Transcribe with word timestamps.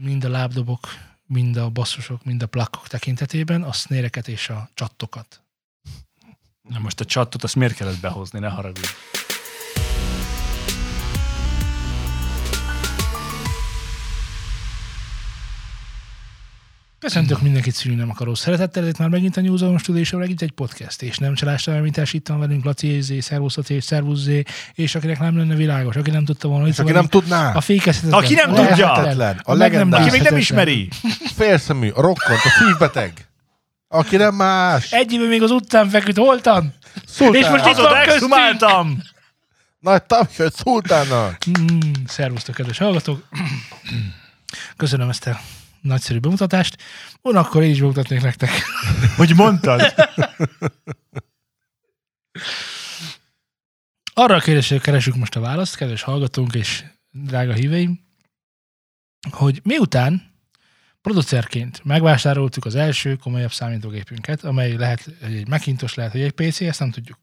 mind 0.00 0.24
a 0.24 0.28
lábdobok, 0.28 0.88
mind 1.26 1.56
a 1.56 1.70
basszusok, 1.70 2.24
mind 2.24 2.42
a 2.42 2.46
plakkok 2.46 2.88
tekintetében 2.88 3.62
a 3.62 3.72
snéreket 3.72 4.28
és 4.28 4.48
a 4.48 4.70
csattokat. 4.74 5.42
Na 6.62 6.78
most 6.78 7.00
a 7.00 7.04
csatot, 7.04 7.42
azt 7.42 7.56
miért 7.56 7.74
kellett 7.74 8.00
behozni, 8.00 8.38
ne 8.38 8.48
haragudj. 8.48 8.88
Köszöntök 17.08 17.40
mindenkit 17.40 17.74
szülni 17.74 17.98
nem 17.98 18.10
akaró 18.10 18.34
szeretettel, 18.34 18.82
ez 18.82 18.88
itt 18.88 18.98
már 18.98 19.08
megint 19.08 19.36
a 19.36 19.40
New 19.40 19.56
Zealand 19.56 19.80
Studio 19.80 20.00
és 20.00 20.10
megint 20.10 20.42
egy 20.42 20.50
podcast, 20.50 21.02
és 21.02 21.18
nem 21.18 21.34
csalástalámítás, 21.34 22.12
itt 22.12 22.28
van 22.28 22.38
velünk 22.38 22.64
Laci 22.64 22.86
Ézé, 22.86 23.20
Szervusz 23.20 23.56
Laci 23.56 23.74
és 23.74 23.84
Szervusz 23.84 24.18
Zé, 24.18 24.42
és 24.74 24.94
akinek 24.94 25.18
nem 25.18 25.36
lenne 25.36 25.54
világos, 25.54 25.96
aki 25.96 26.10
nem 26.10 26.24
tudta 26.24 26.48
volna, 26.48 26.66
És 26.66 26.78
aki 26.78 26.92
nem 26.92 27.06
tudná, 27.06 27.52
a 27.52 27.60
fékezhetetlen, 27.60 28.22
Aki 28.22 28.34
nem 28.34 28.54
tudja! 28.54 28.92
a 28.92 29.00
meg 29.02 29.16
nem 29.16 29.58
legendás, 29.58 30.00
Aki 30.00 30.10
még 30.10 30.22
nem 30.22 30.36
ismeri. 30.36 30.88
félszemű, 31.36 31.88
a 31.88 32.00
rokkant, 32.00 32.40
a 32.44 32.48
szívbeteg, 32.48 33.28
aki 33.88 34.16
nem 34.16 34.34
más, 34.34 34.92
Egy 34.92 35.12
éve 35.12 35.26
még 35.28 35.42
az 35.42 35.50
utcán 35.50 35.88
feküdt, 35.88 36.16
holtan? 36.16 36.74
szultán, 37.06 37.42
és 37.42 37.48
most 37.48 37.66
itt 37.66 37.76
van 37.76 38.02
köztünk! 38.04 39.02
nagy 39.80 40.02
tapsot 40.02 40.54
szultánnal. 40.54 41.36
Mm, 41.60 41.78
szervusztok, 42.06 42.54
kedves 42.54 42.78
hallgatók! 42.78 43.28
Köszönöm 44.76 45.08
ezt 45.08 45.26
a 45.26 45.40
nagyszerű 45.80 46.18
bemutatást. 46.18 46.76
Akkor 47.22 47.62
én 47.62 47.70
is 47.70 47.80
bemutatnék 47.80 48.22
nektek. 48.22 48.50
Hogy 49.16 49.34
mondtad? 49.34 49.80
Arra 54.14 54.34
a 54.34 54.40
kérdésre 54.40 54.78
keresünk 54.78 55.16
most 55.16 55.36
a 55.36 55.40
választ, 55.40 55.76
kedves 55.76 56.02
hallgatónk 56.02 56.54
és 56.54 56.84
drága 57.10 57.52
híveim, 57.52 58.00
hogy 59.30 59.60
miután 59.64 60.28
producerként 61.00 61.84
megvásároltuk 61.84 62.64
az 62.64 62.74
első 62.74 63.16
komolyabb 63.16 63.52
számítógépünket, 63.52 64.44
amely 64.44 64.76
lehet 64.76 65.04
hogy 65.20 65.34
egy 65.34 65.48
Macintosh, 65.48 65.96
lehet, 65.96 66.12
hogy 66.12 66.20
egy 66.20 66.32
PC, 66.32 66.60
ezt 66.60 66.80
nem 66.80 66.90
tudjuk. 66.90 67.18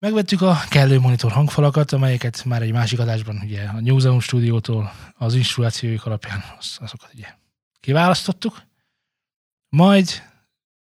Megvettük 0.00 0.40
a 0.40 0.56
kellő 0.68 0.98
monitor 0.98 1.32
hangfalakat, 1.32 1.92
amelyeket 1.92 2.44
már 2.44 2.62
egy 2.62 2.72
másik 2.72 2.98
adásban 2.98 3.36
ugye 3.36 3.64
a 3.68 3.80
New 3.80 3.98
Zealand 3.98 4.22
stúdiótól 4.22 4.92
az 5.14 5.34
instruációik 5.34 6.04
alapján 6.06 6.42
az- 6.58 6.78
azokat 6.80 7.10
ugye 7.14 7.34
kiválasztottuk. 7.80 8.62
Majd 9.68 10.08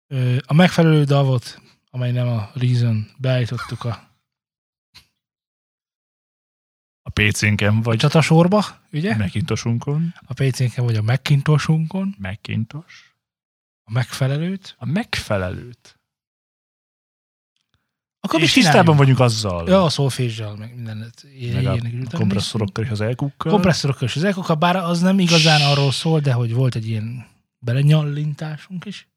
ö, 0.08 0.38
a 0.46 0.54
megfelelő 0.54 1.04
davot, 1.04 1.62
amely 1.90 2.12
nem 2.12 2.28
a 2.28 2.50
Reason, 2.54 3.12
beállítottuk 3.18 3.84
a 3.84 4.14
A 7.08 7.10
PC-nken 7.10 7.82
vagy 7.82 7.98
csatasorba, 7.98 8.66
ugye? 8.92 9.16
Macintosunkon. 9.18 10.14
A 10.26 10.34
PC-nken 10.34 10.86
vagy 10.86 10.96
a 10.96 11.02
Macintoshunkon, 11.02 12.16
Macintosh. 12.18 12.94
a 13.84 13.92
megfelelőt. 13.92 14.76
A 14.80 14.86
megfelelőt. 14.86 15.95
Akkor 18.26 18.42
És 18.42 18.54
tisztában 18.54 18.98
vagyunk 18.98 19.20
azzal. 19.20 19.70
Ja, 19.70 19.84
a 19.84 19.90
szolfézsel, 19.90 20.56
meg 20.56 20.76
mindent. 20.76 21.26
meg 21.54 22.08
a 22.12 22.18
kompresszorokkal 22.18 22.84
és 22.84 22.90
az 22.90 23.02
elkukkal. 23.02 23.52
Kompresszorokkal 23.52 24.08
és 24.08 24.16
az 24.16 24.24
ekokkal, 24.24 24.56
bár 24.56 24.76
az 24.76 25.00
nem 25.00 25.20
igazán 25.20 25.62
arról 25.62 25.92
szól, 25.92 26.20
de 26.20 26.34
hogy 26.34 26.54
volt 26.54 26.76
egy 26.76 26.88
ilyen 26.88 27.28
belenyallintásunk 27.60 28.86
is. 28.86 29.08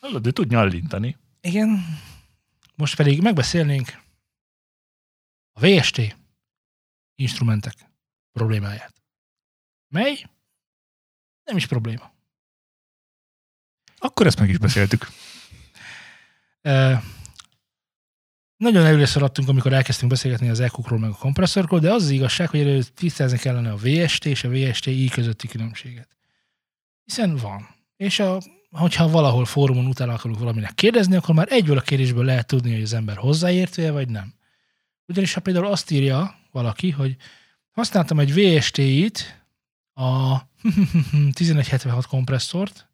Hallod, 0.00 0.22
de 0.22 0.30
tud 0.30 0.50
nyallintani. 0.50 1.16
Igen. 1.40 1.98
Most 2.74 2.96
pedig 2.96 3.22
megbeszélnénk 3.22 4.02
a 5.52 5.66
VST 5.66 6.16
instrumentek 7.14 7.74
problémáját. 8.32 8.94
Mely? 9.88 10.26
Nem 11.44 11.56
is 11.56 11.66
probléma. 11.66 12.12
Akkor 13.96 14.26
ezt 14.26 14.38
meg 14.38 14.48
is 14.48 14.58
beszéltük. 14.58 15.08
Nagyon 18.64 18.84
előre 18.86 19.06
szaladtunk, 19.06 19.48
amikor 19.48 19.72
elkezdtünk 19.72 20.10
beszélgetni 20.10 20.48
az 20.48 20.60
EQ-król 20.60 20.98
meg 20.98 21.10
a 21.10 21.16
kompresszorkról, 21.16 21.80
de 21.80 21.92
az 21.92 22.02
az 22.02 22.10
igazság, 22.10 22.48
hogy 22.48 22.60
előtt 22.60 22.94
tisztázni 22.94 23.38
kellene 23.38 23.70
a 23.70 23.76
VST 23.76 24.26
és 24.26 24.44
a 24.44 24.48
VST-I 24.48 25.08
közötti 25.08 25.48
különbséget. 25.48 26.08
Hiszen 27.04 27.36
van. 27.36 27.68
És 27.96 28.18
a, 28.20 28.38
hogyha 28.70 29.08
valahol 29.08 29.44
fórumon 29.44 29.86
utána 29.86 30.12
akarunk 30.12 30.38
valaminek 30.38 30.74
kérdezni, 30.74 31.16
akkor 31.16 31.34
már 31.34 31.46
egyből 31.50 31.76
a 31.78 31.80
kérdésből 31.80 32.24
lehet 32.24 32.46
tudni, 32.46 32.72
hogy 32.72 32.82
az 32.82 32.92
ember 32.92 33.16
hozzáértő 33.16 33.92
vagy 33.92 34.08
nem. 34.08 34.34
Ugyanis 35.06 35.34
ha 35.34 35.40
például 35.40 35.66
azt 35.66 35.90
írja 35.90 36.34
valaki, 36.50 36.90
hogy 36.90 37.16
használtam 37.70 38.18
egy 38.18 38.34
VST-it, 38.34 39.44
a 39.94 40.36
1176 41.40 42.06
kompresszort, 42.06 42.88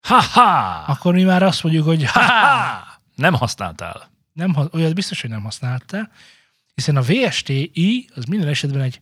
Ha-ha! 0.00 0.84
akkor 0.92 1.14
mi 1.14 1.22
már 1.22 1.42
azt 1.42 1.62
mondjuk, 1.62 1.84
hogy 1.84 2.04
Ha-ha! 2.04 3.00
Nem 3.14 3.34
használtál. 3.34 4.14
Nem, 4.36 4.68
olyat 4.72 4.94
biztos, 4.94 5.20
hogy 5.20 5.30
nem 5.30 5.42
használtál, 5.42 6.10
hiszen 6.74 6.96
a 6.96 7.02
VSTI 7.02 8.08
az 8.14 8.24
minden 8.24 8.48
esetben 8.48 8.80
egy 8.80 8.98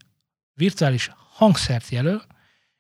virtuális 0.54 1.10
hangszert 1.32 1.88
jelöl, 1.88 2.22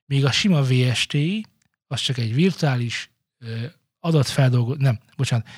míg 0.06 0.24
a 0.24 0.30
sima 0.32 0.62
VSTI 0.62 1.46
az 1.86 2.00
csak 2.00 2.18
egy 2.18 2.34
virtuális 2.34 3.10
ö, 3.38 3.64
adatfeldolgozó, 4.00 4.80
nem, 4.80 5.00
bocsánat, 5.16 5.48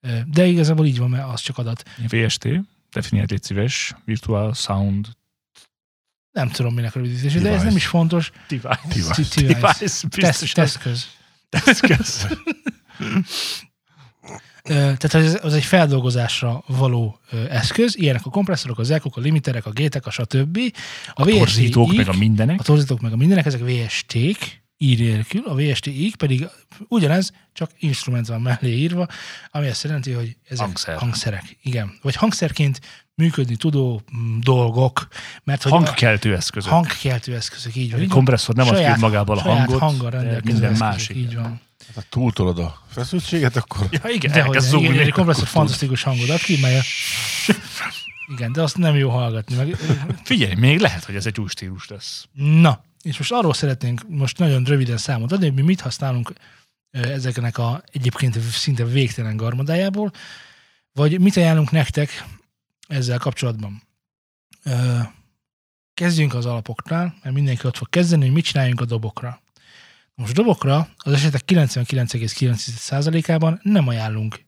ö, 0.00 0.18
de 0.26 0.46
igazából 0.46 0.86
így 0.86 0.98
van, 0.98 1.10
mert 1.10 1.28
az 1.28 1.40
csak 1.40 1.58
adat. 1.58 1.88
VST, 2.08 2.48
definiált 2.90 3.32
egy 3.32 3.42
szíves, 3.42 3.94
Virtual 4.04 4.54
Sound 4.54 5.08
Nem 6.30 6.48
tudom, 6.50 6.74
minek 6.74 6.94
a 6.94 6.98
rövidítése, 6.98 7.38
de 7.38 7.38
ez 7.38 7.42
Device. 7.44 7.64
nem 7.64 7.76
is 7.76 7.86
fontos. 7.86 8.30
Device. 8.48 8.80
Device. 8.88 9.42
Device. 9.42 10.06
Biztos, 10.08 10.52
Tesz, 10.52 10.72
teszköz. 10.82 11.06
teszköz. 11.48 12.26
Tehát 14.68 15.14
az, 15.14 15.38
az 15.42 15.54
egy 15.54 15.64
feldolgozásra 15.64 16.62
való 16.66 17.18
eszköz, 17.48 17.96
ilyenek 17.96 18.26
a 18.26 18.30
kompresszorok, 18.30 18.78
az 18.78 18.90
ekok, 18.90 19.16
a 19.16 19.20
limiterek, 19.20 19.66
a 19.66 19.70
gétek, 19.70 20.06
a 20.06 20.10
stb. 20.10 20.58
A, 21.14 21.22
A 21.22 21.24
torzítók, 21.24 21.94
meg 21.96 22.08
a 22.08 22.12
mindenek. 22.12 22.60
A 22.60 22.62
torzítók 22.62 23.00
meg 23.00 23.12
a 23.12 23.16
mindenek, 23.16 23.46
ezek 23.46 23.60
VST-k, 23.60 24.62
nélkül, 24.76 25.42
a 25.46 25.54
VST-ik 25.54 26.16
pedig 26.16 26.48
ugyanez, 26.88 27.32
csak 27.52 27.70
instrument 27.78 28.26
van 28.26 28.40
mellé 28.40 28.76
írva, 28.76 29.06
ami 29.50 29.68
azt 29.68 29.82
jelenti, 29.84 30.12
hogy 30.12 30.36
ezek 30.48 30.64
Hangszer. 30.66 30.96
hangszerek. 30.96 31.56
Igen. 31.62 31.98
Vagy 32.02 32.14
hangszerként 32.14 32.80
működni 33.14 33.56
tudó 33.56 34.02
dolgok, 34.40 35.08
mert 35.44 35.62
hogy 35.62 35.72
Hangkeltő 35.72 36.34
eszközök. 36.34 36.72
hangkeltő 36.72 37.34
eszközök, 37.34 37.76
így 37.76 37.90
van. 37.90 37.98
Egy 37.98 38.04
így 38.04 38.12
kompresszor 38.12 38.54
nem 38.54 38.68
ad 38.68 38.76
ki 38.76 39.00
magából 39.00 39.38
a 39.38 39.40
saját 39.40 39.58
hangot, 39.58 39.78
hanggal 39.80 40.40
minden 40.44 40.74
másik. 40.78 41.16
Így 41.16 41.34
van. 41.34 41.60
Ha 41.94 42.02
túltolod 42.08 42.58
a 42.58 42.82
feszültséget, 42.90 43.56
akkor 43.56 43.86
Ja, 43.90 44.08
igen, 44.08 44.32
De 44.32 44.42
hogy 44.42 44.54
elkezd 44.54 44.74
igen, 44.74 44.86
zúgni. 44.86 44.98
egy 44.98 45.12
kompresszor 45.12 45.46
fantasztikus 45.46 46.02
hangot 46.02 46.28
ad 46.28 46.40
ki, 46.40 46.60
mely 46.60 46.78
a... 46.78 46.82
Igen, 48.26 48.52
de 48.52 48.62
azt 48.62 48.76
nem 48.76 48.96
jó 48.96 49.10
hallgatni. 49.10 49.56
Meg... 49.56 49.76
Figyelj, 50.24 50.54
még 50.54 50.78
lehet, 50.80 51.04
hogy 51.04 51.14
ez 51.14 51.26
egy 51.26 51.40
új 51.40 51.48
stílus 51.48 51.88
lesz. 51.88 52.26
Na, 52.32 52.84
és 53.02 53.18
most 53.18 53.32
arról 53.32 53.54
szeretnénk 53.54 54.08
most 54.08 54.38
nagyon 54.38 54.64
röviden 54.64 54.96
számot 54.96 55.32
adni, 55.32 55.44
hogy 55.46 55.54
mi 55.54 55.62
mit 55.62 55.80
használunk 55.80 56.32
ezeknek 56.90 57.58
a 57.58 57.82
egyébként 57.92 58.40
szinte 58.40 58.84
végtelen 58.84 59.36
garmadájából, 59.36 60.12
vagy 60.92 61.20
mit 61.20 61.36
ajánlunk 61.36 61.70
nektek 61.70 62.24
ezzel 62.86 63.18
kapcsolatban. 63.18 63.82
Kezdjünk 65.94 66.34
az 66.34 66.46
alapoknál, 66.46 67.14
mert 67.22 67.34
mindenki 67.34 67.66
ott 67.66 67.76
fog 67.76 67.88
kezdeni, 67.88 68.24
hogy 68.24 68.34
mit 68.34 68.44
csináljunk 68.44 68.80
a 68.80 68.84
dobokra. 68.84 69.42
Most 70.14 70.34
dobokra 70.34 70.88
az 70.96 71.12
esetek 71.12 71.42
99,9%-ában 71.46 73.60
nem 73.62 73.88
ajánlunk 73.88 74.44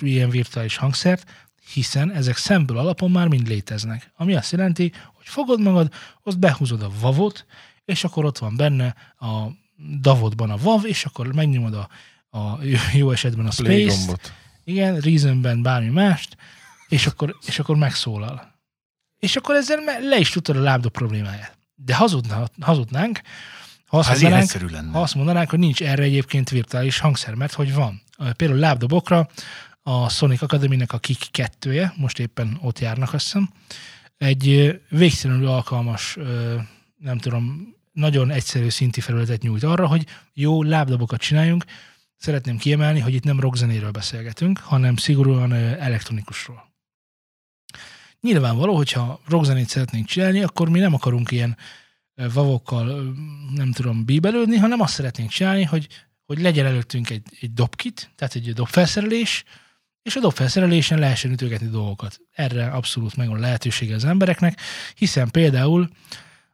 ilyen 0.00 0.30
virtuális 0.30 0.76
hangszert, 0.76 1.50
hiszen 1.72 2.12
ezek 2.12 2.36
szemből 2.36 2.78
alapon 2.78 3.10
már 3.10 3.28
mind 3.28 3.48
léteznek. 3.48 4.12
Ami 4.16 4.34
azt 4.34 4.52
jelenti, 4.52 4.92
hogy 5.14 5.26
fogod 5.26 5.60
magad, 5.60 5.92
azt 6.22 6.38
behúzod 6.38 6.82
a 6.82 6.90
vavot, 7.00 7.46
és 7.84 8.04
akkor 8.04 8.24
ott 8.24 8.38
van 8.38 8.56
benne 8.56 8.94
a 9.18 9.46
davodban 10.00 10.50
a 10.50 10.56
vav, 10.56 10.86
és 10.86 11.04
akkor 11.04 11.34
megnyomod 11.34 11.74
a, 11.74 11.88
a 12.38 12.58
jó 13.00 13.10
esetben 13.10 13.46
a 13.46 13.50
space 13.50 14.16
igen, 14.64 15.00
reasonben 15.00 15.62
bármi 15.62 15.88
mást, 15.88 16.36
és 16.88 17.06
akkor, 17.06 17.36
és 17.46 17.58
akkor 17.58 17.76
megszólal. 17.76 18.60
És 19.18 19.36
akkor 19.36 19.54
ezzel 19.54 19.78
le 20.00 20.18
is 20.18 20.30
tudtad 20.30 20.56
a 20.56 20.60
lábdob 20.60 20.92
problémáját. 20.92 21.58
De 21.74 21.94
hazudna, 21.94 22.48
hazudnánk, 22.60 23.20
ha 23.92 23.98
azt, 23.98 24.20
ilyen 24.20 24.32
mondanánk, 24.32 24.70
lenne. 24.70 24.92
ha 24.92 25.00
azt 25.00 25.14
mondanánk, 25.14 25.50
hogy 25.50 25.58
nincs 25.58 25.82
erre 25.82 26.02
egyébként 26.02 26.50
virtuális 26.50 26.98
hangszer, 26.98 27.34
mert 27.34 27.52
hogy 27.52 27.74
van. 27.74 28.02
Például 28.36 28.60
lábdobokra 28.60 29.28
a 29.82 30.08
Sonic 30.08 30.42
Academy-nek 30.42 30.92
a 30.92 30.98
Kick 30.98 31.30
2 31.30 31.90
most 31.96 32.18
éppen 32.18 32.58
ott 32.62 32.78
járnak, 32.78 33.12
azt 33.12 33.24
hiszem, 33.24 33.50
egy 34.16 34.78
végtelenül 34.88 35.46
alkalmas, 35.46 36.18
nem 36.96 37.18
tudom, 37.18 37.74
nagyon 37.92 38.30
egyszerű 38.30 38.68
szinti 38.68 39.00
felületet 39.00 39.42
nyújt 39.42 39.62
arra, 39.62 39.86
hogy 39.86 40.06
jó 40.32 40.62
lábdobokat 40.62 41.20
csináljunk. 41.20 41.64
Szeretném 42.16 42.56
kiemelni, 42.56 43.00
hogy 43.00 43.14
itt 43.14 43.24
nem 43.24 43.40
rockzenéről 43.40 43.90
beszélgetünk, 43.90 44.58
hanem 44.58 44.96
szigorúan 44.96 45.52
elektronikusról. 45.52 46.72
Nyilvánvaló, 48.20 48.76
hogyha 48.76 49.20
rockzenét 49.28 49.68
szeretnénk 49.68 50.06
csinálni, 50.06 50.42
akkor 50.42 50.68
mi 50.68 50.78
nem 50.78 50.94
akarunk 50.94 51.30
ilyen 51.30 51.56
vavokkal, 52.14 53.14
nem 53.54 53.72
tudom, 53.72 54.04
bíbelődni, 54.04 54.56
hanem 54.56 54.80
azt 54.80 54.94
szeretnénk 54.94 55.30
csinálni, 55.30 55.62
hogy, 55.64 55.88
hogy 56.26 56.40
legyen 56.40 56.66
előttünk 56.66 57.10
egy, 57.10 57.22
egy 57.40 57.52
dobkit, 57.52 58.10
tehát 58.16 58.34
egy 58.34 58.52
dobfelszerelés, 58.52 59.44
és 60.02 60.16
a 60.16 60.20
dobfelszerelésen 60.20 60.98
lehessen 60.98 61.32
ütögetni 61.32 61.68
dolgokat. 61.68 62.20
Erre 62.30 62.66
abszolút 62.66 63.16
megvan 63.16 63.36
a 63.36 63.40
lehetősége 63.40 63.94
az 63.94 64.04
embereknek, 64.04 64.60
hiszen 64.94 65.30
például 65.30 65.88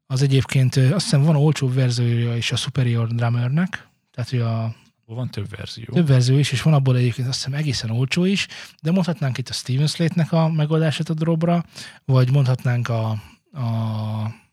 az 0.07 0.23
egyébként 0.23 0.77
azt 0.77 1.05
hiszem 1.05 1.23
van 1.23 1.37
olcsóbb 1.37 1.75
verziója 1.75 2.37
is 2.37 2.53
a 2.53 2.57
Superior 2.57 3.09
Drummernek, 3.09 3.89
tehát 4.11 4.31
hogy 4.31 4.41
a 4.41 4.75
Van 5.05 5.31
több 5.31 5.57
verzió. 5.57 5.85
több 5.93 6.07
verzió 6.07 6.39
is, 6.39 6.53
és 6.53 6.63
van 6.63 6.75
abból 6.75 6.97
egyébként 6.97 7.29
azt 7.29 7.45
hiszem 7.45 7.59
egészen 7.59 7.91
olcsó 7.91 8.25
is, 8.25 8.47
de 8.83 8.91
mondhatnánk 8.91 9.39
itt 9.39 9.49
a 9.49 9.53
Steven 9.53 9.87
Slate-nek 9.87 10.33
a 10.33 10.49
megoldását 10.49 11.09
a 11.09 11.15
drobra, 11.15 11.65
vagy 12.05 12.31
mondhatnánk 12.31 12.89
a 12.89 13.11
A 13.53 14.48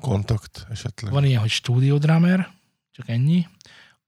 kontakt 0.00 0.66
esetleg. 0.70 1.12
van 1.12 1.24
ilyen, 1.24 1.40
hogy 1.40 1.50
Studio 1.50 1.98
Drummer, 1.98 2.48
csak 2.90 3.08
ennyi. 3.08 3.46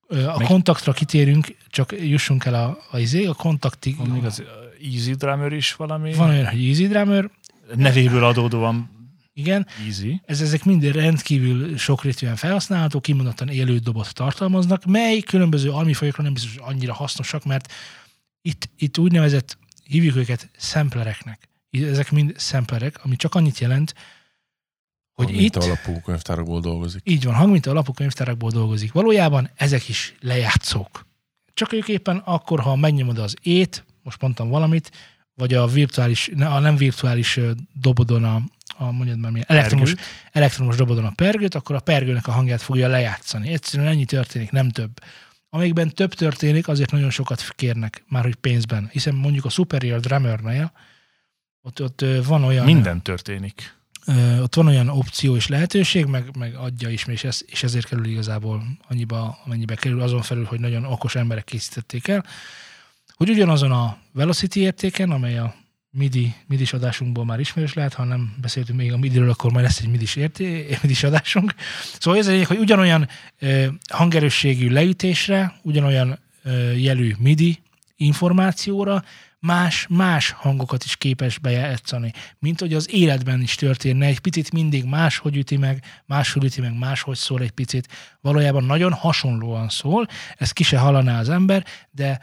A 0.08 0.14
Meg- 0.14 0.46
kontaktra 0.46 0.92
kitérünk, 0.92 1.56
csak 1.68 1.94
jussunk 2.00 2.44
el 2.44 2.54
a, 2.54 2.78
a, 2.90 2.98
izé, 2.98 3.24
a 3.24 3.34
kontaktig. 3.34 3.96
Van 3.96 4.08
még 4.08 4.24
az 4.24 4.42
Easy 4.82 5.12
Drummer 5.14 5.52
is 5.52 5.74
valami. 5.74 6.14
Van 6.14 6.28
olyan, 6.28 6.46
hogy 6.46 6.64
Easy 6.64 6.86
Drummer, 6.86 7.30
Nevéből 7.74 8.24
adódóan 8.24 8.90
igen, 9.34 9.66
Easy. 9.86 10.20
ez, 10.24 10.40
ezek 10.40 10.64
mind 10.64 10.84
rendkívül 10.84 11.76
sokrétűen 11.76 12.36
felhasználható, 12.36 13.00
kimondottan 13.00 13.48
élő 13.48 13.78
dobot 13.78 14.14
tartalmaznak, 14.14 14.84
mely 14.84 15.20
különböző 15.20 15.70
almifajokra 15.70 16.22
nem 16.22 16.32
biztos, 16.32 16.56
hogy 16.56 16.74
annyira 16.74 16.94
hasznosak, 16.94 17.44
mert 17.44 17.72
itt, 18.42 18.70
itt 18.76 18.98
úgynevezett, 18.98 19.58
hívjuk 19.84 20.16
őket 20.16 20.50
szemplereknek. 20.56 21.48
Ezek 21.70 22.10
mind 22.10 22.34
szemplerek, 22.36 23.04
ami 23.04 23.16
csak 23.16 23.34
annyit 23.34 23.58
jelent, 23.58 23.94
hogy 25.24 25.34
Hogy 25.34 25.44
itt 25.44 25.56
alapú 25.56 26.00
könyvtárakból 26.00 26.60
dolgozik. 26.60 27.00
így 27.04 27.24
van, 27.24 27.34
hangminta 27.34 27.70
alapú 27.70 27.92
könyvtárakból 27.92 28.50
dolgozik. 28.50 28.92
Valójában 28.92 29.50
ezek 29.54 29.88
is 29.88 30.14
lejátszók. 30.20 31.06
Csak 31.54 31.72
ők 31.72 31.88
éppen 31.88 32.16
akkor, 32.16 32.60
ha 32.60 32.76
megnyomod 32.76 33.18
az 33.18 33.36
ét, 33.42 33.84
most 34.02 34.20
mondtam 34.20 34.48
valamit, 34.48 34.90
vagy 35.34 35.54
a 35.54 35.66
virtuális, 35.66 36.30
a 36.38 36.58
nem 36.58 36.76
virtuális 36.76 37.40
dobodon 37.80 38.24
a, 38.24 38.42
a 38.76 38.90
mondjad 38.90 39.18
már 39.18 39.30
milyen, 39.30 39.46
elektromos, 39.48 39.94
Pergőt. 39.94 40.08
elektromos 40.32 40.76
dobodon 40.76 41.04
a 41.04 41.12
pergőt, 41.16 41.54
akkor 41.54 41.76
a 41.76 41.80
pergőnek 41.80 42.26
a 42.26 42.32
hangját 42.32 42.62
fogja 42.62 42.88
lejátszani. 42.88 43.48
Egyszerűen 43.52 43.88
ennyi 43.88 44.04
történik, 44.04 44.50
nem 44.50 44.68
több. 44.68 44.90
Amikben 45.50 45.90
több 45.94 46.14
történik, 46.14 46.68
azért 46.68 46.90
nagyon 46.90 47.10
sokat 47.10 47.48
kérnek, 47.56 48.04
már 48.08 48.22
hogy 48.22 48.34
pénzben. 48.34 48.88
Hiszen 48.92 49.14
mondjuk 49.14 49.44
a 49.44 49.48
Superior 49.48 50.00
Drummernél 50.00 50.72
ott, 51.62 51.82
ott 51.82 52.04
van 52.26 52.44
olyan... 52.44 52.64
Minden 52.64 53.02
történik. 53.02 53.74
Ott 54.40 54.54
van 54.54 54.66
olyan 54.66 54.88
opció 54.88 55.36
és 55.36 55.46
lehetőség, 55.46 56.06
meg, 56.06 56.36
meg 56.36 56.54
adja 56.54 56.88
is, 56.88 57.06
és, 57.06 57.24
ez, 57.24 57.40
és 57.46 57.62
ezért 57.62 57.86
kerül 57.86 58.04
igazából 58.04 58.62
annyiba, 58.88 59.38
amennyibe 59.44 59.74
kerül, 59.74 60.00
azon 60.00 60.22
felül, 60.22 60.44
hogy 60.44 60.60
nagyon 60.60 60.84
okos 60.84 61.14
emberek 61.14 61.44
készítették 61.44 62.08
el, 62.08 62.24
hogy 63.14 63.30
ugyanazon 63.30 63.72
a 63.72 63.98
Velocity 64.12 64.56
értéken, 64.56 65.10
amely 65.10 65.38
a 65.38 65.54
MIDI, 65.90 66.34
MIDI-s 66.46 66.72
adásunkból 66.72 67.24
már 67.24 67.40
ismerős 67.40 67.74
lehet, 67.74 67.94
ha 67.94 68.04
nem 68.04 68.34
beszéltünk 68.40 68.78
még 68.78 68.92
a 68.92 68.96
MIDI-ről, 68.96 69.30
akkor 69.30 69.52
majd 69.52 69.64
lesz 69.64 69.80
egy 69.80 69.88
MIDI-s, 69.88 70.16
érté, 70.16 70.78
MIDI-s 70.82 71.02
adásunk. 71.02 71.54
Szóval 71.98 72.20
ez 72.20 72.28
lényeg, 72.28 72.46
hogy 72.46 72.58
ugyanolyan 72.58 73.08
ö, 73.38 73.66
hangerősségű 73.92 74.70
leütésre, 74.70 75.58
ugyanolyan 75.62 76.18
ö, 76.42 76.70
jelű 76.70 77.14
MIDI 77.18 77.58
információra 77.96 79.04
más, 79.46 79.86
más 79.90 80.30
hangokat 80.30 80.84
is 80.84 80.96
képes 80.96 81.38
bejátszani, 81.38 82.12
mint 82.38 82.60
hogy 82.60 82.74
az 82.74 82.92
életben 82.92 83.40
is 83.40 83.54
történne. 83.54 84.06
Egy 84.06 84.18
picit 84.18 84.52
mindig 84.52 84.84
máshogy 84.84 85.36
üti 85.36 85.56
meg, 85.56 85.84
máshogy 86.06 86.44
üti 86.44 86.60
meg, 86.60 86.78
máshogy 86.78 87.16
szól 87.16 87.40
egy 87.40 87.50
picit. 87.50 87.88
Valójában 88.20 88.64
nagyon 88.64 88.92
hasonlóan 88.92 89.68
szól, 89.68 90.06
ezt 90.36 90.52
ki 90.52 90.62
se 90.62 90.78
hallaná 90.78 91.18
az 91.18 91.28
ember, 91.28 91.64
de 91.90 92.20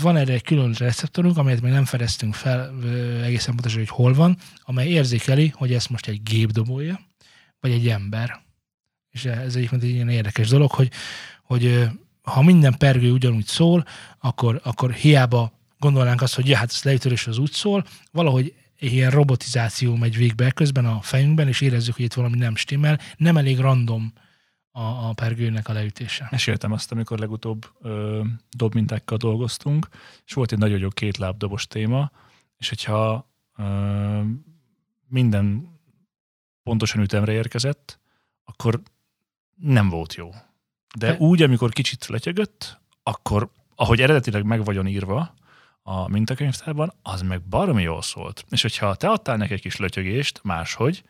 van 0.00 0.16
erre 0.16 0.32
egy 0.32 0.42
külön 0.42 0.72
receptorunk, 0.72 1.36
amelyet 1.36 1.60
még 1.60 1.72
nem 1.72 1.84
fedeztünk 1.84 2.34
fel 2.34 2.74
egészen 3.22 3.54
pontosan, 3.54 3.78
hogy 3.78 3.88
hol 3.88 4.14
van, 4.14 4.36
amely 4.62 4.88
érzékeli, 4.88 5.52
hogy 5.54 5.72
ezt 5.72 5.90
most 5.90 6.06
egy 6.06 6.22
gép 6.22 6.50
dobolja, 6.50 7.00
vagy 7.60 7.70
egy 7.70 7.88
ember. 7.88 8.42
És 9.10 9.24
ez 9.24 9.56
egyébként 9.56 9.82
egy 9.82 9.88
ilyen 9.90 10.08
érdekes 10.08 10.48
dolog, 10.48 10.70
hogy, 10.70 10.90
hogy 11.42 11.88
ha 12.22 12.42
minden 12.42 12.78
pergő 12.78 13.10
ugyanúgy 13.10 13.46
szól, 13.46 13.84
akkor, 14.18 14.60
akkor 14.64 14.92
hiába 14.92 15.53
gondolnánk 15.84 16.22
azt, 16.22 16.34
hogy 16.34 16.48
ja, 16.48 16.56
hát 16.56 16.70
ez 16.70 16.82
leütörés 16.82 17.26
az 17.26 17.38
úgy 17.38 17.52
szól, 17.52 17.84
valahogy 18.12 18.54
ilyen 18.78 19.10
robotizáció 19.10 19.96
megy 19.96 20.16
végbe 20.16 20.50
közben 20.50 20.86
a 20.86 21.00
fejünkben, 21.00 21.48
és 21.48 21.60
érezzük, 21.60 21.94
hogy 21.94 22.04
itt 22.04 22.12
valami 22.14 22.36
nem 22.36 22.56
stimmel, 22.56 22.98
nem 23.16 23.36
elég 23.36 23.58
random 23.58 24.12
a, 24.70 24.80
a 24.80 25.12
pergőnek 25.12 25.68
a 25.68 25.72
leütése. 25.72 26.28
Meséltem 26.30 26.72
azt, 26.72 26.92
amikor 26.92 27.18
legutóbb 27.18 27.70
ö, 27.80 28.22
dobmintákkal 28.56 29.18
dolgoztunk, 29.18 29.88
és 30.26 30.32
volt 30.32 30.52
egy 30.52 30.58
nagyon 30.58 30.78
jó 30.78 30.88
két 30.88 31.16
lábdobos 31.16 31.66
téma, 31.66 32.10
és 32.56 32.68
hogyha 32.68 33.30
ö, 33.56 34.20
minden 35.08 35.68
pontosan 36.62 37.00
ütemre 37.00 37.32
érkezett, 37.32 38.00
akkor 38.44 38.82
nem 39.54 39.88
volt 39.88 40.14
jó. 40.14 40.30
De 40.98 41.06
Te- 41.06 41.18
úgy, 41.18 41.42
amikor 41.42 41.72
kicsit 41.72 42.06
letyögött, 42.06 42.80
akkor, 43.02 43.50
ahogy 43.74 44.00
eredetileg 44.00 44.44
meg 44.44 44.64
vagyon 44.64 44.86
írva 44.86 45.34
a 45.86 46.08
mintakönyvtárban, 46.08 46.92
az 47.02 47.22
meg 47.22 47.42
baromi 47.42 47.82
jól 47.82 48.02
szólt. 48.02 48.44
És 48.50 48.62
hogyha 48.62 48.94
te 48.94 49.08
adtál 49.08 49.36
neki 49.36 49.52
egy 49.52 49.60
kis 49.60 49.76
lötyögést 49.76 50.40
máshogy, 50.42 51.02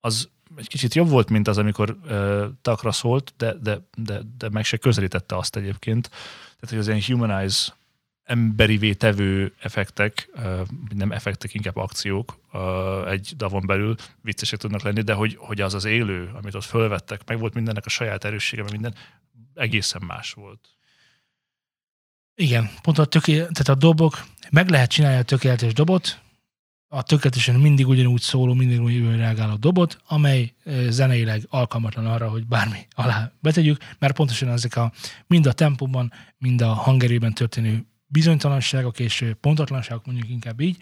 az 0.00 0.30
egy 0.56 0.68
kicsit 0.68 0.94
jobb 0.94 1.08
volt, 1.08 1.30
mint 1.30 1.48
az, 1.48 1.58
amikor 1.58 1.96
ö, 2.06 2.46
takra 2.62 2.92
szólt, 2.92 3.32
de, 3.36 3.52
de, 3.52 3.78
de, 3.96 4.20
de 4.38 4.48
meg 4.48 4.64
se 4.64 4.76
közelítette 4.76 5.36
azt 5.36 5.56
egyébként. 5.56 6.08
Tehát, 6.08 6.68
hogy 6.68 6.78
az 6.78 6.88
ilyen 6.88 7.02
humanize 7.06 7.74
emberivé 8.22 8.92
tevő 8.94 9.54
effektek, 9.60 10.28
ö, 10.34 10.62
nem 10.94 11.12
effektek, 11.12 11.54
inkább 11.54 11.76
akciók 11.76 12.38
ö, 12.52 13.08
egy 13.08 13.32
davon 13.36 13.66
belül 13.66 13.94
viccesek 14.22 14.58
tudnak 14.58 14.82
lenni, 14.82 15.00
de 15.00 15.12
hogy, 15.12 15.36
hogy 15.38 15.60
az 15.60 15.74
az 15.74 15.84
élő, 15.84 16.30
amit 16.34 16.54
ott 16.54 16.64
fölvettek, 16.64 17.20
meg 17.26 17.38
volt 17.38 17.54
mindennek 17.54 17.86
a 17.86 17.90
saját 17.90 18.24
erőssége, 18.24 18.62
meg 18.62 18.72
minden, 18.72 18.94
egészen 19.54 20.02
más 20.06 20.32
volt. 20.32 20.75
Igen, 22.38 22.70
pont 22.82 22.98
a, 22.98 23.04
töké, 23.04 23.32
tehát 23.32 23.68
a 23.68 23.74
dobok, 23.74 24.26
meg 24.50 24.68
lehet 24.68 24.90
csinálni 24.90 25.18
a 25.18 25.22
tökéletes 25.22 25.72
dobot, 25.72 26.20
a 26.88 27.02
tökéletesen 27.02 27.54
mindig 27.54 27.88
ugyanúgy 27.88 28.20
szóló, 28.20 28.54
mindig 28.54 28.80
ugyanúgy 28.80 29.16
reagáló 29.16 29.54
dobot, 29.54 29.98
amely 30.06 30.52
zeneileg 30.88 31.46
alkalmatlan 31.48 32.06
arra, 32.06 32.28
hogy 32.28 32.46
bármi 32.46 32.86
alá 32.90 33.32
betegyük, 33.40 33.78
mert 33.98 34.14
pontosan 34.14 34.48
ezek 34.48 34.76
a 34.76 34.92
mind 35.26 35.46
a 35.46 35.52
tempóban, 35.52 36.12
mind 36.38 36.60
a 36.60 36.72
hangerőben 36.72 37.34
történő 37.34 37.86
bizonytalanságok 38.06 38.98
és 38.98 39.24
pontatlanságok, 39.40 40.06
mondjuk 40.06 40.28
inkább 40.28 40.60
így, 40.60 40.76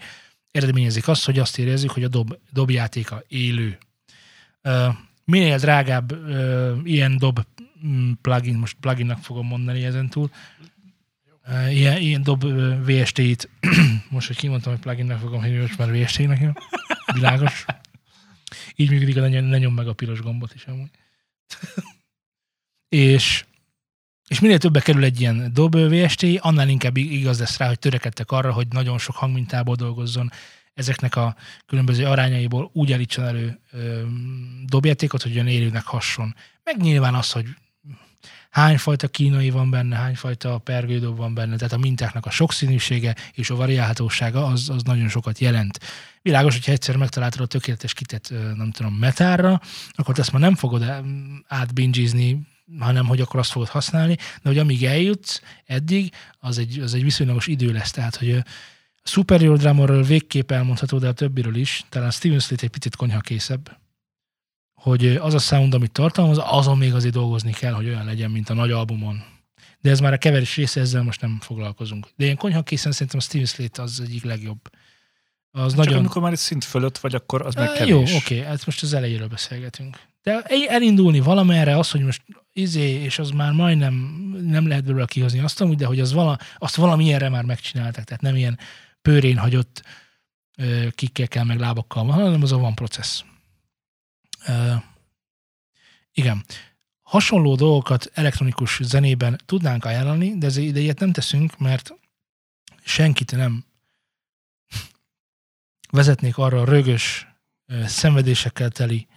eredményezik 0.51 1.07
azt, 1.07 1.25
hogy 1.25 1.39
azt 1.39 1.57
érezzük, 1.57 1.91
hogy 1.91 2.03
a 2.03 2.07
dob, 2.07 2.37
dobjátéka 2.51 3.23
élő. 3.27 3.77
Minél 5.25 5.57
drágább 5.57 6.15
ilyen 6.83 7.17
dob 7.17 7.45
mm, 7.85 8.11
plugin, 8.21 8.55
most 8.55 8.77
pluginnak 8.79 9.23
fogom 9.23 9.47
mondani 9.47 9.83
ezentúl, 9.83 10.29
Ö, 10.29 10.74
ilyen, 11.69 11.97
ilyen 11.97 12.23
dob 12.23 12.45
VST-t, 12.85 13.49
most, 14.09 14.27
hogy 14.27 14.37
kimondtam, 14.37 14.71
hogy 14.71 14.81
pluginnek 14.81 15.19
fogom 15.19 15.41
hívni, 15.41 15.59
most 15.59 15.77
már 15.77 15.91
VST-nek 15.91 16.39
jön. 16.39 16.57
Világos. 17.13 17.65
Így 18.75 18.89
működik, 18.89 19.17
a 19.17 19.27
ne, 19.27 19.39
ne 19.39 19.57
nyom 19.57 19.73
meg 19.73 19.87
a 19.87 19.93
piros 19.93 20.21
gombot 20.21 20.53
is 20.53 20.65
amúgy. 20.65 20.89
és, 22.89 23.45
és 24.27 24.39
minél 24.39 24.57
többe 24.57 24.79
kerül 24.79 25.03
egy 25.03 25.21
ilyen 25.21 25.53
dob 25.53 25.75
VST, 25.75 26.25
annál 26.37 26.69
inkább 26.69 26.97
igaz 26.97 27.39
lesz 27.39 27.57
rá, 27.57 27.67
hogy 27.67 27.79
törekedtek 27.79 28.31
arra, 28.31 28.53
hogy 28.53 28.67
nagyon 28.69 28.97
sok 28.97 29.15
hangmintából 29.15 29.75
dolgozzon, 29.75 30.31
ezeknek 30.73 31.15
a 31.15 31.35
különböző 31.65 32.05
arányaiból 32.05 32.69
úgy 32.73 32.93
állítson 32.93 33.25
elő 33.25 33.59
ö, 33.71 34.01
dobjátékot, 34.65 35.21
hogy 35.21 35.33
olyan 35.33 35.47
élőnek 35.47 35.85
hasson. 35.85 36.35
Meg 36.63 36.77
nyilván 36.81 37.15
az, 37.15 37.31
hogy 37.31 37.45
hányfajta 38.55 39.07
kínai 39.07 39.49
van 39.49 39.69
benne, 39.69 39.95
hányfajta 39.95 40.57
pergődob 40.57 41.17
van 41.17 41.33
benne, 41.33 41.55
tehát 41.55 41.73
a 41.73 41.77
mintáknak 41.77 42.25
a 42.25 42.29
sokszínűsége 42.29 43.15
és 43.33 43.49
a 43.49 43.55
variálhatósága 43.55 44.45
az, 44.45 44.69
az 44.69 44.83
nagyon 44.83 45.09
sokat 45.09 45.39
jelent. 45.39 45.79
Világos, 46.21 46.53
hogyha 46.53 46.71
egyszer 46.71 46.97
megtaláltad 46.97 47.41
a 47.41 47.45
tökéletes 47.45 47.93
kitet, 47.93 48.33
nem 48.55 48.71
tudom, 48.71 48.93
metárra, 48.93 49.61
akkor 49.91 50.19
ezt 50.19 50.31
már 50.31 50.41
nem 50.41 50.55
fogod 50.55 50.81
ö, 50.81 50.93
átbingizni, 51.47 52.47
hanem 52.79 53.05
hogy 53.05 53.21
akkor 53.21 53.39
azt 53.39 53.51
fogod 53.51 53.67
használni, 53.67 54.15
de 54.15 54.49
hogy 54.49 54.57
amíg 54.57 54.83
eljutsz 54.83 55.41
eddig, 55.65 56.13
az 56.39 56.57
egy, 56.57 56.79
az 56.79 56.93
egy 56.93 57.03
viszonylagos 57.03 57.47
idő 57.47 57.71
lesz, 57.71 57.91
tehát 57.91 58.15
hogy 58.15 58.31
a 58.31 58.43
Superior 59.03 59.57
Drummerről 59.57 60.03
végképp 60.03 60.51
elmondható, 60.51 60.97
de 60.97 61.07
a 61.07 61.13
többiről 61.13 61.55
is, 61.55 61.83
talán 61.89 62.11
Steven 62.11 62.39
Slate 62.39 62.63
egy 62.63 62.69
picit 62.69 62.95
konyhakészebb, 62.95 63.77
hogy 64.85 65.05
az 65.05 65.33
a 65.33 65.39
sound, 65.39 65.73
amit 65.73 65.91
tartalmaz, 65.91 66.37
azon 66.41 66.77
még 66.77 66.93
azért 66.93 67.13
dolgozni 67.13 67.51
kell, 67.51 67.73
hogy 67.73 67.87
olyan 67.87 68.05
legyen, 68.05 68.31
mint 68.31 68.49
a 68.49 68.53
nagy 68.53 68.71
albumon. 68.71 69.23
De 69.81 69.89
ez 69.89 69.99
már 69.99 70.13
a 70.13 70.17
keverés 70.17 70.55
része, 70.55 70.79
ezzel 70.81 71.03
most 71.03 71.21
nem 71.21 71.37
foglalkozunk. 71.41 72.07
De 72.15 72.23
ilyen 72.23 72.37
konyhakészen 72.37 72.91
szerintem 72.91 73.19
a 73.19 73.23
Steven 73.23 73.45
Slate 73.45 73.81
az 73.81 74.01
egyik 74.03 74.23
legjobb 74.23 74.59
az 75.51 75.75
Csak 75.75 75.85
nagyon... 75.85 75.99
amikor 75.99 76.21
már 76.21 76.31
egy 76.31 76.37
szint 76.37 76.63
fölött 76.63 76.97
vagy, 76.97 77.15
akkor 77.15 77.45
az 77.45 77.55
meg 77.55 77.71
kevés. 77.71 78.11
Jó, 78.11 78.17
oké, 78.17 78.41
hát 78.41 78.65
most 78.65 78.83
az 78.83 78.93
elejéről 78.93 79.27
beszélgetünk. 79.27 79.99
De 80.23 80.41
elindulni 80.67 81.19
valamerre, 81.19 81.77
az, 81.77 81.91
hogy 81.91 82.01
most 82.01 82.21
izé, 82.53 82.89
és 82.89 83.19
az 83.19 83.29
már 83.29 83.51
majdnem 83.51 83.93
nem 84.41 84.67
lehet 84.67 84.83
belőle 84.83 85.05
kihozni 85.05 85.39
azt 85.39 85.61
amúgy, 85.61 85.77
de 85.77 85.85
hogy 85.85 85.99
az 85.99 86.13
vala, 86.13 86.37
azt 86.57 86.75
valamilyenre 86.75 87.29
már 87.29 87.43
megcsinálták, 87.43 88.03
tehát 88.03 88.21
nem 88.21 88.35
ilyen 88.35 88.59
pőrén 89.01 89.37
hagyott 89.37 89.81
ö, 90.57 90.87
kikkekkel, 90.91 91.43
meg 91.43 91.59
lábakkal 91.59 92.05
van, 92.05 92.13
hanem 92.13 92.41
az 92.41 92.51
a 92.51 92.57
van 92.57 92.75
processz. 92.75 93.23
Igen. 96.11 96.45
Hasonló 97.01 97.55
dolgokat 97.55 98.11
elektronikus 98.13 98.79
zenében 98.83 99.39
tudnánk 99.45 99.85
ajánlani, 99.85 100.37
de 100.37 100.45
ez 100.45 100.57
ide 100.57 100.79
ilyet 100.79 100.99
nem 100.99 101.11
teszünk, 101.11 101.57
mert 101.57 101.93
senkit 102.83 103.31
nem 103.31 103.65
vezetnék 105.91 106.37
arra 106.37 106.61
a 106.61 106.65
rögös, 106.65 107.27
ö, 107.65 107.87
szenvedésekkel 107.87 108.69
teli 108.69 109.07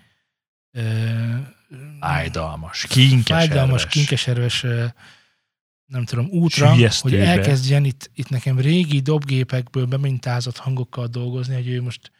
Fájdalmas, 2.00 2.86
kinkes, 2.86 3.36
fájdalmas, 3.36 3.80
erves. 3.80 3.92
kinkeserves, 3.94 4.62
nem 5.86 6.04
tudom, 6.04 6.26
útra, 6.30 6.74
hogy 7.00 7.14
elkezdjen 7.14 7.84
itt, 7.84 8.10
itt 8.14 8.28
nekem 8.28 8.58
régi 8.58 9.00
dobgépekből 9.00 9.86
bemintázott 9.86 10.56
hangokkal 10.56 11.06
dolgozni, 11.06 11.54
hogy 11.54 11.68
ő 11.68 11.82
most 11.82 12.10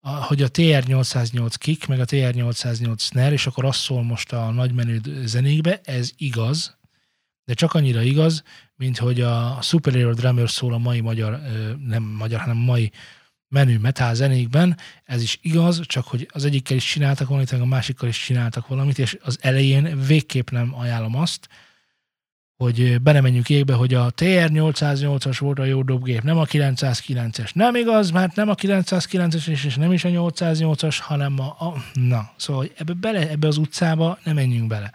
a, 0.00 0.10
hogy 0.10 0.42
a 0.42 0.48
TR-808 0.48 1.54
kick, 1.58 1.86
meg 1.86 2.00
a 2.00 2.04
TR-808 2.04 2.98
snare, 2.98 3.32
és 3.32 3.46
akkor 3.46 3.64
azt 3.64 3.80
szól 3.80 4.02
most 4.02 4.32
a 4.32 4.50
nagymenő 4.50 5.00
zenékbe, 5.24 5.80
ez 5.84 6.12
igaz, 6.16 6.78
de 7.44 7.54
csak 7.54 7.74
annyira 7.74 8.02
igaz, 8.02 8.42
mint 8.74 8.98
hogy 8.98 9.20
a 9.20 9.58
Superior 9.62 10.14
Drummer 10.14 10.50
szól 10.50 10.72
a 10.72 10.78
mai 10.78 11.00
magyar, 11.00 11.40
nem 11.86 12.02
magyar, 12.02 12.40
hanem 12.40 12.56
mai 12.56 12.92
menő 13.48 13.78
metal 13.78 14.14
zenékben, 14.14 14.76
ez 15.04 15.22
is 15.22 15.38
igaz, 15.42 15.80
csak 15.86 16.06
hogy 16.06 16.28
az 16.32 16.44
egyikkel 16.44 16.76
is 16.76 16.84
csináltak 16.84 17.28
valamit, 17.28 17.52
meg 17.52 17.60
a 17.60 17.66
másikkal 17.66 18.08
is 18.08 18.18
csináltak 18.24 18.66
valamit, 18.66 18.98
és 18.98 19.18
az 19.22 19.38
elején 19.40 20.06
végképp 20.06 20.50
nem 20.50 20.74
ajánlom 20.74 21.16
azt, 21.16 21.48
hogy 22.58 23.00
belemenjünk 23.02 23.48
égbe, 23.50 23.74
hogy 23.74 23.94
a 23.94 24.10
TR-808-as 24.10 25.36
volt 25.38 25.58
a 25.58 25.64
jó 25.64 25.82
dobgép, 25.82 26.22
nem 26.22 26.38
a 26.38 26.44
909-es. 26.44 27.54
Nem 27.54 27.74
igaz, 27.74 28.10
mert 28.10 28.34
nem 28.34 28.48
a 28.48 28.54
909-es 28.54 29.48
és 29.48 29.74
nem 29.76 29.92
is 29.92 30.04
a 30.04 30.08
808-as, 30.08 30.96
hanem 31.00 31.40
a, 31.40 31.44
a 31.44 31.84
na, 31.92 32.32
szóval 32.36 32.62
hogy 32.62 32.72
ebbe, 32.76 32.92
bele, 32.92 33.28
ebbe 33.28 33.46
az 33.46 33.56
utcába 33.56 34.18
nem 34.24 34.34
menjünk 34.34 34.66
bele. 34.66 34.92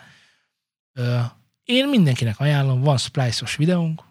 Ö, 0.94 1.20
én 1.64 1.88
mindenkinek 1.88 2.40
ajánlom, 2.40 2.82
van 2.82 2.98
Splice-os 2.98 3.56
videónk, 3.56 4.04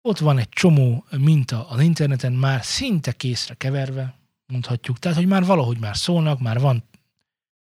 ott 0.00 0.18
van 0.18 0.38
egy 0.38 0.48
csomó 0.48 1.04
minta 1.18 1.68
az 1.68 1.80
interneten, 1.80 2.32
már 2.32 2.64
szinte 2.64 3.12
készre 3.12 3.54
keverve, 3.54 4.14
mondhatjuk. 4.46 4.98
Tehát, 4.98 5.18
hogy 5.18 5.26
már 5.26 5.44
valahogy 5.44 5.78
már 5.78 5.96
szólnak, 5.96 6.40
már 6.40 6.60
van 6.60 6.84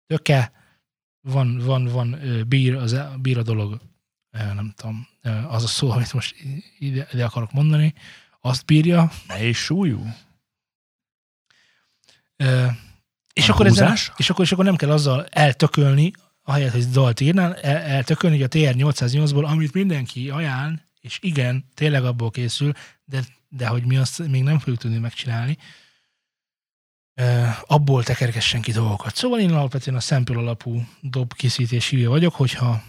töke, 0.08 0.52
van, 1.22 1.62
van, 1.66 1.86
van 1.86 2.20
bír, 2.48 2.76
az, 2.76 2.98
bír 3.22 3.38
a 3.38 3.44
dolog, 3.44 3.82
nem 4.32 4.74
tudom, 4.76 5.08
az 5.48 5.64
a 5.64 5.68
szó, 5.68 5.92
amit 5.92 6.14
most 6.14 6.36
ide, 6.80 7.08
ide 7.12 7.26
akarok 7.26 7.52
mondani, 7.52 7.94
azt 8.42 8.66
bírja. 8.66 9.12
Nehéz 9.28 9.56
súlyú? 9.56 10.14
És, 13.34 13.50
akkor 13.50 13.66
ezzel, 13.66 13.90
húzás? 13.90 14.12
és, 14.18 14.30
akkor, 14.30 14.46
és 14.46 14.52
akkor 14.52 14.66
nem 14.66 14.76
kell 14.76 14.92
azzal 14.92 15.26
eltökölni, 15.26 16.12
ahelyett, 16.44 16.72
hogy 16.72 16.90
dalt 16.90 17.20
írnál, 17.20 17.56
el, 17.56 17.78
eltökölni, 17.78 18.36
hogy 18.36 18.46
a 18.46 18.58
TR-808-ból, 18.58 19.46
amit 19.46 19.74
mindenki 19.74 20.30
ajánl, 20.30 20.82
és 21.02 21.20
igen, 21.22 21.66
tényleg 21.74 22.06
abból 22.06 22.32
készül, 22.32 22.72
de, 23.06 23.24
de 23.50 23.68
hogy 23.68 23.86
mi 23.86 23.98
azt 23.98 24.28
még 24.28 24.44
nem 24.44 24.60
fogjuk 24.60 24.78
tudni 24.78 24.98
megcsinálni, 24.98 25.58
abból 27.66 28.04
tekergessen 28.04 28.62
ki 28.62 28.72
dolgokat. 28.72 29.16
Szóval 29.16 29.40
én 29.40 29.52
alapvetően 29.52 29.98
a 29.98 30.00
sample 30.00 30.38
alapú 30.38 30.88
dob 31.02 31.34
készítés 31.34 31.88
hívja 31.88 32.10
vagyok, 32.10 32.36
hogyha 32.36 32.84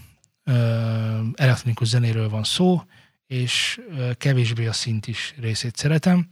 elektronikus 1.35 1.89
zenéről 1.89 2.29
van 2.29 2.45
szó, 2.45 2.83
és 3.27 3.81
kevésbé 4.17 4.67
a 4.67 4.73
szint 4.73 5.07
is 5.07 5.35
részét 5.39 5.77
szeretem. 5.77 6.29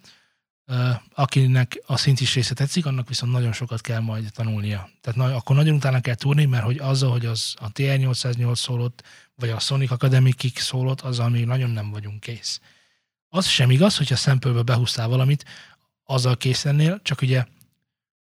Akinek 1.14 1.82
a 1.86 1.96
szint 1.96 2.20
is 2.20 2.34
része 2.34 2.54
tetszik, 2.54 2.86
annak 2.86 3.08
viszont 3.08 3.32
nagyon 3.32 3.52
sokat 3.52 3.80
kell 3.80 4.00
majd 4.00 4.30
tanulnia. 4.32 4.90
Tehát 5.00 5.18
na, 5.18 5.36
akkor 5.36 5.56
nagyon 5.56 5.74
utána 5.74 6.00
kell 6.00 6.14
tudni, 6.14 6.44
mert 6.44 6.64
hogy 6.64 6.78
azzal, 6.78 7.10
hogy 7.10 7.26
az 7.26 7.54
a 7.58 7.72
TR-808 7.72 8.54
szólott, 8.54 9.02
vagy 9.34 9.48
a 9.48 9.58
Sonic 9.58 9.90
Academy 9.90 10.32
Kick 10.32 10.58
szólott, 10.58 11.00
azzal 11.00 11.28
még 11.28 11.44
nagyon 11.44 11.70
nem 11.70 11.90
vagyunk 11.90 12.20
kész. 12.20 12.60
Az 13.28 13.46
sem 13.46 13.70
igaz, 13.70 13.96
hogyha 13.96 14.16
sample 14.16 14.62
behúztál 14.62 15.08
valamit, 15.08 15.44
azzal 16.04 16.36
kész 16.36 16.64
lennél, 16.64 17.00
csak 17.02 17.22
ugye 17.22 17.44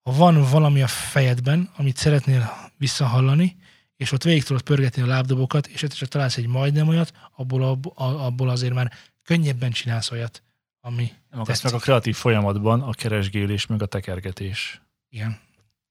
ha 0.02 0.12
van 0.12 0.50
valami 0.50 0.82
a 0.82 0.86
fejedben, 0.86 1.70
amit 1.76 1.96
szeretnél 1.96 2.70
visszahallani, 2.76 3.56
és 3.96 4.12
ott 4.12 4.22
végig 4.22 4.44
tudod 4.44 4.62
pörgetni 4.62 5.02
a 5.02 5.06
lábdobokat, 5.06 5.66
és 5.66 5.84
csak 5.88 6.08
találsz 6.08 6.36
egy 6.36 6.46
majdnem 6.46 6.88
olyat, 6.88 7.12
abból, 7.36 7.62
abból, 7.62 7.92
abból 7.96 8.48
azért 8.48 8.74
már 8.74 8.92
könnyebben 9.22 9.70
csinálsz 9.70 10.10
olyat, 10.10 10.42
ami 10.80 11.12
Nem 11.30 11.40
akarsz 11.40 11.60
tetszik. 11.60 11.64
meg 11.64 11.80
a 11.80 11.84
kreatív 11.84 12.16
folyamatban 12.16 12.82
a 12.82 12.92
keresgélés, 12.92 13.66
meg 13.66 13.82
a 13.82 13.86
tekergetés. 13.86 14.80
Igen. 15.08 15.38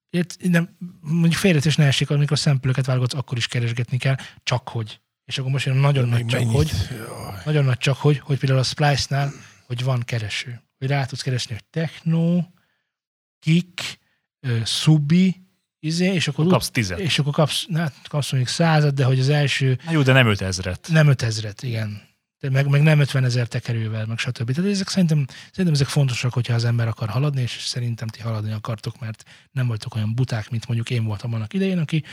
Itt 0.09 0.49
nem, 0.49 0.77
mondjuk 0.99 1.33
félretés 1.33 1.75
ne 1.75 1.85
essék, 1.85 2.09
amikor 2.09 2.39
szempülöket 2.39 2.85
válogatsz, 2.85 3.13
akkor 3.13 3.37
is 3.37 3.47
keresgetni 3.47 3.97
kell, 3.97 4.15
csak 4.43 4.69
hogy. 4.69 4.99
És 5.25 5.37
akkor 5.37 5.51
most 5.51 5.65
jön 5.65 5.75
nagyon 5.75 6.09
nagy 6.09 6.25
csak 6.25 6.43
hogy, 6.43 6.71
Jaj. 6.89 7.41
nagyon 7.45 7.63
nagy 7.63 7.77
csak 7.77 7.97
hogy, 7.97 8.19
hogy 8.19 8.39
például 8.39 8.59
a 8.59 8.63
Splice-nál, 8.63 9.31
hogy 9.65 9.83
van 9.83 10.01
kereső. 10.01 10.61
Hogy 10.77 10.87
rá 10.87 11.05
tudsz 11.05 11.21
keresni, 11.21 11.53
hogy 11.53 11.65
techno, 11.69 12.43
kick, 13.39 13.99
subi, 14.63 15.44
izé, 15.85 16.13
és 16.13 16.27
akkor, 16.27 16.47
Kapsz 16.47 16.69
tizet. 16.69 16.99
és 16.99 17.19
akkor 17.19 17.33
kapsz, 17.33 17.65
hát 17.73 17.93
kapsz 18.07 18.31
mondjuk 18.31 18.53
század, 18.53 18.93
de 18.93 19.03
hogy 19.05 19.19
az 19.19 19.29
első 19.29 19.79
Na 19.85 19.91
jó, 19.91 20.01
de 20.01 20.13
nem 20.13 20.27
5000-et. 20.29 20.87
nem 20.91 21.07
5000-et, 21.09 21.57
igen. 21.61 22.01
De 22.39 22.49
meg, 22.49 22.67
meg 22.67 22.81
nem 22.81 22.99
50 22.99 23.23
ezer 23.23 23.47
tekerővel, 23.47 24.05
meg 24.05 24.17
stb. 24.17 24.51
Tehát 24.53 24.71
ezek 24.71 24.87
szerintem, 24.89 25.25
szerintem 25.49 25.73
ezek 25.73 25.87
fontosak, 25.87 26.33
hogyha 26.33 26.53
az 26.53 26.65
ember 26.65 26.87
akar 26.87 27.09
haladni, 27.09 27.41
és 27.41 27.51
szerintem 27.65 28.07
ti 28.07 28.21
haladni 28.21 28.51
akartok, 28.51 28.99
mert 28.99 29.23
nem 29.51 29.67
vagytok 29.67 29.95
olyan 29.95 30.15
buták, 30.15 30.49
mint 30.49 30.67
mondjuk 30.67 30.89
én 30.89 31.03
voltam 31.03 31.33
annak 31.33 31.53
idején, 31.53 31.77
aki, 31.77 32.03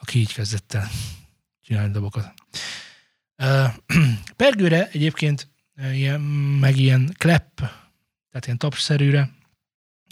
aki 0.00 0.18
így 0.18 0.32
kezdett 0.34 0.72
el 0.74 0.88
csinálni 1.62 1.92
dobokat. 1.92 2.32
Pergőre 4.36 4.88
egyébként 4.92 5.48
ilyen, 5.92 6.20
meg 6.60 6.76
ilyen 6.76 7.14
klepp, 7.18 7.56
tehát 8.30 8.44
ilyen 8.44 8.58
tapszerűre, 8.58 9.30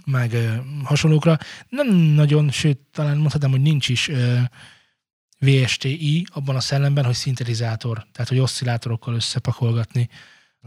meg 0.04 0.32
ö, 0.32 0.54
hasonlókra 0.84 1.38
nem 1.68 1.88
nagyon, 1.94 2.50
sőt, 2.50 2.78
talán 2.92 3.16
mondhatnám, 3.16 3.50
hogy 3.50 3.60
nincs 3.60 3.88
is 3.88 4.08
ö, 4.08 4.38
VSTI 5.38 6.26
abban 6.32 6.56
a 6.56 6.60
szellemben, 6.60 7.04
hogy 7.04 7.14
szintetizátor, 7.14 8.06
tehát 8.12 8.28
hogy 8.28 8.38
oszcillátorokkal 8.38 9.14
összepakolgatni 9.14 10.08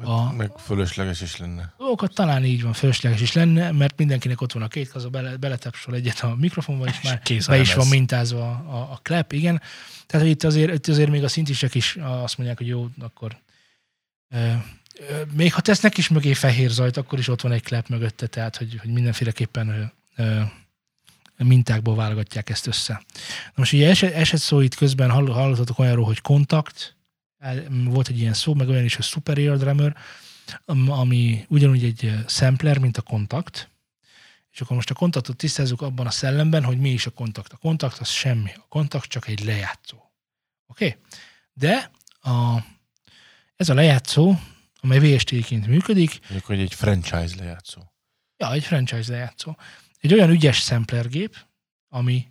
A- 0.04 0.32
Meg 0.32 0.52
fölösleges 0.58 1.22
is 1.22 1.38
lenne. 1.38 1.74
dolgokat, 1.78 2.14
talán 2.14 2.46
így 2.46 2.64
van, 2.64 2.74
fölösleges 2.74 3.22
is 3.22 3.34
lenne, 3.34 3.72
mert 3.72 3.98
mindenkinek 3.98 4.42
ott 4.42 4.52
van 4.52 4.64
a 4.64 4.68
két 4.68 4.90
kaza, 4.90 5.10
bele, 5.10 5.38
beletapsol 5.38 5.96
egyet 5.96 6.20
a 6.20 6.36
mikrofonba, 6.36 6.86
és 6.86 7.02
már 7.02 7.22
kész 7.22 7.48
be 7.48 7.60
is 7.60 7.70
lemez. 7.70 7.84
van 7.88 7.98
mintázva 7.98 8.42
a, 8.52 8.76
a, 8.78 8.92
a 8.92 9.00
klep, 9.02 9.32
igen. 9.32 9.62
Tehát, 10.06 10.26
hogy 10.26 10.36
itt 10.36 10.44
azért, 10.44 10.74
itt 10.74 10.88
azért 10.88 11.10
még 11.10 11.24
a 11.24 11.28
szintisek 11.28 11.76
is 11.76 11.96
azt 12.02 12.38
mondják, 12.38 12.58
hogy 12.58 12.68
jó, 12.68 12.88
akkor 13.00 13.42
még 15.34 15.54
ha 15.54 15.62
tesznek 15.62 15.98
is 15.98 16.08
mögé 16.08 16.34
fehér 16.34 16.70
zajt, 16.70 16.98
akkor 16.98 17.20
is 17.20 17.28
ott 17.28 17.42
van 17.42 17.52
egy 17.52 17.64
klep 17.64 17.88
mögötte, 17.88 18.28
tehát, 18.28 18.58
hogy, 18.58 18.78
hogy 18.82 18.92
mindenféleképpen 18.92 19.92
ö, 20.16 20.42
mintákból 21.38 21.96
válogatják 21.96 22.50
ezt 22.50 22.68
össze. 22.68 23.04
Na 23.46 23.54
most 23.56 23.74
ugye 23.74 23.90
eset, 23.90 24.14
eset 24.14 24.40
szó 24.40 24.60
itt 24.60 24.76
közben 24.76 25.10
hall, 25.10 25.28
hallottatok 25.28 25.80
olyanról, 25.80 26.06
hogy 26.06 26.22
kontakt, 26.22 26.96
volt 27.70 28.08
egy 28.08 28.20
ilyen 28.20 28.34
szó, 28.34 28.54
meg 28.54 28.70
olyan 28.70 28.84
is, 28.84 28.96
hogy 28.96 29.06
superior 29.06 29.58
drummer, 29.58 29.96
am- 30.66 30.92
ami 30.92 31.46
ugyanúgy 31.48 31.84
egy 31.84 32.14
sampler, 32.28 32.78
mint 32.78 32.98
a 32.98 33.02
kontakt, 33.02 33.70
és 34.52 34.62
akkor 34.62 34.76
most 34.76 34.90
a 34.90 34.94
kontaktot 34.94 35.38
tisztázzuk 35.38 35.82
abban 35.82 36.08
a 36.08 36.12
szellemben, 36.12 36.64
hogy 36.64 36.78
mi 36.78 36.90
is 36.90 37.06
a 37.06 37.10
kontakt. 37.12 37.54
A 37.54 37.58
kontakt 37.58 38.00
az 38.00 38.10
semmi. 38.10 38.52
A 38.56 38.66
kontakt 38.70 39.10
csak 39.10 39.28
egy 39.28 39.44
lejátszó. 39.44 39.98
Oké? 40.68 40.86
Okay? 40.86 41.00
De 41.54 41.92
a, 42.22 42.64
ez 43.56 43.70
a 43.70 43.74
lejátszó, 43.74 44.36
amely 44.84 45.16
VST-ként 45.16 45.68
működik, 45.68 46.20
Mondjuk, 46.22 46.46
hogy 46.46 46.60
egy 46.60 46.74
franchise 46.74 47.36
lejátszó. 47.38 47.82
Ja, 48.38 48.54
egy 48.54 48.64
franchise 48.64 49.12
lejátszó. 49.12 49.56
Egy 50.00 50.14
olyan 50.14 50.30
ügyes 50.30 50.58
samplergép, 50.58 51.36
ami, 51.90 52.26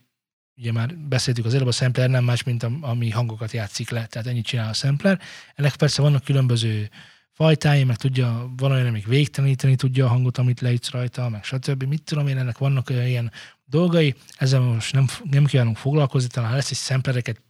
ugye 0.57 0.73
már 0.73 0.97
beszéltük 0.97 1.45
az 1.45 1.55
előbb, 1.55 1.67
a 1.67 1.73
sampler 1.73 2.11
nem 2.11 2.25
más, 2.25 2.43
mint 2.43 2.63
am- 2.63 2.83
ami 2.83 3.11
hangokat 3.11 3.53
játszik 3.53 3.91
le, 3.91 4.07
tehát 4.07 4.29
ennyit 4.29 4.47
csinál 4.47 4.69
a 4.69 4.73
sampler. 4.73 5.21
Ennek 5.55 5.77
persze 5.77 6.03
vannak 6.03 6.25
különböző 6.25 6.91
fajtái, 7.31 7.85
meg 7.85 7.97
tudja, 7.97 8.53
van 8.57 8.73
olyan, 8.73 8.87
amik 8.87 9.07
végteleníteni 9.07 9.77
tudja 9.77 10.05
a 10.05 10.09
hangot, 10.09 10.39
amit 10.39 10.61
leütsz 10.61 10.91
rajta, 10.91 11.29
meg 11.29 11.45
stb. 11.45 11.83
Mit 11.83 12.03
tudom 12.03 12.27
én, 12.27 12.39
ennek 12.39 12.59
vannak 12.59 12.91
olyan 12.91 13.07
ilyen 13.07 13.33
dolgai, 13.65 14.15
ezzel 14.37 14.61
most 14.61 14.93
nem, 14.93 15.07
nem 15.31 15.45
kívánunk 15.45 15.77
foglalkozni, 15.77 16.29
talán 16.29 16.55
lesz 16.55 16.71
egy 16.71 16.77
samplereket 16.77 17.43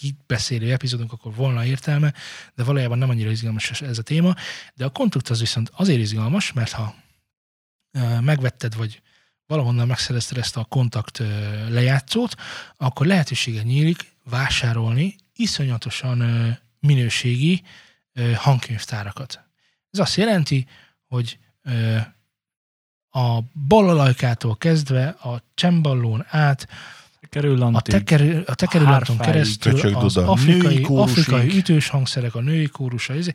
kibeszélő 0.00 0.72
epizódunk, 0.72 1.12
akkor 1.12 1.34
volna 1.34 1.64
értelme, 1.64 2.14
de 2.54 2.64
valójában 2.64 2.98
nem 2.98 3.08
annyira 3.10 3.30
izgalmas 3.30 3.80
ez 3.80 3.98
a 3.98 4.02
téma. 4.02 4.34
De 4.74 4.84
a 4.84 4.90
kontukt 4.90 5.28
az 5.28 5.40
viszont 5.40 5.70
azért 5.74 6.00
izgalmas, 6.00 6.52
mert 6.52 6.72
ha 6.72 6.94
megvetted, 8.20 8.74
vagy 8.76 9.02
valahonnan 9.46 9.86
megszerezted 9.86 10.38
ezt 10.38 10.56
a 10.56 10.64
kontakt 10.64 11.18
lejátszót, 11.68 12.34
akkor 12.76 13.06
lehetősége 13.06 13.62
nyílik 13.62 14.16
vásárolni 14.24 15.16
iszonyatosan 15.36 16.18
minőségi 16.78 17.62
hangkönyvtárakat. 18.34 19.40
Ez 19.90 19.98
azt 19.98 20.16
jelenti, 20.16 20.66
hogy 21.06 21.38
a 23.10 23.40
balalajkától 23.68 24.56
kezdve 24.56 25.08
a 25.08 25.42
csemballón 25.54 26.24
át 26.28 26.68
A, 27.74 27.80
tekerő, 27.80 28.42
a 28.46 28.54
hárfáig, 29.16 29.18
keresztül 29.32 29.72
az 29.96 30.16
afrikai, 30.16 30.84
afrikai 30.88 31.56
ütős 31.56 31.88
hangszerek, 31.88 32.34
a 32.34 32.40
női 32.40 32.66
kórusa, 32.66 33.12
ez- 33.14 33.30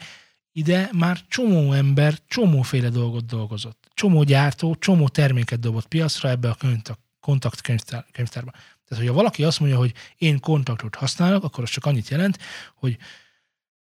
ide 0.51 0.89
már 0.91 1.19
csomó 1.27 1.73
ember 1.73 2.17
csomóféle 2.27 2.89
dolgot 2.89 3.25
dolgozott. 3.25 3.89
Csomó 3.93 4.23
gyártó, 4.23 4.75
csomó 4.75 5.07
terméket 5.07 5.59
dobott 5.59 5.87
piacra 5.87 6.29
ebbe 6.29 6.49
a 6.49 6.53
könyvtár, 6.53 6.95
kontakt 7.19 7.61
könyvtár, 7.61 8.05
könyvtárba. 8.11 8.51
Tehát, 8.51 9.03
hogyha 9.03 9.13
valaki 9.13 9.43
azt 9.43 9.59
mondja, 9.59 9.77
hogy 9.77 9.93
én 10.17 10.39
kontaktot 10.39 10.95
használok, 10.95 11.43
akkor 11.43 11.63
az 11.63 11.69
csak 11.69 11.85
annyit 11.85 12.09
jelent, 12.09 12.37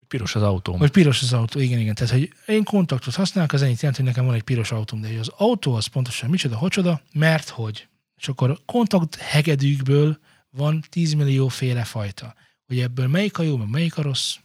Piros 0.07 0.35
az 0.35 0.41
autóm. 0.41 0.77
hogy 0.77 0.91
piros 0.91 1.21
az 1.21 1.33
autó. 1.33 1.59
Igen, 1.59 1.79
igen. 1.79 1.95
Tehát, 1.95 2.11
hogy 2.13 2.33
én 2.47 2.63
kontaktot 2.63 3.15
használok, 3.15 3.53
az 3.53 3.61
ennyit 3.61 3.79
jelent, 3.79 3.95
hogy 3.97 4.05
nekem 4.05 4.25
van 4.25 4.33
egy 4.35 4.41
piros 4.41 4.71
autóm. 4.71 5.01
De 5.01 5.07
hogy 5.07 5.17
az 5.17 5.31
autó 5.37 5.73
az 5.73 5.85
pontosan 5.85 6.29
micsoda, 6.29 6.57
hocsoda, 6.57 7.01
mert 7.13 7.49
hogy. 7.49 7.87
És 8.21 8.27
akkor 8.27 8.59
kontakt 8.65 9.15
hegedűkből 9.15 10.19
van 10.49 10.83
10 10.89 11.13
millió 11.13 11.47
féle 11.47 11.83
fajta. 11.83 12.35
Hogy 12.65 12.79
ebből 12.79 13.07
melyik 13.07 13.37
a 13.37 13.43
jó, 13.43 13.57
meg 13.57 13.69
melyik 13.69 13.97
a 13.97 14.01
rossz, 14.01 14.37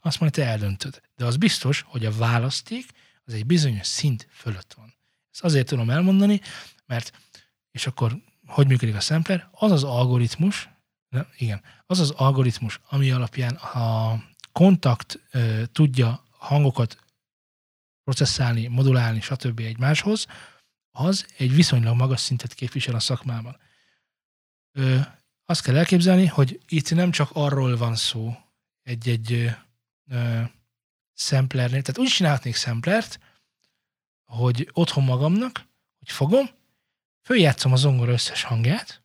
azt 0.00 0.20
majd 0.20 0.32
te 0.32 0.44
eldöntöd. 0.44 1.00
De 1.16 1.24
az 1.24 1.36
biztos, 1.36 1.84
hogy 1.86 2.06
a 2.06 2.16
választék 2.16 2.90
az 3.24 3.34
egy 3.34 3.46
bizonyos 3.46 3.86
szint 3.86 4.28
fölött 4.30 4.72
van. 4.72 4.94
Ezt 5.32 5.44
azért 5.44 5.66
tudom 5.66 5.90
elmondani, 5.90 6.40
mert, 6.86 7.12
és 7.70 7.86
akkor 7.86 8.22
hogy 8.46 8.66
működik 8.66 8.94
a 8.94 9.00
sampler, 9.00 9.48
az 9.52 9.70
az 9.70 9.84
algoritmus, 9.84 10.68
ne, 11.08 11.24
igen, 11.36 11.62
az 11.86 12.00
az 12.00 12.10
algoritmus, 12.10 12.80
ami 12.88 13.10
alapján 13.10 13.54
a 13.54 14.18
kontakt 14.52 15.20
ö, 15.30 15.62
tudja 15.72 16.24
hangokat 16.38 16.98
processzálni, 18.04 18.66
modulálni, 18.66 19.20
stb. 19.20 19.60
egymáshoz, 19.60 20.26
az 20.96 21.26
egy 21.36 21.54
viszonylag 21.54 21.96
magas 21.96 22.20
szintet 22.20 22.54
képvisel 22.54 22.94
a 22.94 23.00
szakmában. 23.00 23.60
Ö, 24.72 24.98
azt 25.44 25.62
kell 25.62 25.76
elképzelni, 25.76 26.26
hogy 26.26 26.60
itt 26.68 26.90
nem 26.94 27.10
csak 27.10 27.30
arról 27.32 27.76
van 27.76 27.96
szó 27.96 28.36
egy-egy 28.82 29.50
samplernél, 31.14 31.82
tehát 31.82 31.98
úgy 31.98 32.08
csinálhatnék 32.08 32.54
samplert, 32.54 33.20
hogy 34.24 34.70
otthon 34.72 35.04
magamnak, 35.04 35.68
hogy 35.98 36.10
fogom, 36.10 36.46
följátszom 37.22 37.72
a 37.72 37.76
zongora 37.76 38.12
összes 38.12 38.42
hangját, 38.42 39.04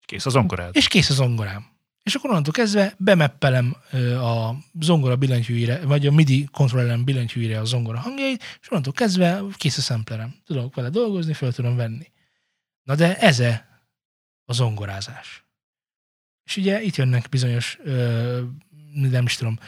Kész 0.00 0.26
az 0.26 0.32
zongorád. 0.32 0.76
és 0.76 0.88
kész 0.88 1.10
a 1.10 1.14
zongorám. 1.14 1.73
És 2.04 2.14
akkor 2.14 2.30
onnantól 2.30 2.52
kezdve 2.52 2.94
bemeppelem 2.98 3.76
a 4.20 4.54
zongora 4.80 5.16
billentyűire, 5.16 5.86
vagy 5.86 6.06
a 6.06 6.12
MIDI 6.12 6.48
kontrollerem 6.52 7.04
billentyűire 7.04 7.60
a 7.60 7.64
zongora 7.64 7.98
hangjait, 7.98 8.42
és 8.60 8.70
onnantól 8.70 8.92
kezdve 8.92 9.42
kész 9.56 9.78
a 9.78 9.80
samplerem. 9.80 10.34
Tudok 10.44 10.74
vele 10.74 10.88
dolgozni, 10.88 11.32
fel 11.32 11.52
tudom 11.52 11.76
venni. 11.76 12.12
Na 12.82 12.94
de 12.94 13.18
ez 13.18 13.40
a 14.44 14.52
zongorázás. 14.52 15.44
És 16.44 16.56
ugye 16.56 16.82
itt 16.82 16.96
jönnek 16.96 17.28
bizonyos, 17.28 17.78
ö, 17.82 18.42
nem 18.92 19.24
is 19.24 19.36
tudom, 19.36 19.58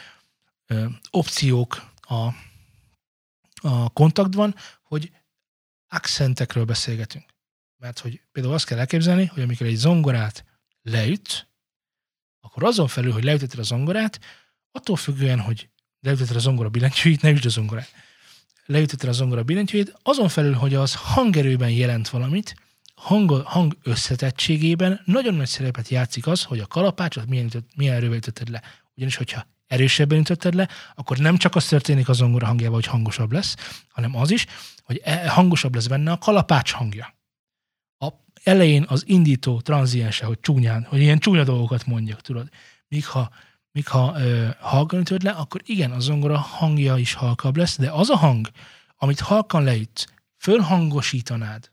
ö, 0.65 0.85
opciók 1.09 1.91
a, 2.01 2.27
a 3.61 3.89
kontaktban, 3.89 4.55
hogy 4.81 5.11
accentekről 5.87 6.65
beszélgetünk. 6.65 7.25
Mert 7.77 7.99
hogy 7.99 8.21
például 8.31 8.53
azt 8.55 8.65
kell 8.65 8.79
elképzelni, 8.79 9.25
hogy 9.25 9.43
amikor 9.43 9.67
egy 9.67 9.75
zongorát 9.75 10.45
leüt, 10.81 11.47
akkor 12.47 12.63
azon 12.63 12.87
felül, 12.87 13.11
hogy 13.11 13.23
leütötted 13.23 13.59
a 13.59 13.63
zongorát, 13.63 14.19
attól 14.71 14.95
függően, 14.95 15.39
hogy 15.39 15.69
leütötted 16.01 16.35
a 16.35 16.39
zongora 16.39 16.69
billentyűjét, 16.69 17.21
ne 17.21 17.29
üsd 17.29 17.45
a 17.45 17.49
zongorát. 17.49 17.91
Leütötted 18.65 19.09
a 19.09 19.11
zongora 19.11 19.43
billentyűjét, 19.43 19.93
azon 20.03 20.29
felül, 20.29 20.53
hogy 20.53 20.73
az 20.73 20.95
hangerőben 20.95 21.69
jelent 21.69 22.09
valamit, 22.09 22.55
hang, 22.95 23.31
hang 23.45 23.77
összetettségében 23.83 25.01
nagyon 25.05 25.33
nagy 25.33 25.47
szerepet 25.47 25.87
játszik 25.87 26.27
az, 26.27 26.43
hogy 26.43 26.59
a 26.59 26.67
kalapácsot 26.67 27.27
milyen, 27.27 27.45
ütött, 27.45 27.69
milyen 27.75 27.95
erővel 27.95 28.17
ütötted 28.17 28.49
le. 28.49 28.61
Ugyanis, 28.95 29.15
hogyha 29.15 29.47
erősebben 29.67 30.19
ütötted 30.19 30.53
le, 30.53 30.67
akkor 30.95 31.17
nem 31.17 31.37
csak 31.37 31.55
az 31.55 31.67
történik 31.67 32.09
a 32.09 32.13
zongora 32.13 32.45
hangjával, 32.45 32.75
hogy 32.75 32.85
hangosabb 32.85 33.31
lesz, 33.31 33.55
hanem 33.89 34.15
az 34.15 34.31
is, 34.31 34.45
hogy 34.83 35.01
e- 35.03 35.29
hangosabb 35.29 35.75
lesz 35.75 35.87
benne 35.87 36.11
a 36.11 36.17
kalapács 36.17 36.71
hangja. 36.71 37.16
Elején 38.47 38.85
az 38.87 39.03
indító 39.07 39.61
tranziense, 39.61 40.25
hogy 40.25 40.39
csúnyán, 40.39 40.83
hogy 40.83 40.99
ilyen 40.99 41.19
csúnya 41.19 41.43
dolgokat 41.43 41.85
mondjak, 41.85 42.21
tudod. 42.21 42.49
Míg 42.87 43.05
ha, 43.05 43.29
míg 43.71 43.87
ha 43.87 44.13
ö, 44.19 44.47
halkan 44.59 44.99
ütöd 44.99 45.23
le, 45.23 45.31
akkor 45.31 45.61
igen, 45.65 45.91
a 45.91 45.99
zongora 45.99 46.37
hangja 46.37 46.97
is 46.97 47.13
halkabb 47.13 47.57
lesz, 47.57 47.77
de 47.77 47.91
az 47.91 48.09
a 48.09 48.17
hang, 48.17 48.49
amit 48.97 49.19
halkan 49.19 49.63
leütsz, 49.63 50.05
fölhangosítanád, 50.37 51.71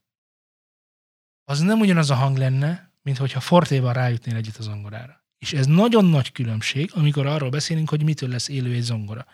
az 1.45 1.61
nem 1.61 1.81
ugyanaz 1.81 2.11
a 2.11 2.15
hang 2.15 2.37
lenne, 2.37 2.93
mint 3.03 3.19
hogyha 3.19 3.41
fortéval 3.41 3.93
rájutnél 3.93 4.37
egyet 4.37 4.57
a 4.57 4.63
zongorára. 4.63 5.25
És 5.39 5.53
ez 5.53 5.67
nagyon 5.67 6.05
nagy 6.05 6.33
különbség, 6.33 6.91
amikor 6.95 7.27
arról 7.27 7.51
beszélünk, 7.51 7.89
hogy 7.91 8.03
mitől 8.03 8.29
lesz 8.29 8.49
élő 8.49 8.73
egy 8.73 8.83
zongora. 8.83 9.27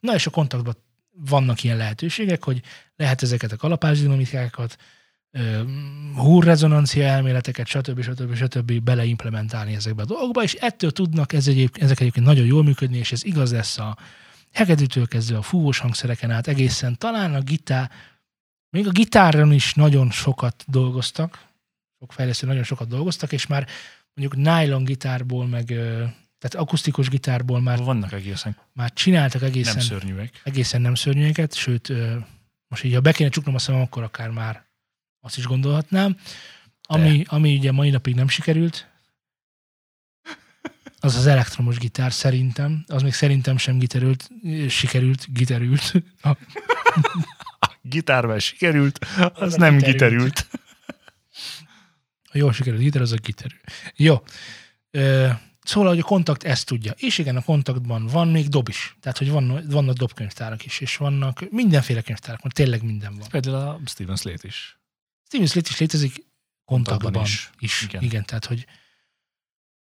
Na 0.00 0.14
és 0.14 0.26
a 0.26 0.30
kontaktban 0.30 0.76
vannak 1.10 1.62
ilyen 1.62 1.76
lehetőségek, 1.76 2.44
hogy 2.44 2.62
lehet 2.96 3.22
ezeket 3.22 3.52
a 3.52 3.56
kalapásdinamikákat, 3.56 4.76
ö, 4.78 4.82
húrrezonancia 6.14 7.04
elméleteket, 7.04 7.66
stb. 7.66 8.02
stb. 8.02 8.34
stb. 8.34 8.72
beleimplementálni 8.82 9.74
ezekbe 9.74 10.02
a 10.02 10.06
dolgokba, 10.06 10.42
és 10.42 10.54
ettől 10.54 10.90
tudnak 10.90 11.32
ez 11.32 11.48
egyéb, 11.48 11.76
ezek 11.80 12.00
egyébként 12.00 12.26
nagyon 12.26 12.46
jól 12.46 12.62
működni, 12.62 12.98
és 12.98 13.12
ez 13.12 13.24
igaz 13.24 13.52
lesz 13.52 13.78
a 13.78 13.96
hegedűtől 14.52 15.06
kezdve 15.06 15.36
a 15.36 15.42
fúvós 15.42 15.78
hangszereken 15.78 16.30
át 16.30 16.46
egészen 16.46 16.98
talán 16.98 17.34
a 17.34 17.40
gitár, 17.40 17.90
még 18.70 18.86
a 18.86 18.90
gitáron 18.90 19.52
is 19.52 19.74
nagyon 19.74 20.10
sokat 20.10 20.64
dolgoztak, 20.66 21.46
sok 22.00 22.12
fejlesztő 22.12 22.46
nagyon 22.46 22.62
sokat 22.62 22.88
dolgoztak, 22.88 23.32
és 23.32 23.46
már 23.46 23.66
mondjuk 24.14 24.44
nylon 24.44 24.84
gitárból, 24.84 25.46
meg 25.46 25.64
tehát 26.38 26.66
akusztikus 26.66 27.08
gitárból 27.08 27.60
már, 27.60 27.78
Vannak 27.78 28.12
egészen 28.12 28.56
már 28.72 28.92
csináltak 28.92 29.40
nem 29.40 29.50
egészen 29.50 29.80
szörnyűek. 29.80 30.40
egészen 30.44 30.80
nem 30.80 30.94
szörnyűeket, 30.94 31.54
sőt, 31.54 31.92
most 32.68 32.84
így, 32.84 32.94
ha 32.94 33.00
be 33.00 33.12
kéne 33.12 33.30
csuknom 33.30 33.54
a 33.54 33.58
szemem, 33.58 33.80
akkor 33.80 34.02
akár 34.02 34.30
már 34.30 34.64
azt 35.24 35.36
is 35.36 35.46
gondolhatnám. 35.46 36.16
Ami, 36.82 37.24
ami 37.28 37.56
ugye 37.56 37.72
mai 37.72 37.90
napig 37.90 38.14
nem 38.14 38.28
sikerült, 38.28 38.88
az 41.00 41.16
az 41.16 41.26
elektromos 41.26 41.78
gitár 41.78 42.12
szerintem. 42.12 42.84
Az 42.86 43.02
még 43.02 43.12
szerintem 43.12 43.56
sem 43.56 43.78
giterült, 43.78 44.30
sikerült, 44.68 45.26
giterült. 45.32 45.92
Gitárvel 47.82 48.38
sikerült, 48.38 48.98
az, 49.16 49.30
Az 49.34 49.54
a 49.54 49.58
nem 49.58 49.76
giterült. 49.76 49.94
giterült. 49.94 50.48
Ha 52.30 52.38
jól 52.38 52.52
sikerült 52.52 52.82
gitár, 52.82 53.02
az 53.02 53.12
a 53.12 53.16
giterül. 53.16 53.58
Jó. 53.96 54.22
Szóval, 55.62 55.88
hogy 55.88 55.98
a 55.98 56.02
kontakt 56.02 56.44
ezt 56.44 56.66
tudja. 56.66 56.92
És 56.96 57.18
igen, 57.18 57.36
a 57.36 57.42
kontaktban 57.42 58.06
van 58.06 58.28
még 58.28 58.48
dob 58.48 58.68
is. 58.68 58.96
Tehát, 59.00 59.18
hogy 59.18 59.30
van, 59.30 59.64
vannak 59.68 59.96
dobkönyvtárak 59.96 60.64
is, 60.64 60.80
és 60.80 60.96
vannak 60.96 61.50
mindenféle 61.50 62.02
könyvtárak, 62.02 62.42
van, 62.42 62.52
tényleg 62.54 62.82
minden 62.82 63.16
van. 63.16 63.28
Például 63.28 63.54
a 63.54 63.80
Steven 63.86 64.16
Slate 64.16 64.46
is. 64.46 64.78
Steven 65.34 65.52
Slate 65.52 65.68
is 65.70 65.78
létezik 65.78 66.26
kontaktban, 66.64 67.22
is. 67.22 67.50
is. 67.58 67.82
Igen. 67.82 68.02
Igen. 68.02 68.24
tehát, 68.24 68.44
hogy 68.44 68.66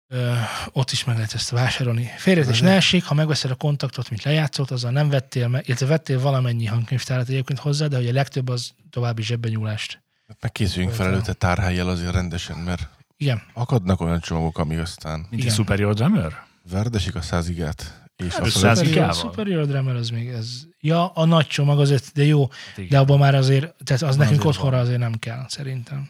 ö, 0.07 0.33
ott 0.71 0.91
is 0.91 1.03
meg 1.03 1.15
lehet 1.15 1.33
ezt 1.33 1.49
vásárolni. 1.49 2.12
Félretés 2.17 2.59
Várj. 2.59 2.71
ne 2.71 2.75
essék, 2.77 3.03
ha 3.03 3.13
megveszed 3.13 3.51
a 3.51 3.55
kontaktot, 3.55 4.09
mint 4.09 4.23
lejátszott, 4.23 4.71
azzal 4.71 4.91
nem 4.91 5.09
vettél, 5.09 5.47
me- 5.47 5.67
illetve 5.67 5.85
vettél 5.85 6.19
valamennyi 6.19 6.65
hangkönyvtárat 6.65 7.27
egyébként 7.29 7.59
hozzá, 7.59 7.88
de 7.88 7.95
hogy 7.95 8.07
a 8.07 8.12
legtöbb 8.13 8.47
az 8.49 8.71
további 8.89 9.21
zsebben 9.21 9.51
nyúlást. 9.51 10.01
Meg 10.39 10.51
készüljünk 10.51 10.93
fel 10.93 11.07
előtte 11.07 11.33
tárhájjal 11.33 11.89
azért 11.89 12.13
rendesen, 12.13 12.57
mert 12.57 12.89
Igen, 13.17 13.41
akadnak 13.53 14.01
olyan 14.01 14.19
csomagok, 14.19 14.57
ami 14.57 14.75
aztán 14.75 15.19
Mint 15.19 15.33
Igen. 15.33 15.45
egy 15.47 15.53
Superior 15.53 15.93
Drummer? 15.93 16.43
verdesik 16.69 17.15
a 17.15 17.21
százigát. 17.21 17.98
És 18.25 18.34
Hát, 18.34 18.41
azt 18.41 18.58
száz 18.58 18.77
mondod, 18.77 18.93
igával? 18.95 19.13
Superior, 19.13 19.65
Drummer 19.67 19.95
az 19.95 20.10
még 20.10 20.27
ez. 20.27 20.63
Ja, 20.79 21.08
a 21.10 21.25
nagy 21.25 21.47
csomag 21.47 21.79
az 21.79 21.89
öt, 21.89 22.12
de 22.13 22.23
jó, 22.23 22.47
Hát 22.75 22.88
de 22.88 22.99
abban 22.99 23.19
már 23.19 23.36
azért, 23.36 23.75
tehát 23.84 24.01
az 24.01 24.17
Van 24.17 24.17
nekünk 24.17 24.39
azért 24.39 24.45
otthonra 24.55 24.75
van. 24.75 24.86
azért 24.86 24.99
nem 24.99 25.13
kell, 25.13 25.45
szerintem. 25.47 26.10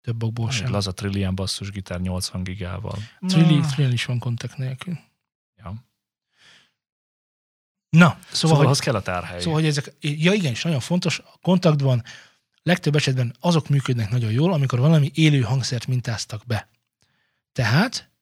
Több 0.00 0.22
okból 0.22 0.48
Egy 0.48 0.54
sem. 0.54 0.70
laza 0.70 0.92
Trillian 0.92 1.34
basszusgitár 1.34 2.00
80 2.00 2.42
gigával. 2.42 2.98
Trilli, 3.26 3.56
Na, 3.56 3.66
Trilli 3.66 3.92
is 3.92 4.04
van 4.04 4.18
kontakt 4.18 4.56
nélkül. 4.56 4.98
Ja. 5.56 5.74
Na, 7.88 8.06
szóval, 8.08 8.18
Szóval, 8.32 8.56
hogy 8.56 8.64
ahhoz 8.66 8.78
kell 8.78 8.94
a 8.94 9.02
tárhely. 9.02 9.38
Szóval, 9.40 9.54
hogy 9.54 9.66
ezek, 9.68 9.92
ja 10.00 10.32
igen, 10.32 10.52
és 10.52 10.62
nagyon 10.62 10.80
fontos, 10.80 11.18
a 11.18 11.38
kontaktban 11.42 12.02
legtöbb 12.62 12.94
esetben 12.96 13.34
azok 13.40 13.68
működnek 13.68 14.10
nagyon 14.10 14.30
jól, 14.30 14.52
amikor 14.52 14.78
valami 14.78 15.10
élő 15.14 15.40
hangszert 15.40 15.86
mintáztak 15.86 16.42
be. 16.46 16.68
Tehát 17.52 18.12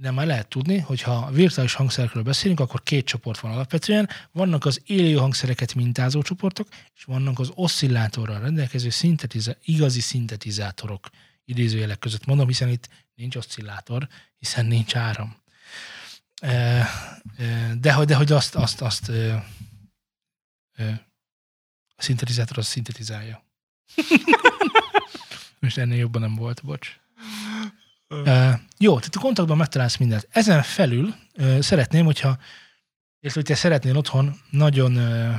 de 0.00 0.10
már 0.10 0.26
lehet 0.26 0.48
tudni, 0.48 0.78
hogy 0.78 1.02
ha 1.02 1.30
virtuális 1.30 1.74
hangszerekről 1.74 2.22
beszélünk, 2.22 2.60
akkor 2.60 2.82
két 2.82 3.06
csoport 3.06 3.40
van 3.40 3.52
alapvetően. 3.52 4.08
Vannak 4.32 4.64
az 4.64 4.80
élő 4.84 5.14
hangszereket 5.14 5.74
mintázó 5.74 6.22
csoportok, 6.22 6.68
és 6.94 7.04
vannak 7.04 7.38
az 7.38 7.50
oszcillátorral 7.54 8.40
rendelkező 8.40 8.90
szintetiza- 8.90 9.58
igazi 9.62 10.00
szintetizátorok 10.00 11.08
idézőjelek 11.44 11.98
között 11.98 12.26
mondom, 12.26 12.46
hiszen 12.46 12.68
itt 12.68 12.88
nincs 13.14 13.36
oszcillátor, 13.36 14.08
hiszen 14.38 14.66
nincs 14.66 14.96
áram. 14.96 15.36
De, 17.80 17.92
hogy- 17.92 18.06
de 18.06 18.14
hogy 18.14 18.32
azt, 18.32 18.54
azt, 18.54 18.80
azt 18.80 19.08
a 19.08 19.44
szintetizátor 22.02 22.58
az 22.58 22.66
szintetizálja. 22.66 23.44
Most 25.60 25.78
ennél 25.78 25.98
jobban 25.98 26.20
nem 26.20 26.34
volt, 26.34 26.60
bocs. 26.64 26.98
Uh, 28.10 28.52
jó, 28.78 28.98
tehát 28.98 29.14
a 29.14 29.20
kontaktban 29.20 29.56
megtalálsz 29.56 29.96
mindent. 29.96 30.28
Ezen 30.30 30.62
felül 30.62 31.14
uh, 31.34 31.60
szeretném, 31.60 32.04
hogyha 32.04 32.38
és 33.20 33.34
hogy 33.34 33.44
te 33.44 33.54
szeretnél 33.54 33.96
otthon 33.96 34.40
nagyon 34.50 34.96
uh, 34.96 35.34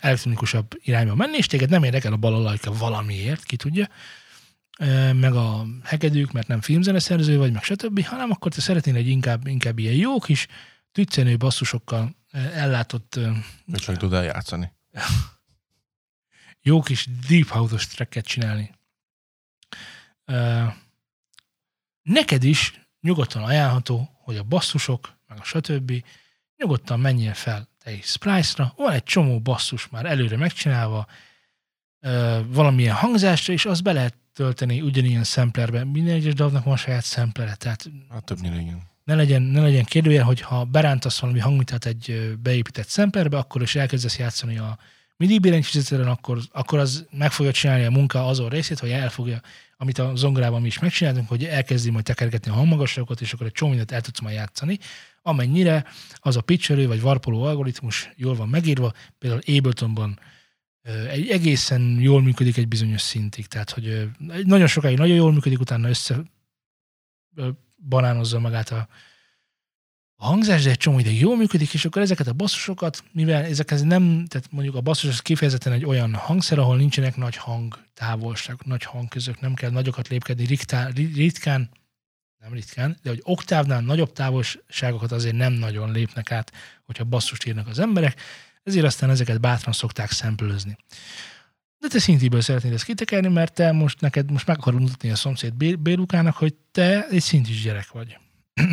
elektronikusabb 0.00 0.78
irányba 0.80 1.14
menni, 1.14 1.36
és 1.36 1.46
téged 1.46 1.70
nem 1.70 1.82
érdekel 1.82 2.12
a 2.12 2.16
balalajka 2.16 2.72
valamiért, 2.72 3.44
ki 3.44 3.56
tudja, 3.56 3.88
uh, 4.78 5.12
meg 5.12 5.34
a 5.34 5.66
hegedűk, 5.84 6.32
mert 6.32 6.46
nem 6.46 6.60
filmzeneszerző 6.60 7.38
vagy, 7.38 7.52
meg 7.52 7.62
stb., 7.62 8.04
hanem 8.04 8.30
akkor 8.30 8.52
te 8.52 8.60
szeretnél 8.60 8.96
egy 8.96 9.08
inkább, 9.08 9.46
inkább 9.46 9.78
ilyen 9.78 9.94
jó 9.94 10.18
kis 10.18 10.46
tüccenő 10.92 11.36
basszusokkal 11.36 12.16
uh, 12.32 12.56
ellátott 12.56 13.16
uh, 13.16 13.36
Hogy 13.70 13.80
csak 13.80 13.96
tud 13.96 14.12
eljátszani. 14.12 14.72
jó 16.68 16.80
kis 16.80 17.08
deep 17.28 17.48
house-os 17.48 17.86
tracket 17.86 18.26
csinálni. 18.26 18.74
Uh, 20.26 20.72
neked 22.06 22.44
is 22.44 22.80
nyugodtan 23.00 23.42
ajánlható, 23.42 24.10
hogy 24.22 24.36
a 24.36 24.42
basszusok, 24.42 25.18
meg 25.28 25.38
a 25.40 25.44
stb. 25.44 26.04
nyugodtan 26.56 27.00
menjél 27.00 27.34
fel 27.34 27.68
te 27.86 27.92
is 27.92 28.06
Splice-ra, 28.06 28.72
van 28.76 28.92
egy 28.92 29.02
csomó 29.02 29.40
basszus 29.40 29.88
már 29.88 30.06
előre 30.06 30.36
megcsinálva, 30.36 31.06
uh, 32.00 32.38
valamilyen 32.46 32.94
hangzásra, 32.94 33.52
és 33.52 33.64
azt 33.64 33.82
be 33.82 33.92
lehet 33.92 34.14
tölteni 34.34 34.80
ugyanilyen 34.80 35.24
samplerbe. 35.24 35.84
Minden 35.84 36.14
egyes 36.14 36.34
dalnak 36.34 36.64
van 36.64 36.76
saját 36.76 37.04
samplere, 37.04 37.54
tehát 37.54 37.90
Hát 38.10 38.24
többnyire 38.24 38.60
igen. 38.60 38.82
ne 39.04 39.14
legyen, 39.14 39.42
ne 39.42 39.60
legyen 39.60 39.84
kérdőjel, 39.84 40.24
hogy 40.24 40.40
ha 40.40 40.64
berántasz 40.64 41.18
valami 41.18 41.38
hangmitát 41.38 41.86
egy 41.86 42.10
ö, 42.10 42.34
beépített 42.34 42.88
szemperbe, 42.88 43.38
akkor 43.38 43.62
is 43.62 43.74
elkezdesz 43.74 44.18
játszani 44.18 44.58
a 44.58 44.78
MIDI 45.16 45.38
billentyűzeteren, 45.38 46.06
akkor, 46.06 46.38
akkor 46.52 46.78
az 46.78 47.06
meg 47.10 47.32
fogja 47.32 47.52
csinálni 47.52 47.84
a 47.84 47.90
munka 47.90 48.26
azon 48.26 48.48
részét, 48.48 48.78
hogy 48.78 48.90
elfogja, 48.90 49.40
amit 49.76 49.98
a 49.98 50.12
zongorában 50.14 50.60
mi 50.60 50.66
is 50.66 50.78
megcsináltunk, 50.78 51.28
hogy 51.28 51.44
elkezdi 51.44 51.90
majd 51.90 52.04
tekergetni 52.04 52.50
a 52.50 52.54
hangmagasságokat, 52.54 53.20
és 53.20 53.32
akkor 53.32 53.46
egy 53.46 53.52
csomó 53.52 53.70
mindent 53.70 53.92
el 53.92 54.00
tudsz 54.00 54.20
majd 54.20 54.34
játszani, 54.34 54.78
amennyire 55.22 55.84
az 56.14 56.36
a 56.36 56.40
pitcherő 56.40 56.86
vagy 56.86 57.00
varpoló 57.00 57.42
algoritmus 57.42 58.10
jól 58.16 58.34
van 58.34 58.48
megírva, 58.48 58.92
például 59.18 59.42
Abletonban 59.46 60.18
egy 61.08 61.28
egészen 61.28 61.98
jól 62.00 62.22
működik 62.22 62.56
egy 62.56 62.68
bizonyos 62.68 63.00
szintig, 63.00 63.46
tehát 63.46 63.70
hogy 63.70 64.10
egy 64.28 64.46
nagyon 64.46 64.66
sokáig 64.66 64.98
nagyon 64.98 65.16
jól 65.16 65.32
működik, 65.32 65.60
utána 65.60 65.88
össze 65.88 66.22
banánozza 67.88 68.38
magát 68.38 68.70
a, 68.70 68.88
a 70.16 70.26
hangzás, 70.26 70.62
de 70.62 70.70
egy 70.70 70.76
csomó 70.76 70.98
ideig 70.98 71.20
jól 71.20 71.36
működik, 71.36 71.74
és 71.74 71.84
akkor 71.84 72.02
ezeket 72.02 72.26
a 72.26 72.32
basszusokat, 72.32 73.04
mivel 73.12 73.44
ezekhez 73.44 73.82
nem, 73.82 74.24
tehát 74.28 74.48
mondjuk 74.50 74.74
a 74.74 74.80
basszus 74.80 75.10
az 75.10 75.20
kifejezetten 75.20 75.72
egy 75.72 75.84
olyan 75.84 76.14
hangszer, 76.14 76.58
ahol 76.58 76.76
nincsenek 76.76 77.16
nagy 77.16 77.36
hang 77.36 77.78
távolság, 77.94 78.56
nagy 78.64 78.82
hangközök, 78.82 79.40
nem 79.40 79.54
kell 79.54 79.70
nagyokat 79.70 80.08
lépkedni, 80.08 80.46
ritkán, 80.46 80.92
ritkán 80.92 81.70
nem 82.46 82.52
ritkán, 82.52 82.98
de 83.02 83.08
hogy 83.08 83.20
oktávnál 83.22 83.80
nagyobb 83.80 84.12
távolságokat 84.12 85.12
azért 85.12 85.36
nem 85.36 85.52
nagyon 85.52 85.92
lépnek 85.92 86.32
át, 86.32 86.52
hogyha 86.84 87.04
basszust 87.04 87.46
írnak 87.46 87.66
az 87.66 87.78
emberek, 87.78 88.20
ezért 88.62 88.84
aztán 88.84 89.10
ezeket 89.10 89.40
bátran 89.40 89.74
szokták 89.74 90.10
szempelőzni. 90.10 90.76
De 91.78 91.88
te 91.88 91.98
szintiből 91.98 92.40
szeretnéd 92.40 92.72
ezt 92.72 92.84
kitekerni, 92.84 93.28
mert 93.28 93.54
te 93.54 93.72
most 93.72 94.00
neked 94.00 94.30
most 94.30 94.46
meg 94.46 94.58
akarod 94.58 94.80
mutatni 94.80 95.10
a 95.10 95.16
szomszéd 95.16 95.54
Bé- 95.54 95.78
Bélukának, 95.78 96.36
hogy 96.36 96.54
te 96.54 97.06
egy 97.08 97.20
szintis 97.20 97.62
gyerek 97.62 97.90
vagy. 97.90 98.18
Oké. 98.60 98.70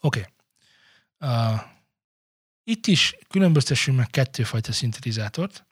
okay. 0.00 0.24
Uh, 1.26 1.60
itt 2.64 2.86
is 2.86 3.16
különböztessünk 3.28 3.96
meg 3.96 4.10
kettőfajta 4.10 4.72
szintetizátort. 4.72 5.66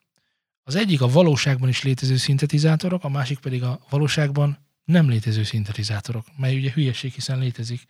Az 0.63 0.75
egyik 0.75 1.01
a 1.01 1.07
valóságban 1.07 1.69
is 1.69 1.83
létező 1.83 2.17
szintetizátorok, 2.17 3.03
a 3.03 3.09
másik 3.09 3.39
pedig 3.39 3.63
a 3.63 3.79
valóságban 3.89 4.57
nem 4.83 5.09
létező 5.09 5.43
szintetizátorok, 5.43 6.25
mely 6.37 6.55
ugye 6.57 6.71
hülyeség, 6.71 7.13
hiszen 7.13 7.39
létezik. 7.39 7.85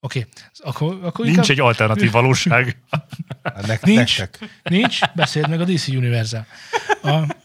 Oké, 0.00 0.18
okay. 0.18 0.32
akkor, 0.54 1.04
akkor 1.04 1.24
Nincs 1.24 1.50
egy 1.50 1.60
alternatív 1.60 2.10
valóság. 2.10 2.82
Hát 3.42 3.66
nek- 3.66 3.84
Nincs. 3.84 4.18
Nektek. 4.18 4.60
Nincs, 4.62 4.98
beszéld 5.14 5.48
meg 5.48 5.60
a 5.60 5.64
DC 5.64 5.88
Universal. 5.88 6.46
A, 7.02 7.36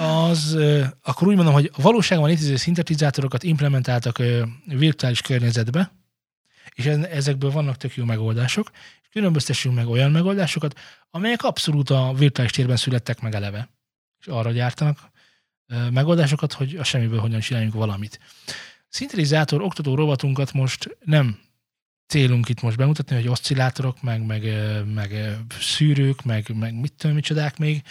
az, 0.00 0.58
akkor 1.02 1.28
úgy 1.28 1.36
mondom, 1.36 1.54
hogy 1.54 1.70
a 1.72 1.82
valóságban 1.82 2.28
létező 2.28 2.56
szintetizátorokat 2.56 3.42
implementáltak 3.42 4.22
virtuális 4.64 5.20
környezetbe, 5.20 5.92
és 6.74 6.84
ezekből 6.86 7.50
vannak 7.50 7.76
tök 7.76 7.94
jó 7.94 8.04
megoldások, 8.04 8.70
és 9.02 9.08
különböztessünk 9.10 9.74
meg 9.74 9.88
olyan 9.88 10.10
megoldásokat, 10.10 10.78
amelyek 11.10 11.42
abszolút 11.42 11.90
a 11.90 12.12
virtuális 12.16 12.52
térben 12.52 12.76
születtek 12.76 13.20
meg 13.20 13.34
eleve, 13.34 13.68
és 14.20 14.26
arra 14.26 14.50
gyártanak 14.50 15.12
megoldásokat, 15.90 16.52
hogy 16.52 16.76
a 16.76 16.84
semmiből 16.84 17.20
hogyan 17.20 17.40
csináljunk 17.40 17.74
valamit. 17.74 18.20
Szintetizátor 18.88 19.62
oktató 19.62 19.94
rovatunkat 19.94 20.52
most 20.52 20.96
nem 21.04 21.38
célunk 22.06 22.48
itt 22.48 22.60
most 22.60 22.76
bemutatni, 22.76 23.14
hogy 23.14 23.28
oszcillátorok, 23.28 24.02
meg, 24.02 24.26
meg, 24.26 24.42
meg 24.94 25.38
szűrők, 25.60 26.22
meg, 26.22 26.54
meg 26.54 26.74
mit 26.74 26.92
tudom, 26.92 27.14
micsodák 27.14 27.58
még. 27.58 27.82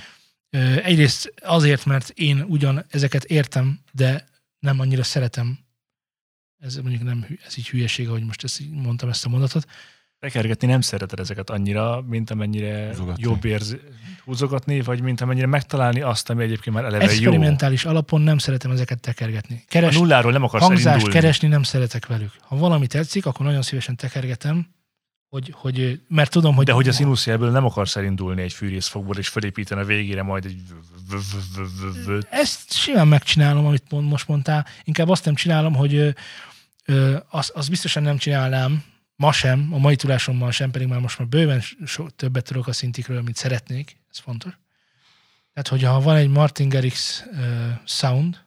Egyrészt 0.83 1.33
azért, 1.41 1.85
mert 1.85 2.09
én 2.09 2.41
ugyan 2.41 2.85
ezeket 2.89 3.23
értem, 3.23 3.79
de 3.91 4.27
nem 4.59 4.79
annyira 4.79 5.03
szeretem. 5.03 5.59
Ez 6.63 6.75
mondjuk 6.75 7.03
nem, 7.03 7.25
ez 7.45 7.57
így 7.57 7.69
hülyeség, 7.69 8.07
ahogy 8.07 8.25
most 8.25 8.43
ezt 8.43 8.59
így 8.59 8.69
mondtam 8.69 9.09
ezt 9.09 9.25
a 9.25 9.29
mondatot. 9.29 9.65
Tekergetni 10.19 10.67
nem 10.67 10.81
szereted 10.81 11.19
ezeket 11.19 11.49
annyira, 11.49 12.01
mint 12.07 12.29
amennyire 12.29 12.87
Húzogatni. 12.87 13.23
jobb 13.23 13.45
érzi, 13.45 13.79
húzogatni, 14.25 14.81
vagy 14.81 15.01
mint 15.01 15.21
amennyire 15.21 15.47
megtalálni 15.47 16.01
azt, 16.01 16.29
ami 16.29 16.43
egyébként 16.43 16.75
már 16.75 16.85
eleve 16.85 17.03
jó. 17.03 17.09
Experimentális 17.09 17.85
alapon 17.85 18.21
nem 18.21 18.37
szeretem 18.37 18.71
ezeket 18.71 18.99
tekergetni. 18.99 19.55
A 19.63 19.65
Keres, 19.67 19.97
nulláról 19.97 20.31
nem 20.31 20.43
akarsz 20.43 20.63
hangzást 20.63 20.87
elindulni. 20.87 21.13
keresni 21.13 21.47
nem 21.47 21.63
szeretek 21.63 22.05
velük. 22.05 22.31
Ha 22.39 22.55
valami 22.55 22.87
tetszik, 22.87 23.25
akkor 23.25 23.45
nagyon 23.45 23.61
szívesen 23.61 23.95
tekergetem, 23.95 24.67
hogy, 25.29 25.53
hogy 25.55 26.01
mert 26.07 26.31
tudom, 26.31 26.55
hogy... 26.55 26.65
De 26.65 26.71
hogy 26.71 26.87
a 26.87 26.91
színuszjelből 26.91 27.51
nem 27.51 27.65
akarsz 27.65 27.95
elindulni 27.95 28.41
egy 28.41 28.53
fűrészfogból, 28.53 29.17
és 29.17 29.27
felépíteni 29.27 29.81
a 29.81 29.85
végére 29.85 30.23
majd 30.23 30.45
egy 30.45 30.61
ezt 32.29 32.73
simán 32.73 33.07
megcsinálom, 33.07 33.65
amit 33.65 33.83
most 33.89 34.27
mondtál. 34.27 34.65
Inkább 34.83 35.09
azt 35.09 35.25
nem 35.25 35.35
csinálom, 35.35 35.75
hogy 35.75 36.15
azt, 37.29 37.49
azt 37.49 37.69
biztosan 37.69 38.03
nem 38.03 38.17
csinálnám, 38.17 38.83
ma 39.15 39.31
sem, 39.31 39.73
a 39.73 39.77
mai 39.77 39.95
tudásommal 39.95 40.51
sem, 40.51 40.71
pedig 40.71 40.87
már 40.87 40.99
most 40.99 41.19
már 41.19 41.27
bőven 41.27 41.61
so, 41.85 42.09
többet 42.09 42.45
tudok 42.45 42.67
a 42.67 42.73
szintikről, 42.73 43.21
mint 43.21 43.35
szeretnék. 43.35 43.97
Ez 44.09 44.17
fontos. 44.17 44.57
Tehát, 45.53 45.67
hogyha 45.67 46.01
van 46.01 46.15
egy 46.15 46.29
Martin 46.29 46.69
Garrix 46.69 47.23
uh, 47.25 47.71
sound, 47.85 48.45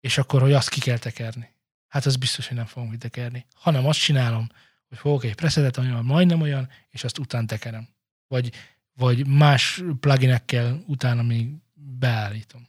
és 0.00 0.18
akkor, 0.18 0.40
hogy 0.40 0.52
azt 0.52 0.68
ki 0.68 0.80
kell 0.80 0.98
tekerni. 0.98 1.50
Hát 1.88 2.06
az 2.06 2.16
biztos, 2.16 2.48
hogy 2.48 2.56
nem 2.56 2.66
fogom 2.66 2.90
kitekerni. 2.90 3.46
Hanem 3.54 3.86
azt 3.86 3.98
csinálom, 3.98 4.48
hogy 4.88 4.98
fogok 4.98 5.24
egy 5.24 5.34
preszetet, 5.34 5.76
ami 5.76 5.88
majdnem 6.02 6.40
olyan, 6.40 6.68
és 6.90 7.04
azt 7.04 7.18
után 7.18 7.46
tekerem. 7.46 7.88
Vagy, 8.28 8.52
vagy 8.92 9.26
más 9.26 9.82
pluginekkel 10.00 10.82
utána 10.86 11.22
még 11.22 11.50
beállítom. 11.74 12.68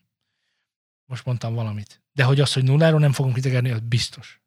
Most 1.06 1.26
mondtam 1.26 1.54
valamit. 1.54 2.03
De 2.14 2.24
hogy 2.24 2.40
az, 2.40 2.54
hogy 2.54 2.64
nulláról 2.64 3.00
nem 3.00 3.12
fogom 3.12 3.34
kitekerni, 3.34 3.70
az 3.70 3.80
biztos. 3.80 4.42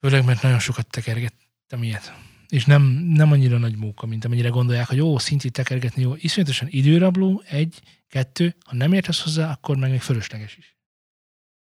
Főleg, 0.00 0.24
mert 0.24 0.42
nagyon 0.42 0.58
sokat 0.58 0.86
tekergettem 0.86 1.82
ilyet. 1.82 2.14
És 2.48 2.64
nem, 2.64 2.82
nem 2.92 3.32
annyira 3.32 3.58
nagy 3.58 3.76
móka, 3.76 4.06
mint 4.06 4.24
amennyire 4.24 4.48
gondolják, 4.48 4.86
hogy 4.86 4.96
jó, 4.96 5.18
szintét 5.18 5.52
tekergetni, 5.52 6.02
jó, 6.02 6.14
iszonyatosan 6.16 6.68
időrabló, 6.70 7.42
egy, 7.46 7.80
kettő, 8.08 8.56
ha 8.64 8.74
nem 8.74 8.92
értesz 8.92 9.22
hozzá, 9.22 9.50
akkor 9.50 9.76
meg 9.76 9.90
még 9.90 10.00
fölösleges 10.00 10.56
is. 10.56 10.76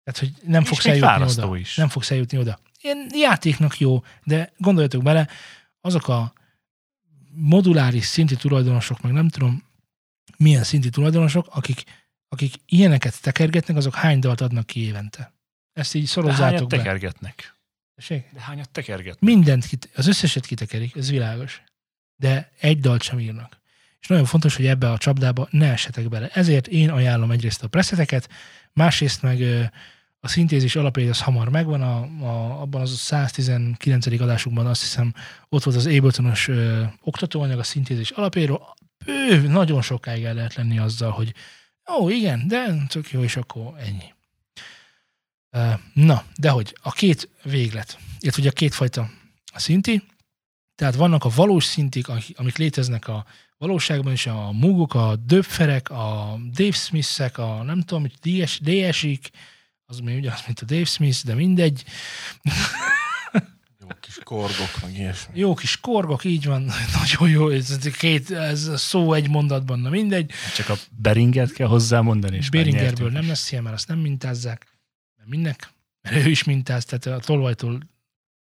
Tehát, 0.03 0.19
hogy 0.19 0.49
nem 0.49 0.61
És 0.61 0.67
fogsz 0.67 0.85
eljutni 0.85 1.43
oda. 1.43 1.57
is. 1.57 1.75
Nem 1.75 1.89
fogsz 1.89 2.11
eljutni 2.11 2.37
oda. 2.37 2.59
Ilyen 2.81 3.07
játéknak 3.13 3.79
jó, 3.79 4.03
de 4.23 4.53
gondoljatok 4.57 5.03
bele, 5.03 5.27
azok 5.81 6.07
a 6.07 6.33
moduláris 7.33 8.05
szinti 8.05 8.35
tulajdonosok, 8.35 9.01
meg 9.01 9.11
nem 9.11 9.29
tudom, 9.29 9.63
milyen 10.37 10.63
szinti 10.63 10.89
tulajdonosok, 10.89 11.47
akik, 11.49 11.83
akik 12.33 12.53
ilyeneket 12.65 13.21
tekergetnek, 13.21 13.77
azok 13.77 13.95
hány 13.95 14.19
dalt 14.19 14.41
adnak 14.41 14.65
ki 14.65 14.85
évente. 14.85 15.33
Ezt 15.73 15.93
így 15.93 16.05
szorozzátok 16.05 16.45
hányat 16.45 16.67
be. 16.67 16.77
tekergetnek? 16.77 17.55
Tessék? 17.95 18.25
De 18.33 18.39
hányat 18.39 18.69
tekergetnek? 18.69 19.19
Mindent, 19.19 19.65
kit- 19.65 19.89
az 19.95 20.07
összeset 20.07 20.45
kitekerik, 20.45 20.95
ez 20.95 21.09
világos. 21.09 21.61
De 22.15 22.51
egy 22.59 22.79
dalt 22.79 23.01
sem 23.01 23.19
írnak. 23.19 23.59
És 23.99 24.07
nagyon 24.07 24.25
fontos, 24.25 24.55
hogy 24.55 24.65
ebbe 24.65 24.91
a 24.91 24.97
csapdába 24.97 25.47
ne 25.51 25.71
essetek 25.71 26.09
bele. 26.09 26.27
Ezért 26.27 26.67
én 26.67 26.89
ajánlom 26.89 27.31
egyrészt 27.31 27.63
a 27.63 27.67
preszeteket, 27.67 28.29
másrészt 28.73 29.21
meg 29.21 29.41
a 30.19 30.27
szintézis 30.27 30.75
alapja 30.75 31.09
az 31.09 31.21
hamar 31.21 31.49
megvan, 31.49 31.81
a, 31.81 32.25
a, 32.25 32.61
abban 32.61 32.81
az 32.81 32.97
119. 32.97 34.05
adásunkban 34.05 34.67
azt 34.67 34.81
hiszem 34.81 35.13
ott 35.49 35.63
volt 35.63 35.77
az 35.77 35.85
Ableton-os 35.85 36.47
ö, 36.47 36.83
oktatóanyag 37.01 37.59
a 37.59 37.63
szintézis 37.63 38.09
alapjáról, 38.09 38.75
bő, 39.05 39.47
nagyon 39.47 39.81
sokáig 39.81 40.23
el 40.23 40.33
lehet 40.33 40.55
lenni 40.55 40.79
azzal, 40.79 41.11
hogy 41.11 41.33
ó, 41.87 42.09
igen, 42.09 42.47
de 42.47 42.85
tök 42.87 43.11
jó, 43.11 43.23
és 43.23 43.35
akkor 43.35 43.73
ennyi. 43.77 44.13
Na, 45.93 46.25
de 46.35 46.49
hogy 46.49 46.75
a 46.81 46.91
két 46.91 47.29
véglet, 47.43 47.97
illetve 48.19 48.41
ugye 48.41 48.49
a 48.49 48.53
kétfajta 48.53 49.09
szinti, 49.53 50.03
tehát 50.75 50.95
vannak 50.95 51.25
a 51.25 51.29
valós 51.29 51.63
szintik, 51.63 52.07
amik 52.35 52.57
léteznek 52.57 53.07
a 53.07 53.25
valóságban 53.57 54.13
is, 54.13 54.25
a 54.25 54.51
múgok, 54.51 54.93
a 54.93 55.15
döpferek, 55.15 55.89
a 55.89 56.39
Dave 56.51 56.71
Smith-ek, 56.71 57.37
a 57.37 57.63
nem 57.63 57.81
tudom, 57.81 58.07
DS, 58.21 58.59
DS-ik, 58.59 59.29
az 59.85 59.99
még 59.99 60.17
ugyanaz, 60.17 60.43
mint 60.45 60.59
a 60.59 60.65
Dave 60.65 60.85
Smith, 60.85 61.25
de 61.25 61.33
mindegy. 61.33 61.83
Jó 63.91 63.99
kis 63.99 64.19
korgok, 64.23 64.81
meg 64.81 64.97
ilyesmi. 64.97 65.39
Jó 65.39 65.53
kis 65.53 65.79
korgok, 65.79 66.23
így 66.23 66.45
van, 66.45 66.61
nagyon 66.99 67.29
jó, 67.29 67.49
ez, 67.49 67.77
két 67.97 68.31
ez 68.31 68.67
a 68.67 68.77
szó 68.77 69.13
egy 69.13 69.29
mondatban, 69.29 69.79
na 69.79 69.89
mindegy. 69.89 70.31
Csak 70.55 70.69
a 70.69 70.75
Beringert 70.97 71.53
kell 71.53 71.67
hozzámondani, 71.67 72.35
és 72.35 72.49
nyertünk 72.49 73.11
nem 73.11 73.27
lesz 73.27 73.51
ilyen, 73.51 73.63
mert 73.63 73.75
azt 73.75 73.87
nem 73.87 73.99
mintázzák. 73.99 74.67
Nem 75.17 75.27
mindnek, 75.27 75.73
mert 76.01 76.25
ő 76.25 76.29
is 76.29 76.43
mintáz, 76.43 76.85
tehát 76.85 77.05
a 77.05 77.25
tolvajtól 77.25 77.79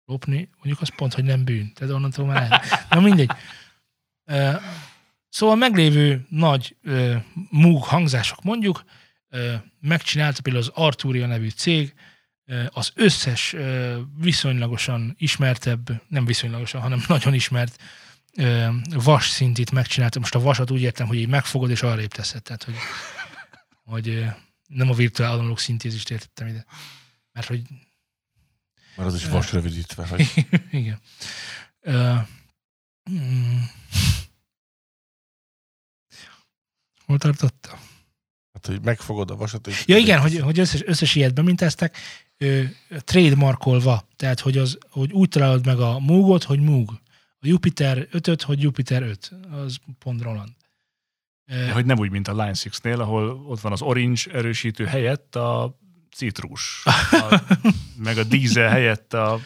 lopni, 0.05 0.49
mondjuk 0.55 0.81
az 0.81 0.95
pont, 0.95 1.13
hogy 1.13 1.23
nem 1.23 1.43
bűn. 1.43 1.73
Tehát 1.73 1.93
onnantól 1.93 2.25
már 2.25 2.49
lehet. 2.49 2.89
Na 2.89 2.99
mindegy. 2.99 3.31
Szóval 5.29 5.55
meglévő 5.55 6.25
nagy 6.29 6.75
Moog 7.49 7.83
hangzások 7.83 8.43
mondjuk, 8.43 8.83
megcsinálta 9.79 10.41
például 10.41 10.65
az 10.65 10.71
Arturia 10.73 11.27
nevű 11.27 11.49
cég, 11.49 11.93
az 12.69 12.91
összes 12.95 13.55
viszonylagosan 14.17 15.15
ismertebb, 15.17 16.01
nem 16.07 16.25
viszonylagosan, 16.25 16.81
hanem 16.81 17.03
nagyon 17.07 17.33
ismert 17.33 17.81
vas 18.89 19.29
szintit 19.29 19.71
megcsinálta. 19.71 20.19
Most 20.19 20.35
a 20.35 20.39
vasat 20.39 20.71
úgy 20.71 20.81
értem, 20.81 21.07
hogy 21.07 21.17
így 21.17 21.27
megfogod 21.27 21.69
és 21.69 21.81
arrébb 21.81 22.11
teszed. 22.11 22.43
Tehát, 22.43 22.63
hogy, 22.63 22.75
hogy 23.83 24.25
nem 24.67 24.89
a 24.89 24.93
virtuál 24.93 25.31
analóg 25.31 25.59
szintézist 25.59 26.11
értettem 26.11 26.47
ide. 26.47 26.65
Mert 27.31 27.47
hogy 27.47 27.61
Mert 28.95 29.09
az 29.09 29.15
is 29.15 29.25
vas 29.25 29.51
rövidítve, 29.51 30.07
hogy 30.07 30.47
igen. 30.71 30.99
Mm. 33.09 33.59
Hol 37.05 37.17
tartottam? 37.17 37.79
hát, 38.57 38.65
hogy 38.65 38.85
megfogod 38.85 39.31
a 39.31 39.35
vasat, 39.35 39.67
és... 39.67 39.83
Ja 39.87 39.97
igen, 39.97 40.19
hogy, 40.19 40.39
hogy 40.39 40.59
összes, 40.59 40.81
összes 40.85 41.15
ilyet 41.15 41.33
bemintáztak, 41.33 41.95
ö, 42.37 42.63
trademarkolva, 42.99 44.07
tehát 44.15 44.39
hogy, 44.39 44.57
az, 44.57 44.77
hogy 44.89 45.11
úgy 45.11 45.29
találod 45.29 45.65
meg 45.65 45.79
a 45.79 45.99
Moogot, 45.99 46.43
hogy 46.43 46.59
Moog. 46.59 46.89
A 47.39 47.47
Jupiter 47.47 48.07
5 48.11 48.41
hogy 48.41 48.61
Jupiter 48.61 49.01
5. 49.01 49.31
Az 49.51 49.77
pont 49.99 50.21
Roland. 50.21 50.49
De 51.45 51.71
hogy 51.71 51.85
nem 51.85 51.97
úgy, 51.97 52.09
mint 52.09 52.27
a 52.27 52.31
Line 52.31 52.51
6-nél, 52.53 52.99
ahol 52.99 53.29
ott 53.29 53.59
van 53.59 53.71
az 53.71 53.81
orange 53.81 54.21
erősítő 54.33 54.85
helyett 54.85 55.35
a 55.35 55.79
citrus, 56.15 56.83
a, 57.11 57.41
meg 58.03 58.17
a 58.17 58.23
dízel 58.23 58.69
helyett 58.69 59.13
a 59.13 59.39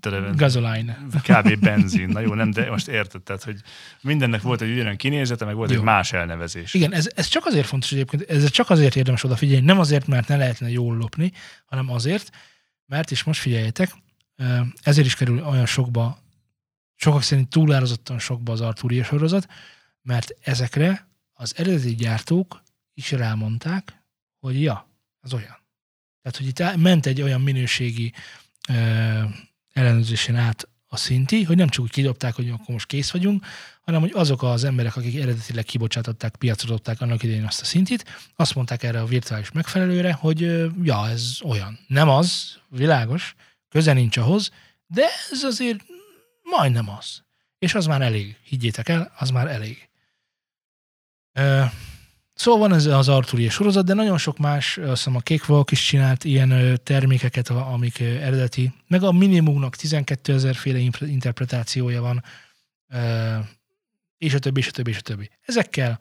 tudom 0.00 0.24
én, 0.24 0.36
Gasoline. 0.36 0.98
kb. 1.22 1.58
benzin. 1.58 2.08
Na 2.08 2.20
jó, 2.20 2.34
nem, 2.34 2.50
de 2.50 2.70
most 2.70 2.88
érted, 2.88 3.22
tehát, 3.22 3.42
hogy 3.42 3.60
mindennek 4.00 4.42
volt 4.42 4.60
egy 4.60 4.70
ugyanolyan 4.70 4.96
kinézete, 4.96 5.44
meg 5.44 5.54
volt 5.54 5.70
Jó. 5.70 5.76
egy 5.76 5.82
más 5.82 6.12
elnevezés. 6.12 6.74
Igen, 6.74 6.92
ez, 6.92 7.10
ez 7.14 7.26
csak 7.26 7.46
azért 7.46 7.66
fontos 7.66 7.92
egyébként, 7.92 8.22
ez 8.22 8.50
csak 8.50 8.70
azért 8.70 8.96
érdemes 8.96 9.24
odafigyelni, 9.24 9.64
nem 9.64 9.78
azért, 9.78 10.06
mert 10.06 10.28
ne 10.28 10.36
lehetne 10.36 10.70
jól 10.70 10.96
lopni, 10.96 11.32
hanem 11.64 11.90
azért, 11.90 12.30
mert, 12.86 13.10
és 13.10 13.22
most 13.22 13.40
figyeljetek, 13.40 13.90
ezért 14.82 15.06
is 15.06 15.14
kerül 15.14 15.44
olyan 15.44 15.66
sokba, 15.66 16.18
sokak 16.94 17.22
szerint 17.22 17.48
túlárazottan 17.48 18.18
sokba 18.18 18.52
az 18.52 18.60
Arturia 18.60 19.04
sorozat, 19.04 19.48
mert 20.02 20.36
ezekre 20.40 21.08
az 21.32 21.54
eredeti 21.56 21.94
gyártók 21.94 22.62
is 22.94 23.10
rámondták, 23.10 24.02
hogy 24.40 24.62
ja, 24.62 24.88
az 25.20 25.34
olyan. 25.34 25.58
Tehát, 26.22 26.38
hogy 26.38 26.46
itt 26.46 26.76
ment 26.76 27.06
egy 27.06 27.22
olyan 27.22 27.40
minőségi 27.40 28.12
ö, 29.74 29.80
ellenőrzésen 29.80 30.36
át 30.36 30.68
a 30.92 30.96
szinti, 30.96 31.42
hogy 31.42 31.56
nem 31.56 31.68
csak 31.68 31.84
úgy 31.84 31.90
kidobták, 31.90 32.34
hogy 32.34 32.48
akkor 32.48 32.68
most 32.68 32.86
kész 32.86 33.10
vagyunk, 33.10 33.46
hanem 33.80 34.00
hogy 34.00 34.12
azok 34.14 34.42
az 34.42 34.64
emberek, 34.64 34.96
akik 34.96 35.16
eredetileg 35.16 35.64
kibocsátották, 35.64 36.36
piacra 36.36 36.68
dobták 36.68 37.00
annak 37.00 37.22
idején 37.22 37.44
azt 37.44 37.60
a 37.60 37.64
szintit, 37.64 38.04
azt 38.36 38.54
mondták 38.54 38.82
erre 38.82 39.00
a 39.00 39.04
virtuális 39.04 39.50
megfelelőre, 39.50 40.12
hogy 40.12 40.40
ja, 40.82 41.08
ez 41.08 41.38
olyan. 41.44 41.78
Nem 41.86 42.08
az, 42.08 42.58
világos, 42.68 43.34
köze 43.68 43.92
nincs 43.92 44.16
ahhoz, 44.16 44.50
de 44.86 45.04
ez 45.30 45.42
azért 45.42 45.84
majdnem 46.42 46.88
az. 46.88 47.22
És 47.58 47.74
az 47.74 47.86
már 47.86 48.02
elég, 48.02 48.36
higgyétek 48.42 48.88
el, 48.88 49.12
az 49.18 49.30
már 49.30 49.46
elég. 49.46 49.88
Ö, 51.32 51.62
Szóval 52.40 52.60
van 52.60 52.72
ez 52.72 52.86
az 52.86 53.08
Arturia 53.08 53.50
sorozat, 53.50 53.84
de 53.84 53.94
nagyon 53.94 54.18
sok 54.18 54.38
más, 54.38 54.78
azt 54.78 54.88
hiszem 54.88 55.16
a 55.16 55.20
Cakewalk 55.20 55.70
is 55.70 55.86
csinált 55.86 56.24
ilyen 56.24 56.80
termékeket, 56.82 57.48
amik 57.48 58.00
eredeti, 58.00 58.72
meg 58.86 59.02
a 59.02 59.12
minimumnak 59.12 59.76
12 59.76 60.32
ezer 60.32 60.54
féle 60.54 60.78
interpretációja 61.00 62.00
van, 62.00 62.22
és 64.18 64.34
a 64.34 64.38
többi, 64.38 64.60
és 64.60 64.68
a 64.68 64.70
többi, 64.70 64.90
és 64.90 64.96
a 64.98 65.00
többi. 65.00 65.30
Ezekkel 65.40 66.00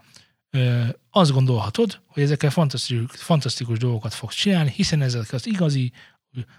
azt 1.10 1.32
gondolhatod, 1.32 2.02
hogy 2.06 2.24
ezekkel 2.24 2.50
fantasztikus, 2.50 3.22
fantasztikus 3.22 3.78
dolgokat 3.78 4.14
fogsz 4.14 4.36
csinálni, 4.36 4.72
hiszen 4.76 5.02
ezek 5.02 5.34
az 5.34 5.48
igazi, 5.48 5.92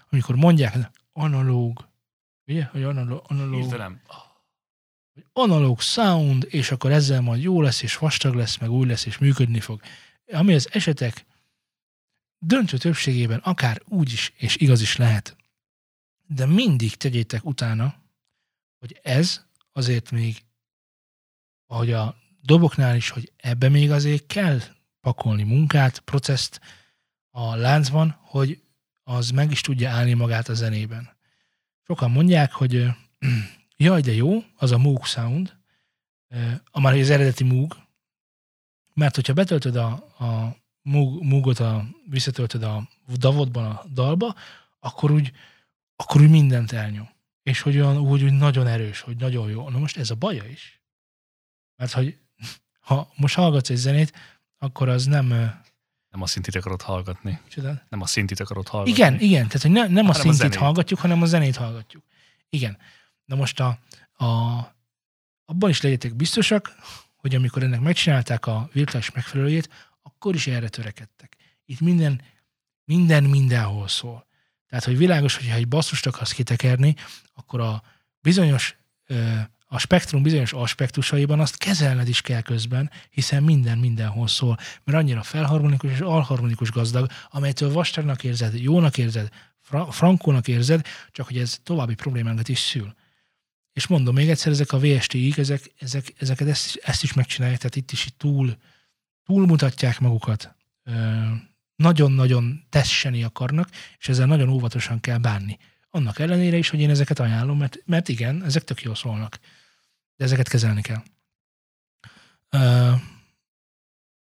amikor 0.09 0.35
mondják, 0.35 0.75
analóg, 1.13 1.89
ugye, 2.47 2.63
hogy 2.63 2.83
analóg, 2.83 3.23
analóg, 3.27 3.59
Hirtelen. 3.61 4.01
Hogy 5.13 5.25
analóg 5.33 5.81
sound, 5.81 6.47
és 6.49 6.71
akkor 6.71 6.91
ezzel 6.91 7.21
majd 7.21 7.41
jó 7.41 7.61
lesz, 7.61 7.81
és 7.81 7.97
vastag 7.97 8.33
lesz, 8.33 8.57
meg 8.57 8.71
új 8.71 8.87
lesz, 8.87 9.05
és 9.05 9.17
működni 9.17 9.59
fog. 9.59 9.81
Ami 10.31 10.53
az 10.53 10.69
esetek 10.71 11.25
döntő 12.37 12.77
többségében 12.77 13.39
akár 13.39 13.81
úgy 13.85 14.11
is, 14.11 14.33
és 14.37 14.55
igaz 14.55 14.81
is 14.81 14.95
lehet. 14.95 15.35
De 16.27 16.45
mindig 16.45 16.95
tegyétek 16.95 17.45
utána, 17.45 17.95
hogy 18.79 18.99
ez 19.03 19.45
azért 19.71 20.11
még, 20.11 20.43
ahogy 21.65 21.91
a 21.91 22.15
doboknál 22.41 22.95
is, 22.95 23.09
hogy 23.09 23.31
ebbe 23.37 23.69
még 23.69 23.91
azért 23.91 24.25
kell 24.25 24.59
pakolni 25.01 25.43
munkát, 25.43 25.99
processzt 25.99 26.61
a 27.29 27.55
láncban, 27.55 28.17
hogy 28.21 28.61
az 29.03 29.29
meg 29.29 29.51
is 29.51 29.61
tudja 29.61 29.89
állni 29.89 30.13
magát 30.13 30.49
a 30.49 30.53
zenében. 30.53 31.17
Sokan 31.85 32.11
mondják, 32.11 32.51
hogy 32.51 32.87
jaj, 33.83 34.01
de 34.01 34.13
jó, 34.13 34.43
az 34.55 34.71
a 34.71 34.77
Moog 34.77 35.05
Sound, 35.05 35.57
a 36.71 36.79
már 36.79 36.93
az 36.93 37.09
eredeti 37.09 37.43
Moog, 37.43 37.77
mert 38.93 39.15
hogyha 39.15 39.33
betöltöd 39.33 39.75
a, 39.75 39.87
a 40.19 40.55
Moog, 40.81 41.23
Moogot, 41.23 41.59
a, 41.59 41.85
visszatöltöd 42.09 42.63
a 42.63 42.89
davodban 43.15 43.65
a 43.65 43.83
dalba, 43.93 44.35
akkor 44.79 45.11
úgy, 45.11 45.31
akkor 45.95 46.21
úgy 46.21 46.29
mindent 46.29 46.71
elnyom. 46.71 47.09
És 47.43 47.61
hogy 47.61 47.75
olyan, 47.75 47.97
úgy, 47.97 48.23
úgy 48.23 48.31
nagyon 48.31 48.67
erős, 48.67 48.99
hogy 48.99 49.17
nagyon 49.17 49.49
jó. 49.49 49.69
Na 49.69 49.77
most 49.79 49.97
ez 49.97 50.09
a 50.09 50.15
baja 50.15 50.45
is. 50.45 50.81
Mert 51.75 51.91
hogy 51.91 52.17
ha 52.87 53.11
most 53.15 53.35
hallgatsz 53.35 53.69
egy 53.69 53.75
zenét, 53.75 54.13
akkor 54.57 54.89
az 54.89 55.05
nem... 55.05 55.27
Nem 56.09 56.21
a 56.21 56.27
szintit 56.27 56.55
akarod 56.55 56.81
hallgatni. 56.81 57.39
Csodád? 57.47 57.83
Nem 57.89 58.01
a 58.01 58.05
szintit 58.05 58.39
akarod 58.39 58.67
hallgatni. 58.67 58.91
Igen, 58.93 59.19
igen, 59.19 59.47
tehát 59.47 59.61
hogy 59.61 59.71
ne, 59.71 59.87
nem 59.87 59.89
a 59.89 59.93
Hanem 59.93 60.09
a 60.09 60.13
szintit 60.13 60.39
zenét. 60.39 60.55
hallgatjuk, 60.55 60.99
hanem 60.99 61.21
a 61.21 61.25
zenét 61.25 61.55
hallgatjuk. 61.55 62.03
Igen. 62.49 62.77
Na 63.31 63.37
most 63.37 63.59
a, 63.59 63.79
a, 64.25 64.25
abban 65.45 65.69
is 65.69 65.81
legyetek 65.81 66.15
biztosak, 66.15 66.75
hogy 67.15 67.35
amikor 67.35 67.63
ennek 67.63 67.79
megcsinálták 67.79 68.45
a 68.45 68.69
virtuális 68.73 69.11
megfelelőjét, 69.11 69.69
akkor 70.01 70.35
is 70.35 70.47
erre 70.47 70.69
törekedtek. 70.69 71.37
Itt 71.65 71.79
minden, 71.79 72.21
minden 72.85 73.23
mindenhol 73.23 73.87
szól. 73.87 74.27
Tehát, 74.69 74.85
hogy 74.85 74.97
világos, 74.97 75.35
hogyha 75.35 75.55
egy 75.55 75.67
basszust 75.67 76.05
akarsz 76.05 76.31
kitekerni, 76.31 76.95
akkor 77.33 77.59
a 77.59 77.83
bizonyos, 78.21 78.77
a 79.65 79.77
spektrum 79.77 80.23
bizonyos 80.23 80.53
aspektusaiban 80.53 81.39
azt 81.39 81.57
kezelned 81.57 82.07
is 82.07 82.21
kell 82.21 82.41
közben, 82.41 82.91
hiszen 83.09 83.43
minden 83.43 83.77
mindenhol 83.77 84.27
szól, 84.27 84.57
mert 84.83 84.97
annyira 84.97 85.23
felharmonikus 85.23 85.91
és 85.91 85.99
alharmonikus 85.99 86.71
gazdag, 86.71 87.11
amelytől 87.29 87.71
vastagnak 87.71 88.23
érzed, 88.23 88.61
jónak 88.61 88.97
érzed, 88.97 89.29
fra- 89.59 89.93
frankónak 89.93 90.47
érzed, 90.47 90.85
csak 91.11 91.25
hogy 91.25 91.37
ez 91.37 91.59
további 91.63 91.95
problémákat 91.95 92.49
is 92.49 92.59
szül. 92.59 92.93
És 93.73 93.87
mondom 93.87 94.13
még 94.13 94.29
egyszer, 94.29 94.51
ezek 94.51 94.71
a 94.71 94.79
VST-ik, 94.79 95.37
ezek, 95.37 95.71
ezek, 95.79 96.13
ezeket 96.17 96.47
ezt, 96.47 96.79
ezt 96.83 97.03
is 97.03 97.13
megcsinálják, 97.13 97.57
tehát 97.57 97.75
itt 97.75 97.91
is 97.91 98.07
túl, 98.17 98.57
túlmutatják 99.23 99.99
magukat. 99.99 100.55
Nagyon-nagyon 101.75 102.63
tesseni 102.69 103.23
akarnak, 103.23 103.69
és 103.99 104.09
ezzel 104.09 104.25
nagyon 104.25 104.49
óvatosan 104.49 104.99
kell 104.99 105.17
bánni. 105.17 105.57
Annak 105.89 106.19
ellenére 106.19 106.57
is, 106.57 106.69
hogy 106.69 106.79
én 106.79 106.89
ezeket 106.89 107.19
ajánlom, 107.19 107.57
mert, 107.57 107.77
mert 107.85 108.09
igen, 108.09 108.43
ezek 108.43 108.63
tök 108.63 108.81
jól 108.81 108.95
szólnak. 108.95 109.39
De 110.15 110.23
ezeket 110.23 110.47
kezelni 110.47 110.81
kell. 110.81 111.03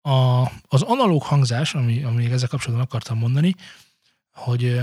A, 0.01 0.41
az 0.67 0.81
analóg 0.81 1.23
hangzás, 1.23 1.75
ami, 1.75 2.03
ami 2.03 2.31
ezzel 2.31 2.47
kapcsolatban 2.47 2.85
akartam 2.85 3.17
mondani, 3.17 3.55
hogy 4.31 4.63
ö, 4.63 4.81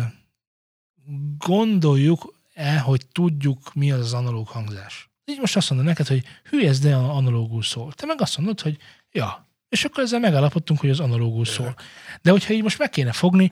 gondoljuk-e, 2.61 2.81
hogy 2.81 3.07
tudjuk, 3.13 3.75
mi 3.75 3.93
az 3.93 4.01
az 4.01 4.13
analóg 4.13 4.49
hangzás. 4.49 5.11
Így 5.25 5.39
most 5.39 5.57
azt 5.57 5.71
mondom 5.71 5.89
neked, 5.89 6.07
hogy 6.07 6.25
hülyezd 6.45 6.85
el 6.85 7.11
analógul 7.11 7.63
szól. 7.63 7.93
Te 7.93 8.07
meg 8.07 8.21
azt 8.21 8.37
mondod, 8.37 8.61
hogy 8.61 8.77
ja. 9.13 9.49
És 9.69 9.85
akkor 9.85 10.03
ezzel 10.03 10.21
megállapodtunk, 10.21 10.81
hogy 10.81 10.91
az 10.91 11.01
analógul 11.01 11.45
szól. 11.45 11.75
De 12.23 12.31
hogyha 12.31 12.53
így 12.53 12.63
most 12.63 12.79
meg 12.79 12.91
kéne 12.91 13.13
fogni, 13.13 13.51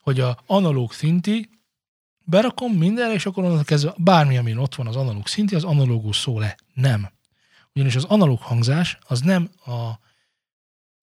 hogy 0.00 0.20
a 0.20 0.38
analóg 0.46 0.92
szinti, 0.92 1.50
berakom 2.24 2.72
mindenre, 2.72 3.14
és 3.14 3.26
akkor 3.26 3.42
onnantól 3.42 3.64
kezdve 3.64 3.94
bármi, 3.96 4.36
amin 4.36 4.56
ott 4.56 4.74
van 4.74 4.86
az 4.86 4.96
analóg 4.96 5.26
szinti, 5.26 5.54
az 5.54 5.64
analógus 5.64 6.16
szól-e? 6.16 6.56
Nem. 6.74 7.10
Ugyanis 7.74 7.96
az 7.96 8.04
analóg 8.04 8.40
hangzás 8.40 8.98
az 9.06 9.20
nem 9.20 9.50
a... 9.66 9.98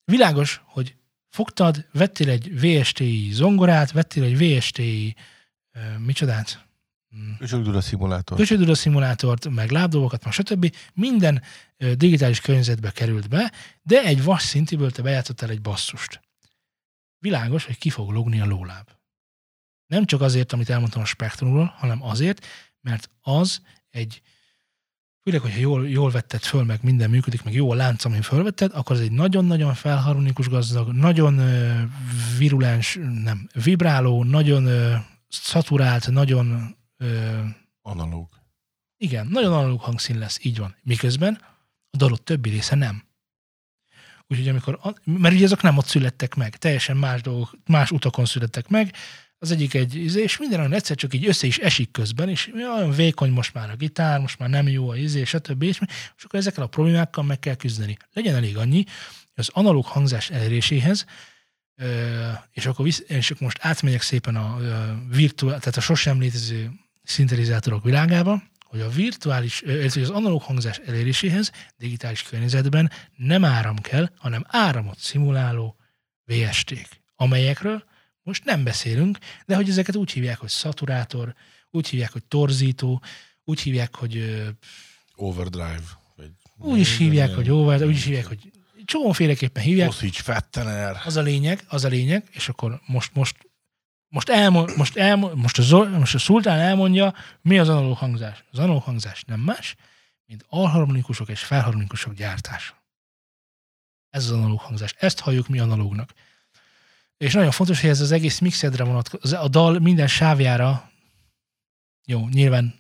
Világos, 0.04 0.62
hogy 0.66 0.96
fogtad, 1.30 1.86
vettél 1.92 2.30
egy 2.30 2.60
VST-i 2.60 3.30
zongorát, 3.32 3.92
vettél 3.92 4.24
egy 4.24 4.38
VST-i 4.38 5.16
uh, 5.74 5.98
micsodát? 6.06 6.67
Mm. 7.16 7.34
Köcsögdula 7.38 7.82
szimulátor. 7.82 8.38
Köcsödőr 8.38 8.78
szimulátort, 8.78 9.50
meg 9.50 9.72
lábdobokat, 9.72 10.24
meg 10.24 10.34
stb. 10.34 10.76
Minden 10.94 11.42
digitális 11.78 12.42
környezetbe 12.42 12.92
került 12.92 13.30
be, 13.30 13.52
de 13.82 14.04
egy 14.04 14.24
vas 14.24 14.42
szintiből 14.42 14.92
te 14.92 15.02
bejátszottál 15.02 15.50
egy 15.50 15.62
basszust. 15.62 16.22
Világos, 17.20 17.66
hogy 17.66 17.78
ki 17.78 17.90
fog 17.90 18.12
logni 18.12 18.40
a 18.40 18.46
lóláb. 18.46 18.90
Nem 19.86 20.06
csak 20.06 20.22
azért, 20.22 20.54
amit 20.54 20.70
elmondtam 20.70 21.02
a 21.02 21.06
spektrumról, 21.06 21.74
hanem 21.78 22.04
azért, 22.04 22.46
mert 22.82 23.10
az 23.22 23.62
egy, 23.90 24.22
főleg, 25.24 25.42
hogyha 25.42 25.60
jól, 25.60 25.90
jól 25.90 26.12
vetted 26.12 26.42
föl, 26.42 26.64
meg 26.64 26.80
minden 26.84 27.10
működik, 27.10 27.44
meg 27.44 27.54
jó 27.54 27.72
a 27.72 27.76
lánc, 27.76 28.06
amin 28.06 28.22
fölvetted, 28.22 28.72
akkor 28.74 28.96
ez 28.96 29.02
egy 29.02 29.12
nagyon-nagyon 29.12 29.74
felharmonikus 29.74 30.50
gazdag, 30.50 30.92
nagyon 30.92 31.42
virulens, 32.38 33.00
nem, 33.24 33.50
vibráló, 33.64 34.24
nagyon 34.24 34.70
szaturált, 35.28 36.10
nagyon 36.10 36.76
ö, 36.98 37.42
Analóg. 37.82 38.30
igen, 38.98 39.28
nagyon 39.28 39.54
analóg 39.54 39.82
hangszín 39.82 40.18
lesz, 40.18 40.40
így 40.46 40.58
van. 40.58 40.76
Miközben 40.84 41.42
a 41.90 41.98
dalok 41.98 42.24
többi 42.24 42.50
része 42.50 42.76
nem. 42.76 43.04
Úgyhogy 44.28 44.48
amikor, 44.48 44.80
mert 45.04 45.36
ugye 45.36 45.44
ezek 45.46 45.62
nem 45.62 45.78
ott 45.78 45.86
születtek 45.86 46.36
meg, 46.36 46.56
teljesen 46.56 46.98
más 46.98 47.22
dolgok, 47.22 47.52
más 47.66 47.92
utakon 47.92 48.26
születtek 48.26 48.68
meg, 48.68 48.94
az 49.40 49.52
egyik 49.52 49.74
egy, 49.74 49.96
és 50.16 50.38
minden 50.38 50.60
olyan 50.60 50.74
egyszer 50.74 50.96
csak 50.96 51.14
így 51.14 51.28
össze 51.28 51.48
is 51.48 51.58
esik 51.58 51.92
közben, 51.92 52.30
és 52.30 52.52
olyan 52.54 52.92
vékony 52.92 53.32
most 53.32 53.54
már 53.54 53.70
a 53.70 53.76
gitár, 53.76 54.20
most 54.20 54.40
már 54.40 54.50
nem 54.50 54.68
jó 54.68 54.90
a 54.90 54.96
izé, 54.96 55.24
stb. 55.24 55.64
És, 55.64 55.80
és 56.18 56.24
akkor 56.24 56.40
ezekkel 56.40 56.64
a 56.64 56.68
problémákkal 56.68 57.24
meg 57.24 57.40
kell 57.40 57.56
küzdeni. 57.56 57.98
Legyen 58.14 58.36
elég 58.36 58.58
annyi, 58.58 58.84
hogy 59.36 59.46
az 59.46 59.50
analóg 59.54 59.86
hangzás 59.86 60.30
eléréséhez, 60.30 61.06
és 62.52 62.66
akkor, 62.66 62.86
visz, 62.86 63.04
és 63.08 63.32
akkor 63.32 63.44
most 63.44 63.60
átmegyek 63.62 64.02
szépen 64.02 64.36
a 64.36 64.58
virtuál, 65.10 65.60
tehát 65.60 65.78
a 65.78 65.82
sosem 65.82 66.20
létező 66.20 66.72
szintetizátorok 67.08 67.84
világába, 67.84 68.44
hogy 68.66 68.82
a 68.82 68.90
virtuális, 68.90 69.62
illetve 69.62 70.02
az 70.02 70.10
analóg 70.10 70.42
hangzás 70.42 70.78
eléréséhez 70.78 71.52
digitális 71.78 72.24
környezetben 72.24 72.92
nem 73.16 73.46
áram 73.46 73.76
kell, 73.76 74.10
hanem 74.18 74.46
áramot 74.48 75.00
szimuláló 75.00 75.78
VST-k, 76.26 76.88
amelyekről 77.16 77.84
most 78.24 78.44
nem 78.44 78.64
beszélünk, 78.64 79.18
de 79.46 79.56
hogy 79.56 79.70
ezeket 79.70 79.96
úgy 79.96 80.12
hívják, 80.12 80.38
hogy 80.38 80.50
szaturátor, 80.50 81.34
úgy 81.72 81.88
hívják, 81.88 82.12
hogy 82.12 82.24
torzító, 82.24 83.02
úgy 83.44 83.60
hívják, 83.60 83.96
hogy 83.96 84.44
Overdrive. 85.16 86.00
Vagy 86.16 86.32
úgy 86.58 86.80
is 86.80 86.98
hívják, 86.98 87.36
hogy 87.36 87.50
over, 87.50 87.84
úgy 87.84 87.96
is 87.96 88.04
hívják, 88.04 88.26
hogy 88.26 88.52
csomóféleképpen 88.86 89.64
hívják. 89.64 89.90
Oszíts 89.90 90.22
Fettener. 90.22 91.02
Az 91.06 91.16
a 91.16 91.22
lényeg, 91.22 91.64
az 91.68 91.84
a 91.84 91.88
lényeg, 91.88 92.24
és 92.32 92.50
akkor 92.50 92.82
most, 92.86 93.14
most, 93.14 93.36
most, 94.18 94.30
elmond, 94.30 94.78
most, 94.78 94.98
elmond, 94.98 95.36
most, 95.36 95.72
a, 95.72 95.84
most 95.84 96.16
a 96.16 96.20
szultán 96.20 96.60
elmondja, 96.60 97.14
mi 97.42 97.60
az 97.60 97.70
analóg 97.70 97.98
hangzás. 97.98 98.44
Az 98.52 98.60
analóg 98.60 98.84
hangzás 98.84 99.24
nem 99.24 99.40
más, 99.40 99.76
mint 100.26 100.46
alharmonikusok 100.50 101.30
és 101.30 101.44
felharmonikusok 101.44 102.14
gyártása. 102.14 102.74
Ez 104.10 104.24
az 104.24 104.32
analóg 104.32 104.60
hangzás. 104.60 104.96
Ezt 104.98 105.20
halljuk 105.20 105.48
mi 105.48 105.60
analógnak. 105.60 106.14
És 107.18 107.34
nagyon 107.34 107.52
fontos, 107.52 107.82
hogy 107.82 107.90
ez 107.90 108.02
az 108.02 108.12
egész 108.12 108.40
mixedre 108.40 108.84
vonatkozik. 108.84 109.38
A 109.40 109.48
dal 109.48 109.80
minden 109.80 110.08
sávjára, 110.08 110.92
jó, 112.06 112.28
nyilván 112.28 112.76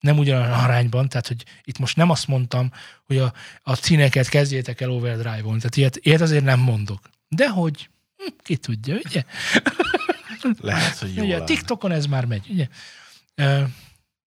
nem 0.00 0.18
ugyanolyan 0.18 0.52
arányban, 0.52 1.08
tehát 1.08 1.26
hogy 1.26 1.44
itt 1.64 1.78
most 1.78 1.96
nem 1.96 2.10
azt 2.10 2.26
mondtam, 2.26 2.72
hogy 3.06 3.18
a, 3.18 3.32
a 3.62 3.74
színeket 3.74 4.28
kezdjétek 4.28 4.80
el 4.80 4.90
overdrive-on, 4.90 5.56
tehát 5.56 5.76
ilyet, 5.76 5.96
ilyet 5.96 6.20
azért 6.20 6.44
nem 6.44 6.60
mondok. 6.60 7.10
De 7.28 7.48
hogy 7.48 7.88
hm, 8.16 8.32
ki 8.42 8.56
tudja, 8.56 8.96
ugye? 9.04 9.24
Lehet, 10.60 10.98
hogy 10.98 11.14
jó 11.14 11.24
ugye 11.24 11.36
a 11.36 11.44
TikTokon 11.44 11.92
ez 11.92 12.06
már 12.06 12.24
megy, 12.24 12.46
ugye? 12.50 12.68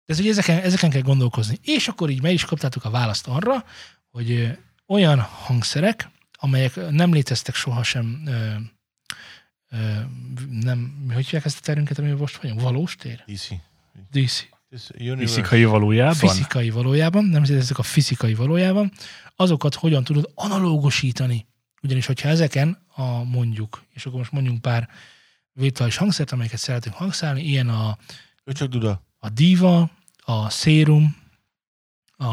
Ez 0.06 0.20
ugye 0.20 0.30
ezeken, 0.30 0.62
ezeken 0.62 0.90
kell 0.90 1.02
gondolkozni. 1.02 1.60
És 1.64 1.88
akkor 1.88 2.10
így 2.10 2.22
meg 2.22 2.34
is 2.34 2.46
kaptátok 2.46 2.86
a 2.86 2.90
választ 2.90 3.28
arra, 3.28 3.66
hogy 4.12 4.58
olyan 4.88 5.20
hangszerek, 5.20 6.10
amelyek 6.34 6.92
nem 6.92 7.14
léteztek 7.14 7.56
sohasem, 7.56 8.24
ö, 8.28 8.54
ö, 9.70 10.00
nem, 10.50 11.06
hogy 11.14 11.24
hívják 11.24 11.46
ezt 11.46 11.58
a 11.58 11.62
terünket, 11.62 11.98
amiben 11.98 12.18
most 12.18 12.38
vagyunk? 12.38 12.62
Valós 12.62 12.96
tér? 12.96 13.24
DC. 13.26 13.48
DC. 14.12 14.44
Fizikai 15.18 15.66
valójában? 15.66 16.14
Fizikai 16.16 16.70
valójában, 16.70 17.26
nem 17.26 17.44
ezek 17.44 17.78
a 17.78 17.84
fizikai 17.84 18.34
valójában, 18.34 18.92
azokat 19.36 19.76
hogyan 19.76 20.04
tudod 20.04 20.32
analógosítani. 20.36 21.46
Ugyanis, 21.82 22.06
hogyha 22.06 22.30
ezeken 22.30 22.86
a 22.96 23.24
mondjuk, 23.24 23.84
és 23.94 24.06
akkor 24.06 24.18
most 24.18 24.32
mondjunk 24.32 24.62
pár 24.62 24.90
virtuális 25.56 25.98
hangszert, 25.98 26.32
amelyeket 26.32 26.60
szeretünk 26.60 26.96
hangszálni, 26.96 27.42
ilyen 27.44 27.70
a, 27.70 27.98
Köcsög 28.44 28.70
Duda. 28.70 29.02
a 29.20 29.30
Diva, 29.30 29.90
a 30.18 30.50
Serum, 30.50 31.16
a 32.18 32.30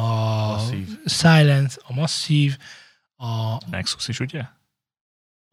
Masszív. 0.46 0.98
Silent, 1.06 1.78
a 1.82 1.92
Massive, 1.92 2.56
a, 3.16 3.58
Nexus 3.70 4.08
is, 4.08 4.20
ugye? 4.20 4.44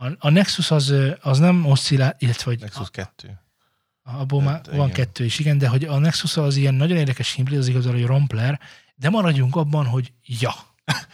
a, 0.01 0.07
a 0.19 0.29
Nexus 0.29 0.71
az, 0.71 0.93
az 1.21 1.39
nem 1.39 1.65
oszcillál, 1.65 2.15
illetve 2.19 2.43
hogy 2.43 2.59
Nexus 2.59 2.89
2. 2.89 3.39
abból 4.03 4.41
már 4.41 4.53
Hát, 4.53 4.67
van 4.67 4.75
igen. 4.75 4.91
kettő 4.91 5.23
is, 5.23 5.39
igen, 5.39 5.57
de 5.57 5.67
hogy 5.67 5.83
a 5.83 5.97
Nexus 5.97 6.37
az 6.37 6.55
ilyen 6.55 6.73
nagyon 6.73 6.97
érdekes 6.97 7.33
himpli, 7.33 7.55
az 7.55 7.67
igazán, 7.67 7.93
hogy 7.93 8.05
rompler, 8.05 8.59
de 8.95 9.09
maradjunk 9.09 9.55
abban, 9.55 9.85
hogy 9.85 10.13
ja. 10.25 10.53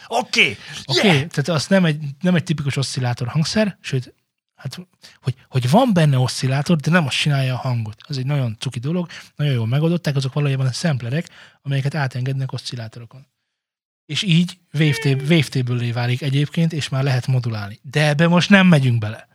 Oké! 0.06 0.40
Okay. 0.40 0.56
Oké, 0.84 1.08
okay, 1.08 1.26
tehát 1.26 1.48
az 1.48 1.66
nem 1.66 1.84
egy, 1.84 2.04
nem 2.20 2.34
egy 2.34 2.44
tipikus 2.44 2.76
oszcillátor 2.76 3.28
hangszer, 3.28 3.78
sőt, 3.80 4.14
hát, 4.56 4.78
hogy, 5.20 5.34
hogy 5.48 5.70
van 5.70 5.92
benne 5.92 6.18
oszcillátor, 6.18 6.76
de 6.76 6.90
nem 6.90 7.06
azt 7.06 7.16
csinálja 7.16 7.54
a 7.54 7.58
hangot. 7.58 7.96
Az 8.08 8.18
egy 8.18 8.26
nagyon 8.26 8.56
cuki 8.58 8.78
dolog, 8.78 9.08
nagyon 9.36 9.52
jól 9.52 9.66
megoldották, 9.66 10.16
azok 10.16 10.32
valójában 10.32 10.66
a 10.66 10.72
szemplerek, 10.72 11.28
amelyeket 11.62 11.94
átengednek 11.94 12.52
oszcillátorokon. 12.52 13.26
És 14.06 14.22
így 14.22 14.58
wavetable, 14.72 15.34
wavetable 15.34 15.92
válik 15.92 16.22
egyébként, 16.22 16.72
és 16.72 16.88
már 16.88 17.02
lehet 17.02 17.26
modulálni. 17.26 17.78
De 17.82 18.08
ebbe 18.08 18.28
most 18.28 18.50
nem 18.50 18.66
megyünk 18.66 18.98
bele. 18.98 19.28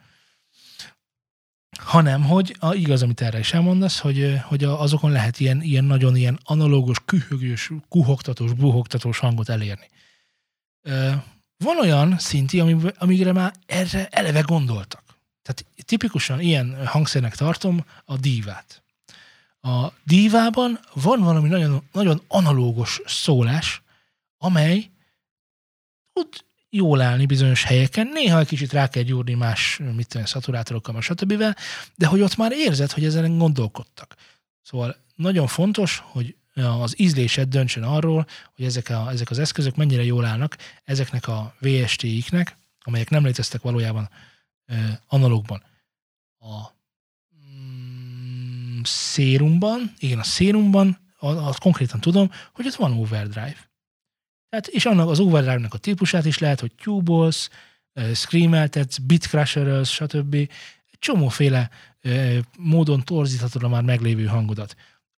Hanem, 1.79 2.23
hogy 2.23 2.55
a, 2.60 2.73
igaz, 2.73 3.03
amit 3.03 3.21
erre 3.21 3.39
is 3.39 3.53
elmondasz, 3.53 3.99
hogy, 3.99 4.39
hogy 4.43 4.63
azokon 4.63 5.12
lehet 5.12 5.39
ilyen, 5.39 5.62
ilyen 5.62 5.84
nagyon 5.84 6.15
ilyen 6.15 6.39
analógos, 6.43 6.97
kühögős, 7.05 7.71
kuhogtatós, 7.89 8.53
buhogtatós 8.53 9.17
hangot 9.19 9.49
elérni. 9.49 9.89
Van 11.57 11.79
olyan 11.79 12.17
szinti, 12.17 12.60
ami- 12.60 12.91
amire 12.97 13.31
már 13.31 13.53
erre 13.65 14.07
eleve 14.07 14.41
gondoltak. 14.41 15.11
Tehát 15.54 15.86
tipikusan 15.86 16.40
ilyen 16.40 16.88
hangszernek 16.88 17.36
tartom 17.36 17.86
a 18.06 18.18
dívát. 18.18 18.82
A 19.62 19.88
dívában 20.04 20.80
van 20.94 21.20
valami 21.20 21.50
nagyon, 21.50 21.84
nagyon 21.92 22.22
analógos 22.28 23.02
szólás, 23.06 23.82
amely 24.38 24.90
tud 26.14 26.28
jól 26.70 27.02
állni 27.02 27.26
bizonyos 27.26 27.64
helyeken, 27.64 28.08
néha 28.08 28.40
egy 28.40 28.48
kicsit 28.48 28.74
rá 28.74 28.88
kell 28.88 29.04
gyúrni 29.04 29.34
más, 29.34 29.80
mit 29.96 30.08
tudom, 30.08 30.26
szaturátorokkal, 30.26 31.02
stb. 31.02 31.44
de 31.96 32.08
hogy 32.08 32.22
ott 32.22 32.36
már 32.36 32.52
érzed, 32.52 32.92
hogy 32.92 33.06
ezen 33.06 33.38
gondolkodtak. 33.38 34.16
Szóval 34.62 34.96
nagyon 35.16 35.48
fontos, 35.48 36.04
hogy 36.06 36.36
az 36.54 37.00
ízlésed 37.00 37.50
döntsön 37.50 37.84
arról, 37.84 38.28
hogy 38.56 38.66
ezek, 38.66 38.90
a, 38.90 39.10
ezek 39.10 39.30
az 39.30 39.40
eszközök 39.40 39.76
mennyire 39.76 40.04
jól 40.04 40.26
állnak 40.26 40.58
ezeknek 40.84 41.28
a 41.28 41.56
VST-iknek, 41.60 42.58
amelyek 42.82 43.10
nem 43.10 43.26
léteztek 43.26 43.62
valójában 43.62 44.10
analógban. 45.07 45.63
A 46.39 46.72
mm, 47.45 48.82
szérumban, 48.84 49.93
igen, 49.97 50.19
a 50.19 50.24
szérumban, 50.24 50.97
azt 51.19 51.59
konkrétan 51.59 51.99
tudom, 51.99 52.32
hogy 52.53 52.67
ott 52.67 52.76
van 52.76 52.91
overdrive. 52.91 53.69
Tehát, 54.49 54.67
és 54.67 54.86
annak 54.86 55.09
az 55.09 55.19
overdrive-nak 55.19 55.74
a 55.74 55.78
típusát 55.78 56.26
is 56.26 56.38
lehet, 56.38 56.59
hogy 56.59 56.72
tubalsz, 56.76 57.49
screameltetsz, 58.13 58.97
bitcrusherölsz, 58.97 59.89
stb. 59.89 60.34
Egy 60.34 60.99
csomóféle 60.99 61.69
módon 62.57 63.03
torzíthatod 63.03 63.63
a 63.63 63.67
már 63.67 63.84
meglévő 63.84 64.26
hangodat. 64.26 64.76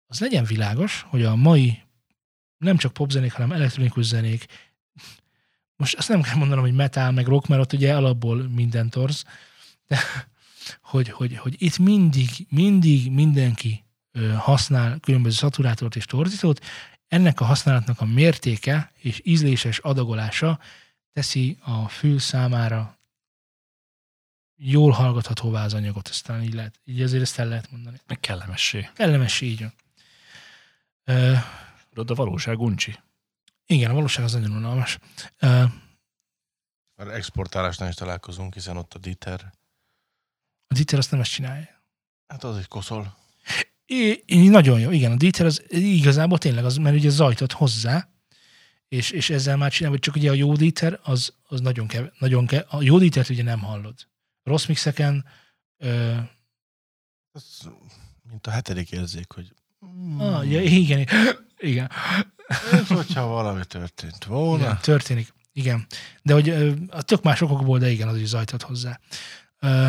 Az 0.06 0.20
legyen 0.20 0.44
világos, 0.44 1.06
hogy 1.08 1.22
a 1.22 1.36
mai 1.36 1.82
nem 2.58 2.76
csak 2.76 2.92
popzenék, 2.92 3.32
hanem 3.32 3.52
elektronikus 3.52 4.04
zenék, 4.04 4.46
most 5.76 5.94
azt 5.94 6.08
nem 6.08 6.22
kell 6.22 6.36
mondanom, 6.36 6.64
hogy 6.64 6.74
metal, 6.74 7.10
meg 7.10 7.26
rock, 7.26 7.46
mert 7.46 7.60
ott 7.60 7.72
ugye 7.72 7.96
alapból 7.96 8.48
minden 8.48 8.90
torz, 8.90 9.24
de, 9.86 9.98
hogy, 10.80 11.08
hogy, 11.08 11.36
hogy 11.36 11.54
itt 11.58 11.78
mindig, 11.78 12.28
mindig 12.48 13.12
mindenki 13.12 13.84
használ 14.36 14.98
különböző 14.98 15.36
szaturátort 15.36 15.96
és 15.96 16.04
torzítót, 16.04 16.64
ennek 17.08 17.40
a 17.40 17.44
használatnak 17.44 18.00
a 18.00 18.04
mértéke 18.04 18.92
és 18.98 19.20
ízléses 19.24 19.78
adagolása 19.78 20.58
teszi 21.12 21.56
a 21.60 21.88
fül 21.88 22.18
számára 22.18 22.98
jól 24.56 24.90
hallgathatóvá 24.90 25.64
az 25.64 25.74
anyagot, 25.74 26.08
aztán 26.08 26.42
így 26.42 26.54
lehet, 26.54 26.80
így 26.84 27.02
azért 27.02 27.22
ezt 27.22 27.38
el 27.38 27.48
lehet 27.48 27.70
mondani. 27.70 28.00
Meg 28.06 28.20
kellemessé. 28.20 28.88
Kellemes 28.94 29.40
így 29.40 29.60
van. 29.60 29.72
Ö, 31.04 31.34
Tudod, 31.88 32.10
a 32.10 32.14
valóság 32.14 32.60
uncsi. 32.60 32.98
Igen, 33.66 33.90
a 33.90 33.94
valóság 33.94 34.24
az 34.24 34.32
nagyon 34.32 34.56
unalmas. 34.56 34.98
Ö, 35.38 35.64
Már 36.96 37.08
exportálásnál 37.08 37.88
is 37.88 37.94
találkozunk, 37.94 38.54
hiszen 38.54 38.76
ott 38.76 38.94
a 38.94 38.98
Dieter, 38.98 39.52
a 40.66 40.74
Dieter 40.74 40.98
azt 40.98 41.10
nem 41.10 41.20
ezt 41.20 41.30
csinálja. 41.30 41.68
hát 42.26 42.44
az 42.44 42.56
egy 42.56 42.68
koszol. 42.68 43.16
É, 43.86 44.22
é, 44.26 44.48
nagyon 44.48 44.80
jó, 44.80 44.90
igen, 44.90 45.12
a 45.12 45.16
Dieter 45.16 45.46
az 45.46 45.62
igazából 45.68 46.38
tényleg 46.38 46.64
az, 46.64 46.76
mert 46.76 46.96
ugye 46.96 47.08
zajtot 47.10 47.52
hozzá, 47.52 48.08
és, 48.88 49.10
és 49.10 49.30
ezzel 49.30 49.56
már 49.56 49.70
csinál, 49.72 49.90
vagy 49.90 50.00
csak 50.00 50.14
ugye 50.14 50.30
a 50.30 50.34
jó 50.34 50.54
Dieter, 50.54 51.00
az, 51.02 51.34
az 51.42 51.60
nagyon 51.60 51.86
kev, 51.86 52.06
nagyon 52.18 52.46
kev, 52.46 52.64
a 52.68 52.82
jó 52.82 52.98
Dietert 52.98 53.28
ugye 53.28 53.42
nem 53.42 53.60
hallod. 53.60 54.08
Rossz 54.42 54.66
mixeken, 54.66 55.24
ö, 55.76 56.16
Ez, 57.32 57.58
mint 58.30 58.46
a 58.46 58.50
hetedik 58.50 58.90
érzék, 58.90 59.32
hogy 59.32 59.54
ah, 60.18 60.50
ja, 60.50 60.62
igen, 60.62 61.06
igen, 61.58 61.90
ez, 62.72 62.86
hogyha 62.86 63.26
valami 63.26 63.64
történt 63.64 64.24
volna. 64.24 64.62
igen, 64.62 64.78
történik, 64.80 65.34
igen. 65.52 65.86
De 66.22 66.32
hogy 66.32 66.48
a 66.88 67.02
tök 67.02 67.22
más 67.22 67.40
okokból, 67.40 67.78
de 67.78 67.90
igen, 67.90 68.08
az 68.08 68.16
is 68.16 68.28
zajtot 68.28 68.62
hozzá. 68.62 69.00
Ö, 69.58 69.88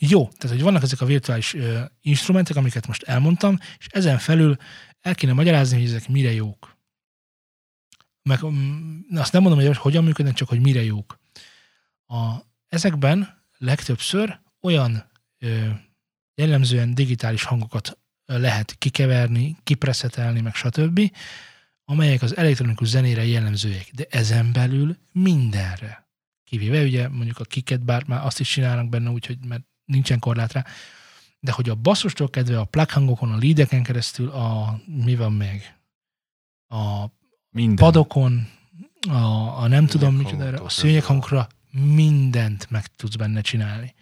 jó, 0.00 0.28
tehát 0.28 0.56
hogy 0.56 0.62
vannak 0.62 0.82
ezek 0.82 1.00
a 1.00 1.04
virtuális 1.06 1.54
ö, 1.54 1.80
instrumentek, 2.00 2.56
amiket 2.56 2.86
most 2.86 3.02
elmondtam, 3.02 3.58
és 3.78 3.86
ezen 3.88 4.18
felül 4.18 4.56
el 5.00 5.14
kéne 5.14 5.32
magyarázni, 5.32 5.78
hogy 5.78 5.86
ezek 5.86 6.08
mire 6.08 6.32
jók. 6.32 6.76
Meg 8.22 8.44
mm, 8.44 8.98
azt 9.14 9.32
nem 9.32 9.42
mondom, 9.42 9.66
hogy 9.66 9.76
hogyan 9.76 10.04
működnek, 10.04 10.34
csak 10.34 10.48
hogy 10.48 10.60
mire 10.60 10.82
jók. 10.82 11.18
A, 12.06 12.34
ezekben 12.68 13.44
legtöbbször 13.58 14.40
olyan 14.60 15.10
ö, 15.38 15.68
jellemzően 16.34 16.94
digitális 16.94 17.44
hangokat 17.44 17.98
lehet 18.38 18.74
kikeverni, 18.78 19.56
kipresszetelni, 19.62 20.40
meg 20.40 20.54
stb., 20.54 21.12
amelyek 21.90 22.22
az 22.22 22.36
elektronikus 22.36 22.88
zenére 22.88 23.24
jellemzőek, 23.24 23.90
de 23.92 24.06
ezen 24.10 24.52
belül 24.52 24.96
mindenre. 25.12 26.08
Kivéve 26.44 26.82
ugye 26.82 27.08
mondjuk 27.08 27.38
a 27.38 27.44
kiket, 27.44 27.84
bár 27.84 28.04
már 28.06 28.26
azt 28.26 28.40
is 28.40 28.48
csinálnak 28.50 28.88
benne, 28.88 29.10
úgyhogy 29.10 29.38
mert 29.46 29.62
nincsen 29.84 30.18
korlát 30.18 30.52
rá, 30.52 30.64
de 31.40 31.52
hogy 31.52 31.68
a 31.68 31.74
basszustól 31.74 32.30
kedve 32.30 32.58
a 32.58 32.64
plug 32.64 32.90
hangokon, 32.90 33.32
a 33.32 33.36
leadeken 33.36 33.82
keresztül, 33.82 34.28
a 34.28 34.80
mi 34.86 35.16
van 35.16 35.32
még? 35.32 35.72
A 36.68 37.04
Minden. 37.50 37.76
padokon, 37.76 38.48
a, 39.08 39.62
a 39.62 39.66
nem 39.66 39.86
tudom 39.86 40.14
micsoda, 40.14 40.62
a 40.64 40.68
szőnyeghangokra 40.68 41.48
mindent 41.70 42.70
meg 42.70 42.86
tudsz 42.86 43.16
benne 43.16 43.40
csinálni. 43.40 43.94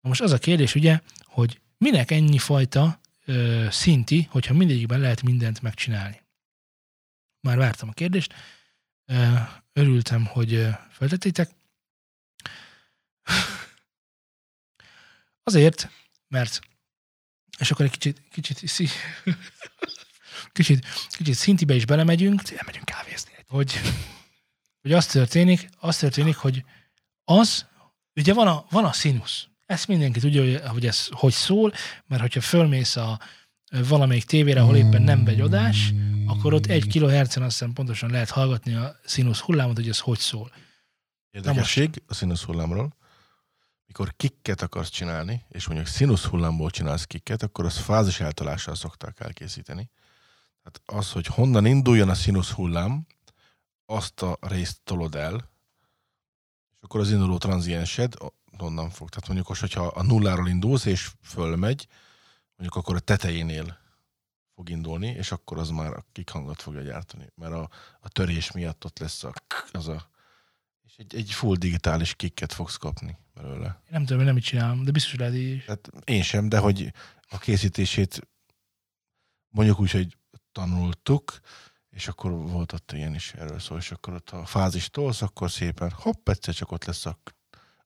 Na 0.00 0.08
most 0.08 0.20
az 0.20 0.32
a 0.32 0.38
kérdés 0.38 0.74
ugye, 0.74 1.00
hogy 1.24 1.60
minek 1.78 2.10
ennyi 2.10 2.38
fajta 2.38 3.00
ö, 3.24 3.66
szinti, 3.70 4.28
hogyha 4.30 4.54
mindegyikben 4.54 5.00
lehet 5.00 5.22
mindent 5.22 5.62
megcsinálni. 5.62 6.24
Már 7.46 7.56
vártam 7.56 7.88
a 7.88 7.92
kérdést, 7.92 8.34
örültem, 9.72 10.24
hogy 10.24 10.66
feltettétek. 10.90 11.50
Azért, 15.42 15.90
mert 16.28 16.60
és 17.58 17.70
akkor 17.70 17.84
egy 17.84 17.90
kicsit, 17.90 18.22
kicsit, 18.30 18.60
kicsit, 20.52 20.86
kicsit 21.10 21.34
szintibe 21.34 21.74
is 21.74 21.84
belemegyünk, 21.84 22.50
elmegyünk 22.50 22.84
kávézni. 22.84 23.32
Hogy, 23.48 23.80
hogy 24.82 24.92
az 24.92 25.06
történik, 25.06 25.68
az 25.78 25.96
történik, 25.96 26.36
hogy 26.36 26.64
az, 27.24 27.66
ugye 28.14 28.34
van 28.34 28.46
a, 28.46 28.66
van 28.70 28.84
a 28.84 28.92
színusz. 28.92 29.48
Ezt 29.66 29.88
mindenki 29.88 30.20
tudja, 30.20 30.68
hogy 30.68 30.86
ez 30.86 31.08
hogy 31.10 31.32
szól, 31.32 31.72
mert 32.06 32.20
hogyha 32.20 32.40
fölmész 32.40 32.96
a 32.96 33.20
valamelyik 33.70 34.24
tévére, 34.24 34.60
ahol 34.60 34.76
éppen 34.76 35.02
nem 35.02 35.18
megy 35.18 35.40
adás, 35.40 35.92
akkor 36.26 36.54
ott 36.54 36.66
egy 36.66 36.86
kilohertzen 36.86 37.42
azt 37.42 37.58
hiszem 37.58 37.72
pontosan 37.72 38.10
lehet 38.10 38.30
hallgatni 38.30 38.74
a 38.74 38.96
színusz 39.04 39.40
hullámot, 39.40 39.76
hogy 39.76 39.88
ez 39.88 39.98
hogy 39.98 40.18
szól. 40.18 40.52
Érdekesség 41.30 42.02
a 42.06 42.14
színusz 42.14 42.42
hullámról. 42.42 42.96
Mikor 43.86 44.12
kikket 44.16 44.62
akarsz 44.62 44.88
csinálni, 44.88 45.44
és 45.48 45.66
mondjuk 45.66 45.88
színusz 45.88 46.24
hullámból 46.24 46.70
csinálsz 46.70 47.04
kikket, 47.04 47.42
akkor 47.42 47.64
az 47.64 47.76
fázis 47.76 48.20
eltalással 48.20 48.74
szokták 48.74 49.20
elkészíteni. 49.20 49.90
Tehát 50.62 51.00
az, 51.02 51.12
hogy 51.12 51.26
honnan 51.26 51.66
induljon 51.66 52.08
a 52.08 52.14
színusz 52.14 52.50
hullám, 52.50 53.06
azt 53.86 54.22
a 54.22 54.38
részt 54.40 54.80
tolod 54.84 55.14
el, 55.14 55.34
és 56.72 56.78
akkor 56.80 57.00
az 57.00 57.10
induló 57.10 57.38
tranziensed 57.38 58.14
onnan 58.58 58.90
fog. 58.90 59.08
Tehát 59.08 59.26
mondjuk 59.26 59.48
most, 59.48 59.60
hogyha 59.60 59.86
a 59.86 60.02
nulláról 60.02 60.48
indulsz, 60.48 60.84
és 60.84 61.10
fölmegy, 61.22 61.86
mondjuk 62.56 62.82
akkor 62.82 62.96
a 62.96 63.00
tetejénél 63.00 63.78
fog 64.56 64.68
indulni, 64.68 65.06
és 65.06 65.32
akkor 65.32 65.58
az 65.58 65.70
már 65.70 65.92
a 65.92 66.06
kick 66.12 66.30
hangot 66.30 66.62
fogja 66.62 66.82
gyártani. 66.82 67.26
Mert 67.34 67.52
a, 67.52 67.70
a 68.00 68.08
törés 68.08 68.52
miatt 68.52 68.84
ott 68.84 68.98
lesz 68.98 69.24
a, 69.24 69.32
az 69.72 69.88
a 69.88 70.10
és 70.86 70.94
egy, 70.96 71.14
egy 71.14 71.32
full 71.32 71.56
digitális 71.56 72.14
kicket 72.14 72.52
fogsz 72.52 72.76
kapni 72.76 73.18
belőle. 73.34 73.66
Én 73.66 73.90
nem 73.90 74.04
tudom, 74.04 74.20
én 74.20 74.26
nem 74.26 74.36
így 74.36 74.42
csinálom, 74.42 74.84
de 74.84 74.90
biztos 74.90 75.10
hogy 75.10 75.20
lehet 75.20 75.34
így 75.34 75.56
is. 75.56 75.64
Tehát 75.64 75.90
én 76.04 76.22
sem, 76.22 76.48
de 76.48 76.58
hogy 76.58 76.92
a 77.28 77.38
készítését 77.38 78.28
mondjuk 79.48 79.80
úgy, 79.80 79.90
hogy 79.90 80.16
tanultuk, 80.52 81.40
és 81.90 82.08
akkor 82.08 82.30
volt 82.30 82.72
ott 82.72 82.92
ilyen 82.92 83.14
is 83.14 83.32
erről 83.32 83.58
szó, 83.58 83.76
és 83.76 83.90
akkor 83.90 84.14
ott 84.14 84.30
a 84.30 84.46
fázis 84.46 84.90
tolsz, 84.90 85.22
akkor 85.22 85.50
szépen 85.50 85.90
hopp, 85.90 86.28
egyszer 86.28 86.54
csak 86.54 86.72
ott 86.72 86.84
lesz 86.84 87.06
a, 87.06 87.18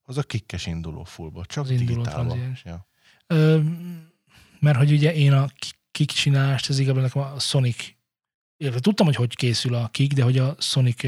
az 0.03 0.17
a 0.17 0.23
kikkes 0.23 0.65
induló 0.65 1.03
fullba, 1.03 1.45
csak 1.45 1.63
Az 1.63 1.69
digitálban. 1.69 2.57
Ja. 2.63 2.87
Ö, 3.27 3.61
mert 4.59 4.77
hogy 4.77 4.91
ugye 4.91 5.13
én 5.13 5.33
a 5.33 5.49
ki- 5.91 6.05
kick 6.05 6.11
csinálást, 6.19 6.69
ez 6.69 6.79
igazából 6.79 7.01
nekem 7.01 7.21
a 7.21 7.39
Sonic 7.39 7.93
illetve 8.57 8.79
tudtam, 8.79 9.05
hogy 9.05 9.15
hogy 9.15 9.35
készül 9.35 9.73
a 9.75 9.87
kick, 9.87 10.13
de 10.13 10.23
hogy 10.23 10.37
a 10.37 10.55
Sonic, 10.59 11.01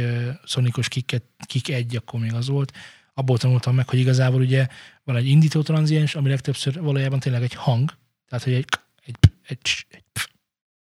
Sonicos 0.46 0.88
kicket, 0.88 1.24
kick 1.46 1.68
1 1.70 1.96
akkor 1.96 2.20
még 2.20 2.34
az 2.34 2.48
volt, 2.48 2.72
abból 3.14 3.38
tanultam 3.38 3.76
meg, 3.76 3.90
hogy 3.90 4.00
igazából 4.00 4.42
ugye 4.42 4.68
van 5.04 5.16
egy 5.16 5.28
indító 5.28 5.62
tranziens, 5.62 6.16
ami 6.16 6.30
legtöbbször 6.30 6.82
valójában 6.82 7.20
tényleg 7.20 7.42
egy 7.44 7.54
hang, 7.54 7.98
tehát 8.28 8.44
hogy 8.44 8.54
egy 8.54 8.66
egy, 9.06 9.16
egy, 9.48 9.58
egy, 9.60 9.86
egy 9.90 10.04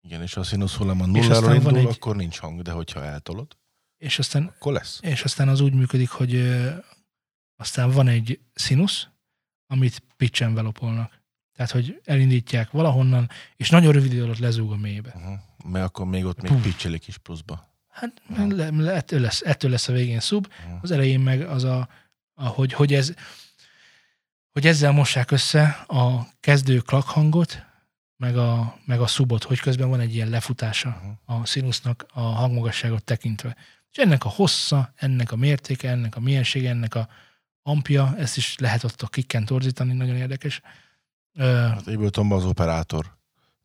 Igen, 0.01 0.21
és 0.21 0.33
ha 0.33 0.39
a 0.39 0.43
színusz 0.43 0.75
hullám 0.75 1.01
a 1.01 1.05
És 1.05 1.11
nulláról 1.27 1.53
indul, 1.55 1.77
egy- 1.77 1.85
akkor 1.85 2.15
nincs 2.15 2.37
hang, 2.39 2.61
de 2.61 2.71
hogyha 2.71 3.03
eltolod, 3.03 3.57
és 3.97 4.19
aztán 4.19 4.43
akkor 4.45 4.73
lesz. 4.73 4.99
és 5.01 5.23
aztán 5.23 5.47
az 5.47 5.59
úgy 5.59 5.73
működik, 5.73 6.09
hogy 6.09 6.33
ö, 6.35 6.75
aztán 7.55 7.91
van 7.91 8.07
egy 8.07 8.39
színusz, 8.53 9.07
amit 9.67 10.03
pitch 10.17 10.41
envelopolnak. 10.41 11.20
Tehát, 11.67 11.85
hogy 11.85 12.01
elindítják 12.05 12.71
valahonnan, 12.71 13.29
és 13.55 13.69
nagyon 13.69 13.91
rövid 13.91 14.11
idő 14.11 14.23
alatt 14.23 14.37
lezúg 14.37 14.71
a 14.71 14.77
mélybe. 14.77 15.11
Uh-huh. 15.15 15.33
Mert 15.71 15.85
akkor 15.85 16.05
még 16.05 16.25
ott 16.25 16.41
még 16.41 16.51
Puh. 16.51 16.61
picselik 16.61 17.07
is 17.07 17.17
pluszba. 17.17 17.69
Hát 17.89 18.21
le, 18.35 18.69
le, 18.69 18.91
ettől, 18.91 19.19
lesz, 19.19 19.41
ettől 19.45 19.71
lesz 19.71 19.87
a 19.87 19.93
végén 19.93 20.19
szub, 20.19 20.47
Uh-huh. 20.65 20.79
az 20.81 20.91
elején 20.91 21.19
meg 21.19 21.41
az 21.41 21.63
a, 21.63 21.87
a 22.33 22.45
hogy, 22.45 22.73
hogy, 22.73 22.93
ez, 22.93 23.13
hogy 24.51 24.67
ezzel 24.67 24.91
mossák 24.91 25.31
össze 25.31 25.63
a 25.87 26.27
kezdő 26.39 26.77
klakhangot, 26.79 27.65
meg 28.17 28.37
a, 28.37 28.77
meg 28.85 29.01
a 29.01 29.07
szubot, 29.07 29.43
hogy 29.43 29.59
közben 29.59 29.89
van 29.89 29.99
egy 29.99 30.15
ilyen 30.15 30.29
lefutása 30.29 30.89
Uh-huh. 30.89 31.41
a 31.41 31.45
színusznak 31.45 32.05
a 32.13 32.21
hangmagasságot 32.21 33.03
tekintve. 33.03 33.55
És 33.91 33.97
ennek 33.97 34.25
a 34.25 34.29
hossza, 34.29 34.93
ennek 34.95 35.31
a 35.31 35.35
mértéke, 35.35 35.89
ennek 35.89 36.15
a 36.15 36.19
miensége, 36.19 36.69
ennek 36.69 36.95
a 36.95 37.07
ampja, 37.63 38.13
ezt 38.17 38.37
is 38.37 38.55
lehet 38.57 38.83
ott 38.83 39.01
a 39.01 39.07
kicken 39.07 39.45
torzítani, 39.45 39.93
nagyon 39.93 40.15
érdekes. 40.15 40.61
Ö, 40.63 40.67
Hát 41.37 41.87
Abletonban 41.87 42.37
az 42.37 42.45
operátor 42.45 43.17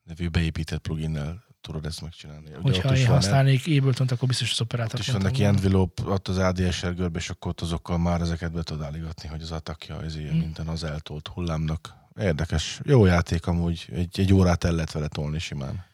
nevű 0.03 0.29
beépített 0.29 0.81
pluginnel 0.81 1.45
tudod 1.67 1.87
ezt 1.87 2.03
megcsinálni. 2.03 2.47
Ugye 2.47 2.61
hogyha 2.63 2.97
én 2.97 3.07
használnék 3.07 3.67
Ableton-t, 3.79 4.11
akkor 4.11 4.29
biztos 4.29 4.51
az 4.51 4.61
operátor. 4.61 4.95
Ott 4.95 5.07
is 5.07 5.13
van 5.13 5.23
neki 5.23 5.45
envelope, 5.45 6.03
ott 6.03 6.29
az 6.29 6.39
ADSR 6.39 6.95
görbe, 6.95 7.19
és 7.19 7.31
akkor 7.31 7.51
ott 7.51 7.61
azokkal 7.61 7.99
már 7.99 8.21
ezeket 8.21 8.53
be 8.53 8.63
tud 8.63 8.83
állítani, 8.83 9.29
hogy 9.29 9.43
az 9.43 9.53
atakja 9.53 10.03
ez 10.03 10.17
ilyen 10.17 10.31
Hmm. 10.31 10.39
minden 10.39 10.69
az 10.69 10.85
eltolt 10.85 11.29
hullámnak. 11.29 11.95
Érdekes. 12.21 12.81
Jó 12.85 13.07
játék 13.07 13.47
amúgy. 13.47 13.89
Egy, 13.93 14.21
egy 14.21 14.33
órát 14.33 14.65
el 14.65 14.73
lehet 14.73 14.93
vele 14.93 15.09
tolni 15.09 15.39
simán. 15.39 15.85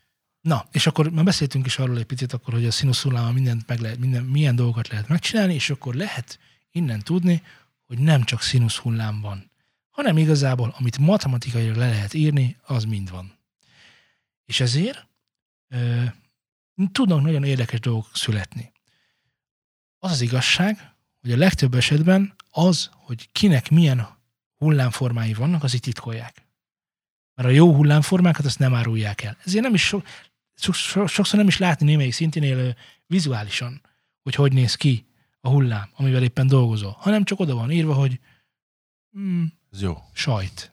Na, 0.41 0.67
és 0.71 0.87
akkor 0.87 1.11
már 1.11 1.25
beszéltünk 1.25 1.67
is 1.67 1.79
arról 1.79 1.99
egy 1.99 2.05
picit, 2.05 2.33
akkor, 2.33 2.55
hogy 2.55 2.67
a 2.67 2.71
színusz 2.71 3.03
hullámmal 3.03 3.33
mindent 3.33 3.67
meg 3.67 3.79
lehet, 3.79 3.99
minden, 3.99 4.25
milyen 4.25 4.57
dolgokat 4.57 4.89
lehet 4.89 5.09
megcsinálni, 5.09 5.55
és 5.55 5.71
akkor 5.71 5.95
lehet 5.95 6.39
innen 6.71 7.01
tudni, 7.01 7.43
hogy 7.87 7.99
nem 7.99 8.23
csak 8.23 8.43
színusz 8.43 8.77
hullám 8.77 9.21
van, 9.21 9.51
hanem 9.93 10.19
igazából, 10.19 10.75
amit 10.79 10.99
matematikailag 10.99 11.77
le 11.77 11.89
lehet 11.89 12.15
írni, 12.15 12.57
az 12.63 12.85
mind 12.85 13.11
van. 13.11 13.39
És 14.45 14.61
ezért 14.61 15.07
ö, 15.69 16.05
tudnak 16.93 17.23
nagyon 17.23 17.45
érdekes 17.45 17.81
dolgok 17.81 18.11
születni. 18.13 18.73
Az 19.99 20.11
az 20.11 20.21
igazság, 20.21 20.95
hogy 21.21 21.33
a 21.33 21.37
legtöbb 21.37 21.75
esetben 21.75 22.35
az, 22.51 22.91
hogy 22.93 23.33
kinek 23.33 23.71
milyen 23.71 24.09
hullámformái 24.57 25.35
vannak, 25.35 25.63
az 25.63 25.75
itt 25.75 25.83
titkolják. 25.83 26.47
Mert 27.35 27.49
a 27.49 27.53
jó 27.53 27.75
hullámformákat 27.75 28.45
azt 28.45 28.59
nem 28.59 28.75
árulják 28.75 29.23
el. 29.23 29.37
Ezért 29.45 29.65
nem 29.65 29.75
is 29.75 29.87
so, 29.87 30.01
so, 30.55 30.73
so, 30.73 31.07
sokszor 31.07 31.39
nem 31.39 31.49
is 31.49 31.59
látni 31.59 31.87
némelyik 31.87 32.13
szintinél 32.13 32.59
ö, 32.59 32.71
vizuálisan, 33.07 33.81
hogy 34.23 34.35
hogy 34.35 34.53
néz 34.53 34.75
ki 34.75 35.07
a 35.41 35.49
hullám, 35.49 35.91
amivel 35.95 36.23
éppen 36.23 36.47
dolgozol, 36.47 36.97
hanem 36.99 37.25
csak 37.25 37.41
oda 37.41 37.55
van 37.55 37.71
írva, 37.71 37.95
hogy 37.95 38.21
mm, 39.19 39.45
Ez 39.73 39.81
jó. 39.81 39.99
sajt. 40.13 40.73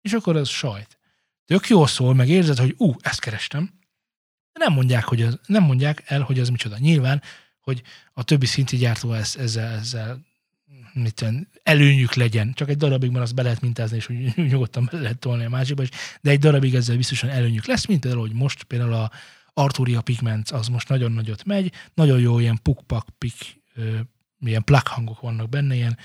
És 0.00 0.12
akkor 0.12 0.36
az 0.36 0.48
sajt. 0.48 0.98
Tök 1.46 1.68
jól 1.68 1.86
szól, 1.86 2.14
meg 2.14 2.28
érzed, 2.28 2.58
hogy 2.58 2.74
ú, 2.76 2.94
ezt 3.00 3.20
kerestem. 3.20 3.78
De 4.52 4.64
nem 4.64 4.72
mondják, 4.72 5.04
hogy 5.04 5.22
az, 5.22 5.38
nem 5.46 5.62
mondják 5.62 6.02
el, 6.06 6.20
hogy 6.20 6.38
az 6.38 6.48
micsoda. 6.48 6.78
Nyilván, 6.78 7.22
hogy 7.60 7.82
a 8.12 8.22
többi 8.22 8.46
szinti 8.46 8.76
gyártó 8.76 9.12
ez, 9.12 9.36
ezzel, 9.36 9.78
ezzel 9.78 10.28
mit 10.92 11.24
előnyük 11.62 12.14
legyen. 12.14 12.52
Csak 12.52 12.68
egy 12.68 12.76
darabig, 12.76 13.10
mert 13.10 13.22
azt 13.22 13.34
be 13.34 13.42
lehet 13.42 13.60
mintázni, 13.60 13.96
és 13.96 14.08
úgy 14.08 14.36
nyugodtan 14.50 14.88
be 14.92 14.98
lehet 15.00 15.18
tolni 15.18 15.44
a 15.44 15.48
másikba 15.48 15.82
is, 15.82 15.88
de 16.20 16.30
egy 16.30 16.38
darabig 16.38 16.74
ezzel 16.74 16.96
biztosan 16.96 17.30
előnyük 17.30 17.66
lesz, 17.66 17.86
mint 17.86 18.00
például, 18.00 18.22
hogy 18.22 18.32
most 18.32 18.62
például 18.62 18.92
a 18.92 19.10
Arturia 19.52 20.00
Pigments 20.00 20.52
az 20.52 20.68
most 20.68 20.88
nagyon 20.88 21.12
nagyot 21.12 21.44
megy, 21.44 21.72
nagyon 21.94 22.20
jó 22.20 22.38
ilyen 22.38 22.58
puk-pak, 22.62 23.08
pik, 23.18 23.62
ilyen 24.40 24.64
plug 24.64 24.86
hangok 24.86 25.20
vannak 25.20 25.48
benne, 25.48 25.74
ilyen 25.74 25.98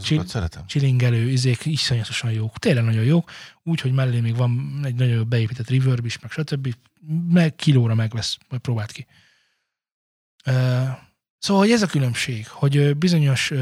csil- 0.00 0.28
szeretem. 0.28 0.66
csilingelő 0.66 1.30
izék 1.30 1.64
iszonyatosan 1.64 2.32
jók, 2.32 2.58
tényleg 2.58 2.84
nagyon 2.84 3.04
jók, 3.04 3.30
úgyhogy 3.62 3.92
mellé 3.92 4.20
még 4.20 4.36
van 4.36 4.80
egy 4.84 4.94
nagyon 4.94 5.14
jó 5.14 5.24
beépített 5.24 5.70
reverb 5.70 6.04
is, 6.04 6.18
meg 6.18 6.30
stb. 6.30 6.74
Meg 7.28 7.54
kilóra 7.54 7.94
megvesz, 7.94 8.38
majd 8.48 8.62
próbált 8.62 8.92
ki. 8.92 9.06
Szóval, 11.38 11.62
hogy 11.62 11.70
ez 11.70 11.82
a 11.82 11.86
különbség, 11.86 12.48
hogy 12.48 12.96
bizonyos 12.96 13.52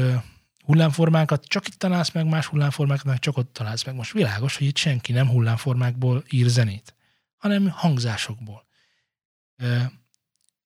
hullámformákat 0.63 1.45
csak 1.45 1.67
itt 1.67 1.73
találsz 1.75 2.11
meg, 2.11 2.25
más 2.25 2.45
hullámformákat 2.45 3.05
meg 3.05 3.19
csak 3.19 3.37
ott 3.37 3.53
találsz 3.53 3.83
meg. 3.83 3.95
Most 3.95 4.11
világos, 4.13 4.57
hogy 4.57 4.67
itt 4.67 4.77
senki 4.77 5.11
nem 5.11 5.27
hullámformákból 5.29 6.23
ír 6.29 6.47
zenét, 6.47 6.95
hanem 7.37 7.69
hangzásokból. 7.69 8.65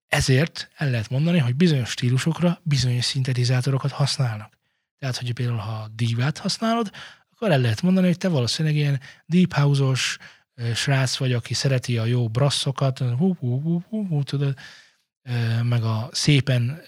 Ezért 0.08 0.70
el 0.76 0.90
lehet 0.90 1.10
mondani, 1.10 1.38
hogy 1.38 1.56
bizonyos 1.56 1.90
stílusokra 1.90 2.60
bizonyos 2.64 3.06
szintetizátorokat 3.06 3.92
használnak. 3.92 4.55
Tehát, 5.00 5.18
hogy 5.18 5.34
például 5.34 5.58
ha 5.58 5.72
a 5.72 5.88
divát 5.96 6.38
használod, 6.38 6.92
akkor 7.32 7.52
el 7.52 7.60
lehet 7.60 7.82
mondani, 7.82 8.08
hogy 8.08 8.18
te 8.18 8.28
valószínűleg 8.28 8.78
ilyen 8.78 9.00
deep 9.26 9.54
house-os 9.54 10.18
srác 10.76 11.18
vagy, 11.18 11.34
aki 11.34 11.54
szereti 11.54 11.98
a 11.98 12.06
jó 12.06 12.28
brasszokat, 12.28 13.00
hú, 13.00 13.36
hú, 13.40 13.62
hú, 13.62 13.84
hú, 13.90 14.08
hú, 14.08 14.24
tudod, 14.24 14.58
meg 15.64 15.84
a 15.84 16.10
szépen 16.12 16.82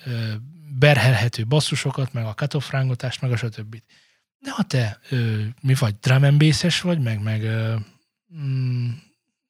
berhelhető 0.79 1.45
basszusokat, 1.45 2.13
meg 2.13 2.25
a 2.25 2.33
katofrángotást, 2.33 3.21
meg 3.21 3.31
a 3.31 3.37
stb. 3.37 3.81
De 4.39 4.51
ha 4.51 4.63
te 4.63 4.99
ö, 5.09 5.41
mi 5.61 5.73
vagy, 5.73 5.95
drum 5.99 6.23
and 6.23 6.39
bass-es 6.39 6.81
vagy, 6.81 6.99
meg, 6.99 7.21
meg 7.21 7.43
ö, 7.43 7.75
mm, 8.35 8.89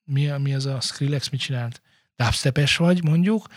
mi, 0.04 0.26
mi 0.26 0.54
az 0.54 0.66
a 0.66 0.80
Skrillex, 0.80 1.30
mit 1.30 1.40
csinált? 1.40 1.82
Dubstepes 2.16 2.78
vagy, 2.78 3.04
mondjuk, 3.04 3.48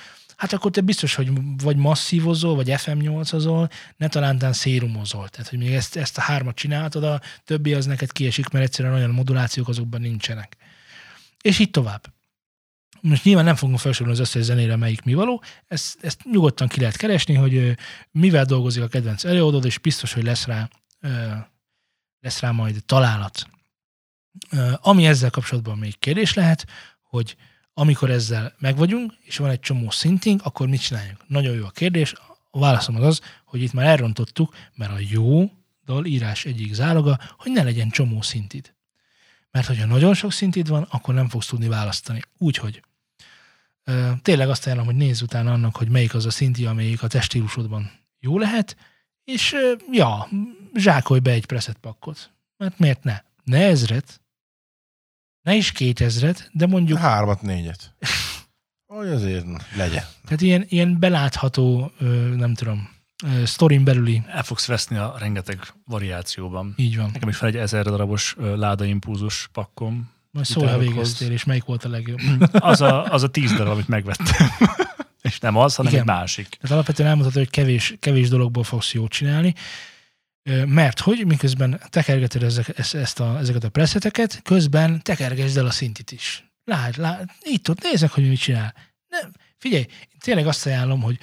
hát 0.40 0.52
akkor 0.52 0.70
te 0.70 0.80
biztos, 0.80 1.14
hogy 1.14 1.30
vagy 1.62 1.76
masszívozol, 1.76 2.54
vagy 2.54 2.68
FM8-azol, 2.70 3.72
ne 3.96 4.08
talántán 4.08 4.52
szérumozol. 4.52 5.28
Tehát, 5.28 5.48
hogy 5.48 5.58
még 5.58 5.72
ezt, 5.72 5.96
ezt 5.96 6.18
a 6.18 6.20
hármat 6.20 6.54
csináltad, 6.54 7.04
a 7.04 7.20
többi 7.44 7.74
az 7.74 7.86
neked 7.86 8.12
kiesik, 8.12 8.48
mert 8.48 8.64
egyszerűen 8.64 8.94
olyan 8.94 9.10
modulációk 9.10 9.68
azokban 9.68 10.00
nincsenek. 10.00 10.56
És 11.40 11.58
így 11.58 11.70
tovább. 11.70 12.12
Most 13.00 13.24
nyilván 13.24 13.44
nem 13.44 13.54
fogunk 13.54 13.78
felsorolni 13.78 14.18
az 14.18 14.26
összes 14.26 14.42
zenére, 14.42 14.76
melyik 14.76 15.02
mi 15.02 15.14
való, 15.14 15.42
ezt, 15.66 16.04
ezt 16.04 16.24
nyugodtan 16.24 16.68
ki 16.68 16.80
lehet 16.80 16.96
keresni, 16.96 17.34
hogy 17.34 17.76
mivel 18.10 18.44
dolgozik 18.44 18.82
a 18.82 18.88
kedvenc 18.88 19.24
előadód, 19.24 19.64
és 19.64 19.78
biztos, 19.78 20.12
hogy 20.12 20.24
lesz 20.24 20.46
rá, 20.46 20.68
lesz 22.20 22.40
rá 22.40 22.50
majd 22.50 22.84
találat. 22.86 23.46
Ami 24.74 25.06
ezzel 25.06 25.30
kapcsolatban 25.30 25.78
még 25.78 25.98
kérdés 25.98 26.34
lehet, 26.34 26.66
hogy 27.02 27.36
amikor 27.74 28.10
ezzel 28.10 28.54
megvagyunk, 28.58 29.12
és 29.20 29.36
van 29.36 29.50
egy 29.50 29.60
csomó 29.60 29.90
szintink, 29.90 30.44
akkor 30.44 30.68
mit 30.68 30.80
csináljunk? 30.80 31.28
Nagyon 31.28 31.54
jó 31.54 31.64
a 31.64 31.70
kérdés. 31.70 32.14
A 32.50 32.58
válaszom 32.58 32.96
az 32.96 33.02
az, 33.02 33.20
hogy 33.44 33.62
itt 33.62 33.72
már 33.72 33.86
elrontottuk, 33.86 34.54
mert 34.74 34.92
a 34.92 34.98
jó 35.10 35.50
dalírás 35.84 36.44
egyik 36.44 36.72
záloga, 36.72 37.18
hogy 37.38 37.52
ne 37.52 37.62
legyen 37.62 37.90
csomó 37.90 38.22
szintid. 38.22 38.74
Mert 39.50 39.66
hogyha 39.66 39.86
nagyon 39.86 40.14
sok 40.14 40.32
szintid 40.32 40.68
van, 40.68 40.86
akkor 40.90 41.14
nem 41.14 41.28
fogsz 41.28 41.46
tudni 41.46 41.68
választani. 41.68 42.22
Úgyhogy 42.38 42.82
tényleg 44.22 44.48
azt 44.48 44.64
ajánlom, 44.64 44.86
hogy 44.86 44.94
nézz 44.94 45.22
utána 45.22 45.52
annak, 45.52 45.76
hogy 45.76 45.88
melyik 45.88 46.14
az 46.14 46.26
a 46.26 46.30
szinti, 46.30 46.66
amelyik 46.66 47.02
a 47.02 47.06
testílusodban 47.06 47.90
jó 48.18 48.38
lehet, 48.38 48.76
és 49.24 49.54
ja, 49.90 50.28
zsákolj 50.74 51.20
be 51.20 51.30
egy 51.30 51.46
preset 51.46 51.76
pakkot. 51.76 52.30
Mert 52.56 52.78
miért 52.78 53.04
ne? 53.04 53.18
Ne 53.44 53.64
ezret, 53.64 54.19
ne 55.50 55.56
is 55.56 55.72
kétezret, 55.72 56.50
de 56.52 56.66
mondjuk 56.66 56.98
Hármat, 56.98 57.42
négyet. 57.42 57.94
Hogy 58.86 59.08
azért 59.08 59.44
legyen. 59.76 60.04
Tehát 60.24 60.40
ilyen, 60.40 60.64
ilyen 60.68 60.98
belátható, 60.98 61.92
nem 62.36 62.54
tudom, 62.54 62.88
sztorin 63.44 63.84
belüli, 63.84 64.22
El 64.28 64.42
fogsz 64.42 64.66
veszni 64.66 64.96
a 64.96 65.14
rengeteg 65.18 65.58
variációban. 65.84 66.74
így 66.76 66.96
van. 66.96 67.10
Nekem 67.12 67.28
is 67.28 67.36
fel 67.36 67.48
egy 67.48 67.56
ezer 67.56 67.84
darabos 67.84 68.34
ö, 68.38 68.56
ládaimpulzus 68.56 69.48
pakkom. 69.52 70.10
Majd 70.30 70.46
szól, 70.46 70.66
ha 70.66 70.78
végeztél, 70.78 71.30
és 71.30 71.44
melyik 71.44 71.64
volt 71.64 71.84
a 71.84 71.88
legjobb. 71.88 72.18
Az 72.72 72.80
a, 72.80 73.04
az 73.04 73.22
a 73.22 73.28
tíz 73.28 73.52
darab, 73.52 73.72
amit 73.72 73.88
megvettem. 73.88 74.46
És 75.22 75.38
nem 75.38 75.56
az, 75.56 75.74
hanem 75.74 75.92
Igen. 75.92 76.08
egy 76.08 76.14
másik. 76.14 76.48
Tehát 76.48 76.70
alapvetően 76.70 77.08
elmondható, 77.08 77.38
hogy 77.38 77.50
kevés, 77.50 77.96
kevés 78.00 78.28
dologból 78.28 78.64
fogsz 78.64 78.92
jót 78.92 79.10
csinálni, 79.10 79.54
mert 80.66 81.00
hogy 81.00 81.26
miközben 81.26 81.80
tekergeted 81.88 82.42
ezek, 82.42 82.78
ezt, 82.92 83.20
a, 83.20 83.38
ezeket 83.38 83.64
a 83.64 83.68
preseteket, 83.68 84.42
közben 84.42 85.02
tekergesd 85.02 85.56
el 85.56 85.66
a 85.66 85.70
szintit 85.70 86.12
is. 86.12 86.50
Lát, 86.64 86.96
lát, 86.96 87.36
itt 87.40 87.68
ott 87.68 87.82
nézzek, 87.82 88.10
hogy 88.10 88.28
mit 88.28 88.40
csinál. 88.40 88.74
Nem, 89.08 89.32
figyelj, 89.58 89.82
én 89.82 90.18
tényleg 90.18 90.46
azt 90.46 90.66
ajánlom, 90.66 91.00
hogy 91.00 91.18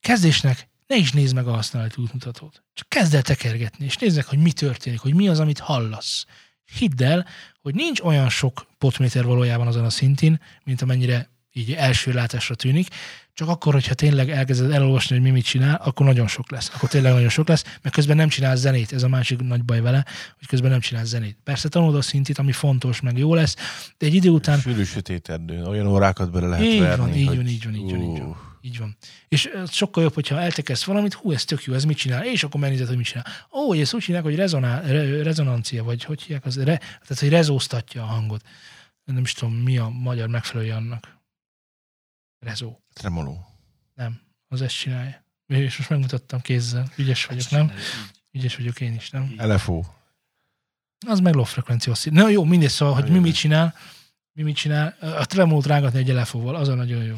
kezdésnek 0.00 0.68
ne 0.86 0.96
is 0.96 1.12
nézd 1.12 1.34
meg 1.34 1.46
a 1.46 1.52
használati 1.52 2.02
útmutatót. 2.02 2.62
Csak 2.74 2.88
kezd 2.88 3.14
el 3.14 3.22
tekergetni, 3.22 3.84
és 3.84 3.96
nézd 3.96 4.16
meg, 4.16 4.26
hogy 4.26 4.38
mi 4.38 4.52
történik, 4.52 5.00
hogy 5.00 5.14
mi 5.14 5.28
az, 5.28 5.40
amit 5.40 5.58
hallasz. 5.58 6.26
Hidd 6.78 7.02
el, 7.02 7.26
hogy 7.60 7.74
nincs 7.74 8.00
olyan 8.00 8.28
sok 8.28 8.66
potméter 8.78 9.24
valójában 9.24 9.66
azon 9.66 9.84
a 9.84 9.90
szintin, 9.90 10.40
mint 10.64 10.82
amennyire 10.82 11.28
így 11.52 11.72
első 11.72 12.12
látásra 12.12 12.54
tűnik, 12.54 12.88
csak 13.34 13.48
akkor, 13.48 13.72
hogyha 13.72 13.94
tényleg 13.94 14.30
elkezded 14.30 14.70
elolvasni, 14.70 15.14
hogy 15.16 15.24
mi 15.24 15.30
mit 15.30 15.44
csinál, 15.44 15.80
akkor 15.84 16.06
nagyon 16.06 16.26
sok 16.26 16.50
lesz. 16.50 16.70
Akkor 16.74 16.88
tényleg 16.88 17.12
nagyon 17.12 17.28
sok 17.28 17.48
lesz, 17.48 17.62
mert 17.82 17.94
közben 17.94 18.16
nem 18.16 18.28
csinál 18.28 18.56
zenét. 18.56 18.92
Ez 18.92 19.02
a 19.02 19.08
másik 19.08 19.40
nagy 19.40 19.64
baj 19.64 19.80
vele, 19.80 20.04
hogy 20.38 20.46
közben 20.46 20.70
nem 20.70 20.80
csinál 20.80 21.04
zenét. 21.04 21.36
Persze 21.44 21.68
tanulod 21.68 21.94
a 21.96 22.02
szintit, 22.02 22.38
ami 22.38 22.52
fontos, 22.52 23.00
meg 23.00 23.18
jó 23.18 23.34
lesz, 23.34 23.56
de 23.98 24.06
egy 24.06 24.14
idő 24.14 24.28
után 24.28 24.58
Sűrű 24.60 24.84
sötét. 24.84 25.32
Olyan 25.66 25.86
órákat 25.86 26.30
bele 26.30 26.46
lehet 26.46 26.64
Így 26.64 26.80
verni. 26.80 27.04
van, 27.04 27.14
így 27.14 27.26
hogy- 27.26 27.36
van, 27.36 27.46
így 27.46 27.64
van, 27.64 27.74
így 27.74 27.90
van, 27.90 28.00
így 28.02 28.18
van. 28.20 28.36
Így 28.64 28.78
van. 28.78 28.96
És 29.28 29.50
sokkal 29.70 30.02
jobb, 30.02 30.14
hogyha 30.14 30.40
eltekezd 30.40 30.86
valamit, 30.86 31.14
hú, 31.14 31.32
ez 31.32 31.44
tök 31.44 31.64
jó, 31.64 31.74
ez 31.74 31.84
mit 31.84 31.96
csinál, 31.96 32.24
és 32.26 32.44
akkor 32.44 32.60
megnézed, 32.60 32.86
hogy 32.86 32.96
mit 32.96 33.06
csinál. 33.06 33.24
Ó, 33.52 33.66
hogy 33.66 33.80
ezt 33.80 33.94
úgy 33.94 34.00
csinálják, 34.00 34.28
hogy 34.30 34.38
rezonál, 34.38 34.82
re, 34.82 35.22
rezonancia, 35.22 35.84
vagy 35.84 36.04
hogy 36.04 36.22
hívják, 36.22 36.44
az, 36.44 36.56
re, 36.56 36.76
tehát 36.76 37.18
hogy 37.18 37.28
rezóztatja 37.28 38.02
a 38.02 38.06
hangot. 38.06 38.42
Nem 39.04 39.22
is 39.22 39.32
tudom, 39.32 39.54
mi 39.54 39.78
a 39.78 39.88
magyar 39.88 40.28
megfelelője 40.28 40.74
annak. 40.74 41.20
Rezó. 42.42 42.82
Tremoló. 42.92 43.46
Nem, 43.94 44.20
az 44.48 44.62
ezt 44.62 44.78
csinálja. 44.78 45.24
És 45.46 45.76
most 45.76 45.90
megmutattam 45.90 46.40
kézzel. 46.40 46.92
Ügyes 46.96 47.26
vagyok, 47.26 47.50
nem? 47.50 47.72
Ügyes 48.30 48.56
vagyok 48.56 48.80
én 48.80 48.94
is, 48.94 49.10
nem? 49.10 49.34
LFO. 49.36 49.82
Az 51.06 51.20
meg 51.20 51.34
low 51.34 51.44
frekvencia 51.44 51.94
szín. 51.94 52.12
Na 52.12 52.28
jó, 52.28 52.44
mindegy, 52.44 52.70
szóval, 52.70 52.94
hogy 52.94 53.10
mi 53.10 53.18
mit 53.18 53.34
csinál, 53.34 53.74
mi 54.32 54.42
mit 54.42 54.56
csinál. 54.56 54.96
A 55.00 55.26
tremót 55.26 55.66
rágatni 55.66 55.98
egy 55.98 56.10
elefóval, 56.10 56.54
az 56.54 56.68
a 56.68 56.74
nagyon 56.74 57.04
jó. 57.04 57.16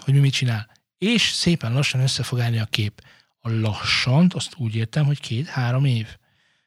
Hogy 0.00 0.14
mi 0.14 0.18
mit 0.18 0.32
csinál. 0.32 0.70
És 0.98 1.22
szépen 1.30 1.72
lassan 1.72 2.00
össze 2.00 2.22
fog 2.22 2.40
állni 2.40 2.58
a 2.58 2.64
kép. 2.64 3.02
A 3.38 3.50
lassant, 3.50 4.34
azt 4.34 4.54
úgy 4.56 4.74
értem, 4.74 5.04
hogy 5.04 5.20
két-három 5.20 5.84
év. 5.84 6.16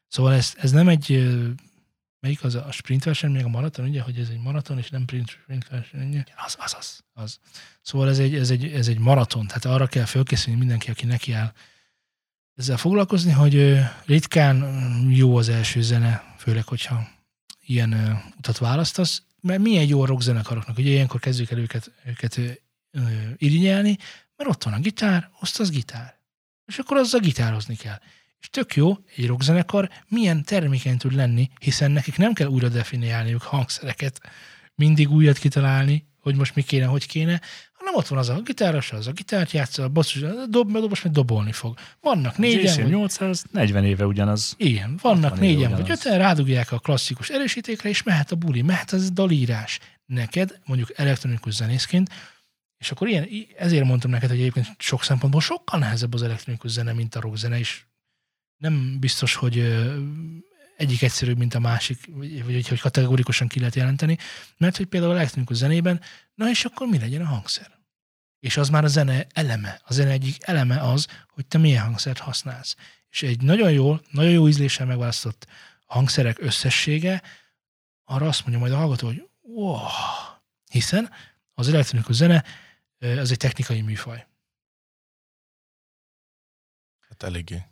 Szóval 0.07 0.33
ez, 0.33 0.53
ez 0.57 0.71
nem 0.71 0.87
egy, 0.87 1.29
melyik 2.19 2.43
az 2.43 2.55
a 2.55 2.71
sprint 2.71 3.03
verseny, 3.03 3.31
még 3.31 3.43
a 3.43 3.47
maraton, 3.47 3.87
ugye, 3.87 4.01
hogy 4.01 4.19
ez 4.19 4.29
egy 4.29 4.39
maraton, 4.39 4.77
és 4.77 4.89
nem 4.89 5.01
sprint 5.01 5.29
sprint 5.29 5.67
verseny, 5.67 6.09
ugye? 6.09 6.23
Az, 6.45 6.55
az, 6.59 6.75
az, 6.79 7.03
az. 7.13 7.39
Szóval 7.81 8.09
ez 8.09 8.19
egy, 8.19 8.35
ez, 8.35 8.49
egy, 8.49 8.65
ez 8.65 8.87
egy 8.87 8.99
maraton, 8.99 9.47
tehát 9.47 9.65
arra 9.65 9.87
kell 9.87 10.05
fölkészülni 10.05 10.59
mindenki, 10.59 10.89
aki 10.89 11.05
neki 11.05 11.33
áll 11.33 11.53
ezzel 12.55 12.77
foglalkozni, 12.77 13.31
hogy 13.31 13.79
ritkán 14.05 14.61
ö, 14.61 15.09
jó 15.09 15.37
az 15.37 15.49
első 15.49 15.81
zene, 15.81 16.35
főleg, 16.37 16.67
hogyha 16.67 17.07
ilyen 17.65 18.21
utat 18.37 18.57
választasz, 18.57 19.23
mert 19.41 19.61
milyen 19.61 19.87
jó 19.87 20.01
a 20.01 20.05
rock 20.05 20.21
zenekaroknak, 20.21 20.77
ugye 20.77 20.89
ilyenkor 20.89 21.19
kezdjük 21.19 21.51
el 21.51 21.57
őket, 21.57 21.91
őket 22.05 22.39
irigyelni, 23.37 23.97
mert 24.35 24.49
ott 24.49 24.63
van 24.63 24.73
a 24.73 24.79
gitár, 24.79 25.29
azt 25.39 25.59
az 25.59 25.69
gitár. 25.69 26.17
És 26.65 26.77
akkor 26.77 26.97
azzal 26.97 27.19
gitározni 27.19 27.75
kell. 27.75 27.99
És 28.41 28.49
tök 28.49 28.75
jó, 28.75 28.97
egy 29.15 29.27
rockzenekar 29.27 29.89
milyen 30.07 30.43
termékeny 30.43 30.97
tud 30.97 31.13
lenni, 31.13 31.49
hiszen 31.59 31.91
nekik 31.91 32.17
nem 32.17 32.33
kell 32.33 32.47
újra 32.47 32.69
definiálniuk 32.69 33.41
hangszereket, 33.41 34.21
mindig 34.75 35.11
újat 35.11 35.37
kitalálni, 35.37 36.07
hogy 36.19 36.35
most 36.35 36.55
mi 36.55 36.61
kéne, 36.61 36.85
hogy 36.85 37.07
kéne, 37.07 37.41
hanem 37.73 37.95
ott 37.95 38.07
van 38.07 38.19
az 38.19 38.29
a 38.29 38.41
gitáros, 38.41 38.91
az 38.91 39.07
a 39.07 39.11
gitárt 39.11 39.51
játsza, 39.51 39.83
a 39.83 39.89
basszus, 39.89 40.21
a 40.21 40.45
dob, 40.45 40.75
a 40.75 40.79
dobos 40.79 41.01
meg 41.01 41.13
dobolni 41.13 41.51
fog. 41.51 41.77
Vannak 42.01 42.37
négyen, 42.37 42.75
vagy, 42.81 42.91
800 42.91 43.45
40 43.51 43.85
éve 43.85 44.05
ugyanaz. 44.05 44.55
igen, 44.57 44.99
vannak 45.01 45.29
60 45.29 45.43
éve 45.43 45.55
négyen 45.55 45.71
vagy 45.71 45.89
öten, 45.91 46.17
rádugják 46.17 46.71
a 46.71 46.79
klasszikus 46.79 47.29
erősítékre, 47.29 47.89
és 47.89 48.03
mehet 48.03 48.31
a 48.31 48.35
buli, 48.35 48.61
mehet 48.61 48.91
az 48.91 49.11
dalírás. 49.11 49.79
Neked, 50.05 50.59
mondjuk 50.65 50.91
elektronikus 50.95 51.53
zenészként, 51.53 52.09
és 52.77 52.91
akkor 52.91 53.07
ilyen, 53.07 53.27
ezért 53.57 53.85
mondtam 53.85 54.11
neked, 54.11 54.29
hogy 54.29 54.39
egyébként 54.39 54.67
sok 54.77 55.03
szempontból 55.03 55.41
sokkal 55.41 55.79
nehezebb 55.79 56.13
az 56.13 56.23
elektronikus 56.23 56.71
zene, 56.71 56.93
mint 56.93 57.15
a 57.15 57.19
rockzene, 57.19 57.59
és 57.59 57.81
nem 58.59 58.99
biztos, 58.99 59.35
hogy 59.35 59.57
egyik 60.77 61.01
egyszerűbb, 61.01 61.37
mint 61.37 61.53
a 61.53 61.59
másik, 61.59 62.05
vagy, 62.07 62.45
vagy 62.45 62.67
hogy 62.67 62.79
kategorikusan 62.79 63.47
ki 63.47 63.59
lehet 63.59 63.75
jelenteni, 63.75 64.17
mert 64.57 64.77
hogy 64.77 64.85
például 64.85 65.15
elektronikus 65.15 65.57
zenében, 65.57 66.01
na 66.35 66.49
és 66.49 66.65
akkor 66.65 66.87
mi 66.87 66.99
legyen 66.99 67.21
a 67.21 67.25
hangszer? 67.25 67.77
És 68.39 68.57
az 68.57 68.69
már 68.69 68.83
a 68.83 68.87
zene 68.87 69.27
eleme. 69.33 69.81
A 69.83 69.93
zene 69.93 70.11
egyik 70.11 70.35
eleme 70.39 70.79
az, 70.81 71.07
hogy 71.27 71.45
te 71.45 71.57
milyen 71.57 71.83
hangszert 71.83 72.19
használsz. 72.19 72.75
És 73.09 73.23
egy 73.23 73.41
nagyon 73.41 73.71
jól, 73.71 74.01
nagyon 74.11 74.31
jó 74.31 74.47
ízléssel 74.47 74.85
megválasztott 74.85 75.47
hangszerek 75.85 76.39
összessége, 76.39 77.21
arra 78.03 78.27
azt 78.27 78.41
mondja 78.41 78.59
majd 78.59 78.71
a 78.71 78.77
hallgató, 78.77 79.07
hogy 79.07 79.29
wow, 79.41 79.79
hiszen 80.71 81.11
az 81.53 81.67
elektronikus 81.67 82.15
zene 82.15 82.43
az 82.99 83.31
egy 83.31 83.37
technikai 83.37 83.81
műfaj. 83.81 84.27
Hát 87.09 87.23
eléggé. 87.23 87.63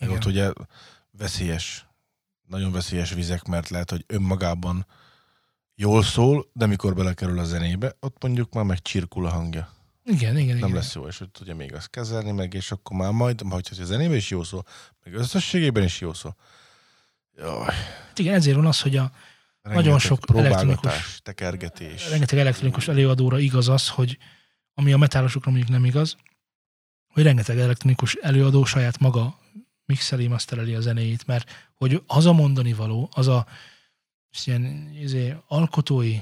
Igen. 0.00 0.14
ott 0.14 0.24
ugye 0.24 0.52
veszélyes, 1.10 1.86
nagyon 2.48 2.72
veszélyes 2.72 3.12
vizek, 3.12 3.44
mert 3.44 3.68
lehet, 3.68 3.90
hogy 3.90 4.04
önmagában 4.06 4.86
jól 5.74 6.02
szól, 6.02 6.50
de 6.52 6.66
mikor 6.66 6.94
belekerül 6.94 7.38
a 7.38 7.44
zenébe, 7.44 7.96
ott 8.00 8.22
mondjuk 8.22 8.52
már 8.52 8.64
megcsirkul 8.64 9.26
a 9.26 9.30
hangja. 9.30 9.68
Igen, 10.04 10.36
igen, 10.38 10.56
Nem 10.56 10.68
igen. 10.68 10.78
lesz 10.78 10.94
jó, 10.94 11.06
és 11.06 11.18
hogy 11.18 11.30
tudja 11.30 11.54
még 11.54 11.74
azt 11.74 11.90
kezelni 11.90 12.30
meg, 12.32 12.54
és 12.54 12.70
akkor 12.70 12.96
már 12.96 13.12
majd, 13.12 13.40
hogyha 13.40 13.82
a 13.82 13.84
zenébe 13.84 14.14
is 14.16 14.30
jó 14.30 14.42
szól, 14.42 14.64
meg 15.04 15.14
összességében 15.14 15.82
is 15.82 16.00
jó 16.00 16.12
szól. 16.12 16.36
Jaj, 17.36 17.64
Hát 18.08 18.18
Igen, 18.18 18.34
ezért 18.34 18.56
van 18.56 18.66
az, 18.66 18.80
hogy 18.80 18.96
a 18.96 19.12
rengeteg 19.62 19.98
sok 20.00 20.18
próbálgatás, 20.20 20.62
elektronikus- 20.62 21.22
tekergetés. 21.22 22.08
rengeteg 22.10 22.38
elektronikus 22.38 22.88
előadóra 22.88 23.38
igaz 23.38 23.68
az, 23.68 23.88
hogy 23.88 24.18
ami 24.74 24.92
a 24.92 24.96
metálosokra 24.96 25.50
mondjuk 25.50 25.70
nem 25.72 25.84
igaz, 25.84 26.16
hogy 27.12 27.22
rengeteg 27.22 27.58
elektronikus 27.58 28.14
előadó 28.14 28.64
saját 28.64 28.98
maga 28.98 29.38
mixeli, 29.86 30.26
masztereli 30.26 30.74
a 30.74 30.80
zenéjét, 30.80 31.26
mert 31.26 31.70
hogy 31.74 32.02
az 32.06 32.26
a 32.26 32.32
mondani 32.32 32.72
való, 32.72 33.08
az 33.12 33.28
a 33.28 33.46
ilyen 34.44 34.90
izé, 35.00 35.36
alkotói 35.46 36.20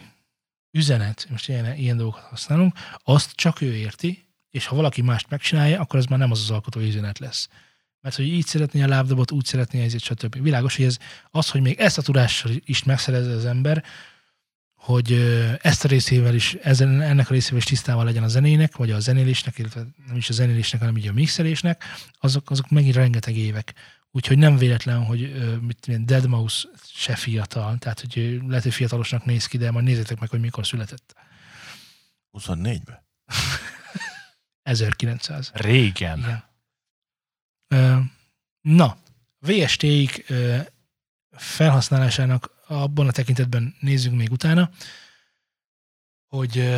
üzenet, 0.70 1.26
most 1.30 1.48
ilyen, 1.48 1.76
ilyen 1.76 1.96
dolgokat 1.96 2.22
használunk, 2.22 2.74
azt 3.04 3.32
csak 3.32 3.60
ő 3.60 3.74
érti, 3.74 4.24
és 4.50 4.66
ha 4.66 4.76
valaki 4.76 5.02
mást 5.02 5.30
megcsinálja, 5.30 5.80
akkor 5.80 5.98
ez 5.98 6.06
már 6.06 6.18
nem 6.18 6.30
az 6.30 6.40
az 6.40 6.50
alkotói 6.50 6.86
üzenet 6.88 7.18
lesz. 7.18 7.48
Mert 8.00 8.16
hogy 8.16 8.26
így 8.26 8.46
szeretné 8.46 8.82
a 8.82 8.88
lábdobot, 8.88 9.30
úgy 9.30 9.44
szeretné 9.44 9.84
ezért, 9.84 10.02
stb. 10.02 10.42
Világos, 10.42 10.76
hogy 10.76 10.84
ez 10.84 10.98
az, 11.30 11.50
hogy 11.50 11.60
még 11.60 11.78
ezt 11.78 11.98
a 11.98 12.02
tudással 12.02 12.50
is 12.64 12.84
megszerezze 12.84 13.32
az 13.32 13.44
ember, 13.44 13.84
hogy 14.84 15.12
ezt 15.62 15.84
a 15.84 15.88
részével 15.88 16.34
is, 16.34 16.54
ezen, 16.54 17.00
ennek 17.00 17.30
a 17.30 17.32
részével 17.32 17.58
is 17.58 17.64
tisztában 17.64 18.04
legyen 18.04 18.22
a 18.22 18.28
zenének, 18.28 18.76
vagy 18.76 18.90
a 18.90 19.00
zenélésnek, 19.00 19.58
illetve 19.58 19.86
nem 20.06 20.16
is 20.16 20.28
a 20.28 20.32
zenélésnek, 20.32 20.80
hanem 20.80 20.96
így 20.96 21.08
a 21.08 21.12
mixelésnek, 21.12 21.84
azok, 22.18 22.50
azok 22.50 22.70
megint 22.70 22.94
rengeteg 22.94 23.36
évek. 23.36 23.74
Úgyhogy 24.10 24.38
nem 24.38 24.56
véletlen, 24.56 25.04
hogy 25.04 25.32
mit 25.60 26.04
Dead 26.04 26.26
Mouse 26.26 26.68
se 26.84 27.14
fiatal, 27.14 27.78
tehát 27.78 28.00
hogy 28.00 28.40
lehet, 28.46 28.62
hogy 28.62 28.74
fiatalosnak 28.74 29.24
néz 29.24 29.46
ki, 29.46 29.56
de 29.56 29.70
majd 29.70 29.84
nézzétek 29.84 30.20
meg, 30.20 30.28
hogy 30.28 30.40
mikor 30.40 30.66
született. 30.66 31.14
24-ben? 32.38 33.02
1900. 34.62 35.50
Régen. 35.54 36.18
Igen. 36.18 36.44
Ö, 37.68 37.98
na, 38.60 38.96
VST-ik 39.38 40.24
ö, 40.28 40.58
felhasználásának 41.30 42.53
abban 42.66 43.08
a 43.08 43.12
tekintetben 43.12 43.74
nézzünk 43.80 44.16
még 44.16 44.30
utána, 44.30 44.70
hogy 46.28 46.68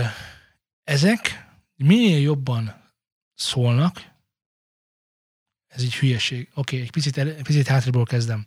ezek 0.84 1.46
minél 1.74 2.20
jobban 2.20 2.82
szólnak, 3.34 4.14
ez 5.66 5.82
így 5.82 5.94
hülyeség. 5.94 6.48
Oké, 6.54 6.58
okay, 6.60 6.80
egy 6.80 6.90
picit, 6.90 7.16
el- 7.16 7.42
picit 7.42 7.66
hátrébbről 7.66 8.04
kezdem. 8.04 8.46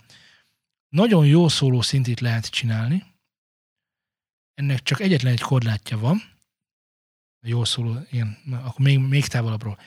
Nagyon 0.90 1.26
jó 1.26 1.48
szóló 1.48 1.82
szintét 1.82 2.20
lehet 2.20 2.50
csinálni, 2.50 3.06
ennek 4.54 4.84
csak 4.84 5.00
egyetlen 5.00 5.32
egy 5.32 5.42
korlátja 5.42 5.98
van, 5.98 6.22
jó 7.42 7.64
szóló, 7.64 7.98
igen, 8.12 8.38
akkor 8.52 8.86
még, 8.86 9.00
még 9.00 9.26
távolabbról. 9.26 9.80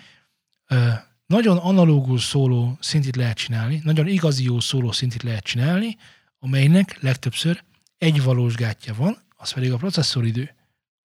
Ö, 0.66 0.92
nagyon 1.26 1.56
analógus 1.56 2.22
szóló 2.22 2.76
szintit 2.80 3.16
lehet 3.16 3.36
csinálni, 3.36 3.80
nagyon 3.84 4.06
igazi 4.06 4.44
jó 4.44 4.60
szóló 4.60 4.92
szintit 4.92 5.22
lehet 5.22 5.44
csinálni, 5.44 5.96
amelynek 6.44 7.00
legtöbbször 7.00 7.64
egy 7.98 8.22
valós 8.22 8.54
gátja 8.54 8.94
van, 8.94 9.18
az 9.36 9.52
pedig 9.52 9.72
a 9.72 9.76
processzoridő. 9.76 10.54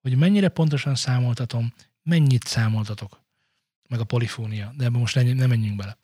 Hogy 0.01 0.17
mennyire 0.17 0.49
pontosan 0.49 0.95
számoltatom, 0.95 1.73
mennyit 2.03 2.43
számoltatok, 2.43 3.21
meg 3.89 3.99
a 3.99 4.03
polifónia, 4.03 4.73
de 4.77 4.85
ebben 4.85 4.99
most 4.99 5.15
ne, 5.15 5.33
ne 5.33 5.45
menjünk 5.45 5.75
bele. 5.75 5.97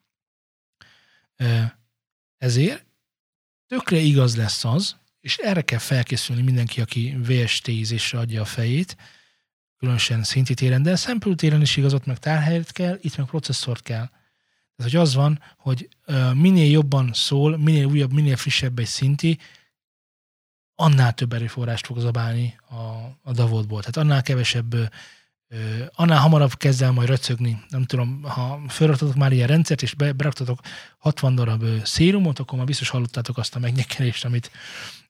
Ezért 2.38 2.86
tökre 3.68 3.98
igaz 3.98 4.36
lesz 4.36 4.66
az, 4.66 4.96
és 5.20 5.38
erre 5.38 5.62
kell 5.62 5.80
felkészülni 5.80 6.42
mindenki, 6.42 6.82
aki 6.82 7.18
VST-zésre 7.18 8.20
adja 8.20 8.42
a 8.42 8.46
fejét, 8.46 8.98
különösen 9.78 10.24
szinti 10.24 10.54
téren, 10.54 10.84
de 10.84 10.96
sample 10.96 11.36
téren 11.36 11.62
is 11.62 11.78
igazat, 11.78 12.06
meg 12.06 12.20
tárhelyet 12.20 12.72
kell, 12.72 12.98
itt 13.02 13.18
meg 13.18 13.26
processzort 13.26 13.82
kell. 13.82 14.10
Tehát, 14.76 14.92
hogy 14.92 15.02
az 15.02 15.14
van, 15.14 15.42
hogy 15.58 15.90
minél 16.34 16.72
jobban 16.72 17.14
szól, 17.14 17.58
minél 17.58 17.86
újabb, 17.86 18.14
minél 18.14 18.36
frissebb 18.36 18.80
egy 18.80 18.86
szinti, 18.86 19.40
annál 20.76 21.14
több 21.14 21.34
erőforrást 21.34 21.86
fog 21.86 22.00
zabálni 22.00 22.60
a, 22.70 22.74
a 23.30 23.32
davodból. 23.34 23.80
Tehát 23.80 23.98
annál 23.98 24.22
kevesebb, 24.22 24.76
annál 25.92 26.20
hamarabb 26.20 26.58
kezd 26.58 26.82
el 26.82 26.92
majd 26.92 27.08
röcögni. 27.08 27.64
Nem 27.70 27.84
tudom, 27.84 28.24
ha 28.24 28.62
felraktatok 28.68 29.16
már 29.16 29.32
ilyen 29.32 29.48
rendszert, 29.48 29.82
és 29.82 29.94
be- 29.94 30.12
beraktatok 30.14 30.60
60 30.98 31.36
darab 31.36 31.62
ö, 31.62 31.78
szérumot, 31.84 32.40
akkor 32.40 32.58
már 32.58 32.68
biztos 32.68 32.90
hallottátok 32.90 33.38
azt 33.38 33.56
a 33.56 33.60
megnyekelést, 33.60 34.26
amit, 34.26 34.52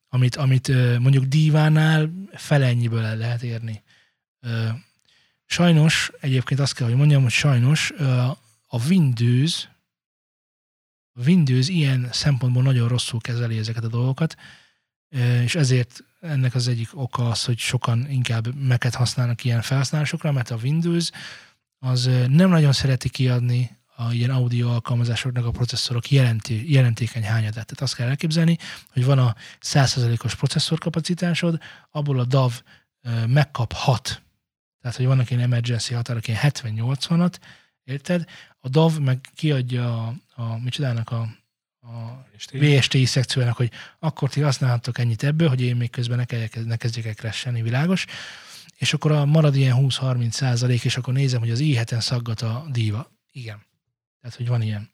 amit, 0.09 0.35
amit 0.35 0.67
ö, 0.67 0.99
mondjuk 0.99 1.23
divánál 1.23 2.09
felennyibből 2.33 3.03
el 3.03 3.17
lehet 3.17 3.43
érni. 3.43 3.83
Sajnos, 5.45 6.11
egyébként 6.19 6.59
azt 6.59 6.73
kell, 6.73 6.87
hogy 6.87 6.95
mondjam, 6.95 7.21
hogy 7.21 7.31
sajnos 7.31 7.93
a 8.73 8.79
Windows 8.89 9.67
a 11.19 11.21
Windows 11.25 11.67
ilyen 11.67 12.09
szempontból 12.11 12.63
nagyon 12.63 12.87
rosszul 12.87 13.19
kezeli 13.21 13.57
ezeket 13.57 13.83
a 13.83 13.87
dolgokat, 13.87 14.35
és 15.43 15.55
ezért 15.55 16.03
ennek 16.19 16.55
az 16.55 16.67
egyik 16.67 16.89
oka 16.93 17.29
az, 17.29 17.43
hogy 17.43 17.57
sokan 17.57 18.09
inkább 18.09 18.55
meket 18.55 18.95
használnak 18.95 19.43
ilyen 19.43 19.61
felhasználásokra, 19.61 20.31
mert 20.31 20.49
a 20.49 20.59
Windows 20.63 21.09
az 21.79 22.09
nem 22.27 22.49
nagyon 22.49 22.71
szereti 22.71 23.09
kiadni 23.09 23.77
a 23.95 24.11
ilyen 24.11 24.29
audio 24.29 24.69
alkalmazásoknak 24.69 25.45
a 25.45 25.51
processzorok 25.51 26.11
jelentő, 26.11 26.53
jelentékeny 26.53 27.23
hányadát. 27.23 27.53
Tehát 27.53 27.81
azt 27.81 27.95
kell 27.95 28.07
elképzelni, 28.07 28.57
hogy 28.93 29.05
van 29.05 29.19
a 29.19 29.35
100%-os 29.61 30.35
processzorkapacitásod, 30.35 31.61
abból 31.91 32.19
a 32.19 32.25
DAV 32.25 32.61
megkap 33.27 33.73
6 33.73 34.23
tehát, 34.83 34.97
hogy 34.97 35.05
vannak 35.05 35.29
ilyen 35.29 35.43
emergency 35.43 35.93
határok, 35.93 36.27
ilyen 36.27 36.39
70-80-at, 36.43 37.35
érted? 37.83 38.25
A 38.59 38.69
DAV 38.69 38.97
meg 38.99 39.19
kiadja 39.35 40.07
a, 40.07 40.15
a 40.35 40.57
micsodának 40.57 41.09
a, 41.11 41.27
a 41.81 42.25
VSTI 42.51 43.05
szekciójának, 43.05 43.57
hogy 43.57 43.71
akkor 43.99 44.29
ti 44.29 44.41
használhattok 44.41 44.97
ennyit 44.97 45.23
ebből, 45.23 45.49
hogy 45.49 45.61
én 45.61 45.75
még 45.75 45.89
közben 45.89 46.17
ne, 46.17 46.25
kezdjek, 46.25 46.65
ne 46.65 46.75
kezdjek 46.75 47.05
el 47.05 47.13
crashelni, 47.13 47.61
világos. 47.61 48.05
És 48.75 48.93
akkor 48.93 49.11
a 49.11 49.25
marad 49.25 49.55
ilyen 49.55 49.75
20-30 49.79 50.31
százalék, 50.31 50.83
és 50.83 50.97
akkor 50.97 51.13
nézem, 51.13 51.39
hogy 51.39 51.51
az 51.51 51.59
i7-en 51.61 51.99
szaggat 51.99 52.41
a 52.41 52.65
díva. 52.71 53.11
Igen. 53.31 53.61
Tehát, 54.21 54.37
hogy 54.37 54.47
van 54.47 54.61
ilyen. 54.61 54.89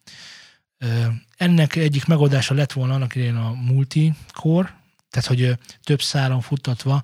Ö, 0.78 1.06
Ennek 1.38 1.76
egyik 1.76 2.06
megoldása 2.06 2.54
lett 2.54 2.72
volna 2.72 2.94
annak 2.94 3.16
idején 3.16 3.36
a 3.36 3.52
multi-core, 3.52 4.82
tehát, 5.10 5.28
hogy 5.28 5.42
ö, 5.42 5.52
több 5.84 6.02
szálon 6.02 6.42
futtatva 6.42 7.04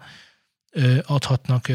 ö, 0.72 1.00
adhatnak 1.06 1.72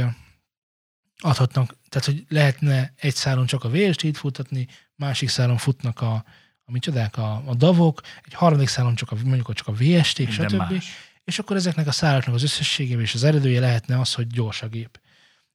adhatnak, 1.21 1.77
tehát 1.89 2.07
hogy 2.07 2.25
lehetne 2.29 2.93
egy 2.97 3.15
szálon 3.15 3.47
csak 3.47 3.65
a 3.65 3.71
VST-t 3.71 4.17
futtatni, 4.17 4.69
másik 4.95 5.29
szálon 5.29 5.57
futnak 5.57 6.01
a, 6.01 6.25
a 6.65 6.71
micsodák, 6.71 7.17
a, 7.17 7.43
a 7.47 7.55
davok, 7.55 8.01
egy 8.23 8.35
harmadik 8.35 8.69
szálon 8.69 8.95
csak 8.95 9.13
a, 9.13 9.17
mondjuk 9.25 9.55
csak 9.55 9.67
a 9.67 9.73
VST-k, 9.73 10.31
stb. 10.31 10.53
más. 10.53 10.87
És 11.25 11.39
akkor 11.39 11.57
ezeknek 11.57 11.87
a 11.87 11.93
szálaknak 11.93 12.35
az 12.35 12.43
összességében 12.43 13.03
és 13.03 13.15
az 13.15 13.25
eredője 13.25 13.61
lehetne 13.61 14.01
az, 14.01 14.15
hogy 14.15 14.27
gyors 14.27 14.63
a 14.63 14.69
gép. 14.69 15.01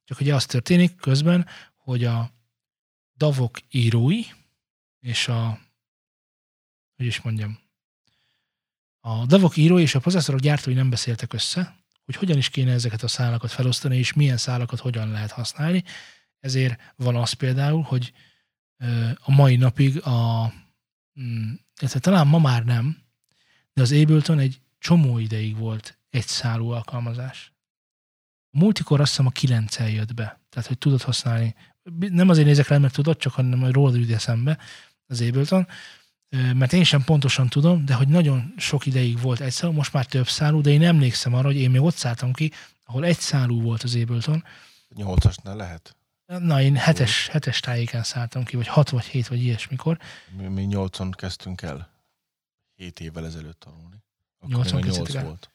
Csak 0.04 0.20
ugye 0.20 0.34
az 0.34 0.46
történik 0.46 0.96
közben, 0.96 1.46
hogy 1.76 2.04
a 2.04 2.30
davok 3.16 3.58
írói 3.70 4.22
és 5.00 5.28
a 5.28 5.58
hogy 6.96 7.06
is 7.06 7.20
mondjam, 7.20 7.58
a 9.00 9.26
davok 9.26 9.56
írói 9.56 9.82
és 9.82 9.94
a 9.94 10.00
processzorok 10.00 10.40
gyártói 10.40 10.74
nem 10.74 10.90
beszéltek 10.90 11.32
össze, 11.32 11.76
hogy 12.06 12.16
hogyan 12.16 12.36
is 12.36 12.48
kéne 12.48 12.72
ezeket 12.72 13.02
a 13.02 13.08
szálakat 13.08 13.50
felosztani, 13.50 13.96
és 13.96 14.12
milyen 14.12 14.36
szálakat 14.36 14.80
hogyan 14.80 15.10
lehet 15.10 15.30
használni. 15.30 15.84
ezért 16.40 16.92
van 16.96 17.16
az 17.16 17.32
például, 17.32 17.82
hogy 17.82 18.12
a 19.16 19.32
mai 19.32 19.56
napig 19.56 20.02
a, 20.02 20.52
mm, 21.20 21.52
illetve 21.80 21.98
talán 22.00 22.26
ma 22.26 22.38
már 22.38 22.64
nem, 22.64 23.02
de 23.72 23.82
az 23.82 23.92
Ableton 23.92 24.38
egy 24.38 24.60
csomó 24.78 25.18
ideig 25.18 25.56
volt 25.56 25.98
egy 26.10 26.26
szálú 26.26 26.70
alkalmazás. 26.70 27.52
A 28.50 28.58
multikor 28.58 29.00
azt 29.00 29.10
hiszem 29.10 29.26
a 29.26 29.30
9 29.30 29.78
jött 29.78 30.14
be, 30.14 30.40
tehát 30.48 30.68
hogy 30.68 30.78
tudod 30.78 31.02
használni. 31.02 31.54
Nem 31.98 32.28
azért 32.28 32.46
nézek 32.46 32.68
rá, 32.68 32.78
mert 32.78 32.94
tudod, 32.94 33.16
csak 33.16 33.32
hanem 33.32 33.64
rólad 33.64 33.96
jut 33.96 34.10
eszembe 34.10 34.58
az 35.06 35.20
Ableton, 35.20 35.66
mert 36.30 36.72
én 36.72 36.84
sem 36.84 37.04
pontosan 37.04 37.48
tudom, 37.48 37.84
de 37.84 37.94
hogy 37.94 38.08
nagyon 38.08 38.54
sok 38.56 38.86
ideig 38.86 39.20
volt 39.20 39.40
egy 39.40 39.52
szálú, 39.52 39.72
most 39.72 39.92
már 39.92 40.06
több 40.06 40.28
szálú, 40.28 40.60
de 40.60 40.70
én 40.70 40.82
emlékszem 40.82 41.34
arra, 41.34 41.46
hogy 41.46 41.56
én 41.56 41.70
még 41.70 41.80
ott 41.80 41.94
szálltam 41.94 42.32
ki, 42.32 42.52
ahol 42.84 43.04
egy 43.04 43.18
szálú 43.18 43.62
volt 43.62 43.82
az 43.82 43.94
Ableton. 43.94 44.44
Nyolcasnál 44.94 45.56
lehet. 45.56 45.96
Na, 46.26 46.62
én 46.62 46.76
hetes, 46.76 47.28
hetes 47.28 47.60
tájéken 47.60 48.02
szálltam 48.02 48.44
ki, 48.44 48.56
vagy 48.56 48.66
hat 48.66 48.90
vagy 48.90 49.04
hét, 49.04 49.28
vagy 49.28 49.42
ilyesmikor. 49.42 49.98
Mi, 50.36 50.46
mi 50.46 50.62
nyolcon 50.62 51.10
kezdtünk 51.10 51.62
el. 51.62 51.90
Hét 52.74 53.00
évvel 53.00 53.26
ezelőtt 53.26 53.60
tanulni. 53.60 54.02
Akkor 54.38 54.54
Nyolcon 54.54 54.80
nyolc 54.80 55.14
el? 55.14 55.24
volt. 55.24 55.50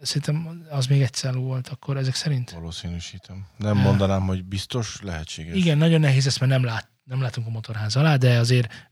Szerintem 0.00 0.66
az 0.70 0.86
még 0.86 1.02
egy 1.02 1.14
szálú 1.14 1.40
volt 1.40 1.68
akkor 1.68 1.96
ezek 1.96 2.14
szerint. 2.14 2.50
Valószínűsítem. 2.50 3.46
Nem 3.56 3.76
mondanám, 3.76 4.22
hogy 4.22 4.44
biztos, 4.44 5.00
lehetséges. 5.00 5.56
Igen, 5.56 5.78
nagyon 5.78 6.00
nehéz 6.00 6.26
ezt, 6.26 6.40
mert 6.40 6.52
nem, 6.52 6.64
lát, 6.64 6.90
nem 7.04 7.20
látunk 7.20 7.46
a 7.46 7.50
motorház 7.50 7.96
alá, 7.96 8.16
de 8.16 8.38
azért 8.38 8.90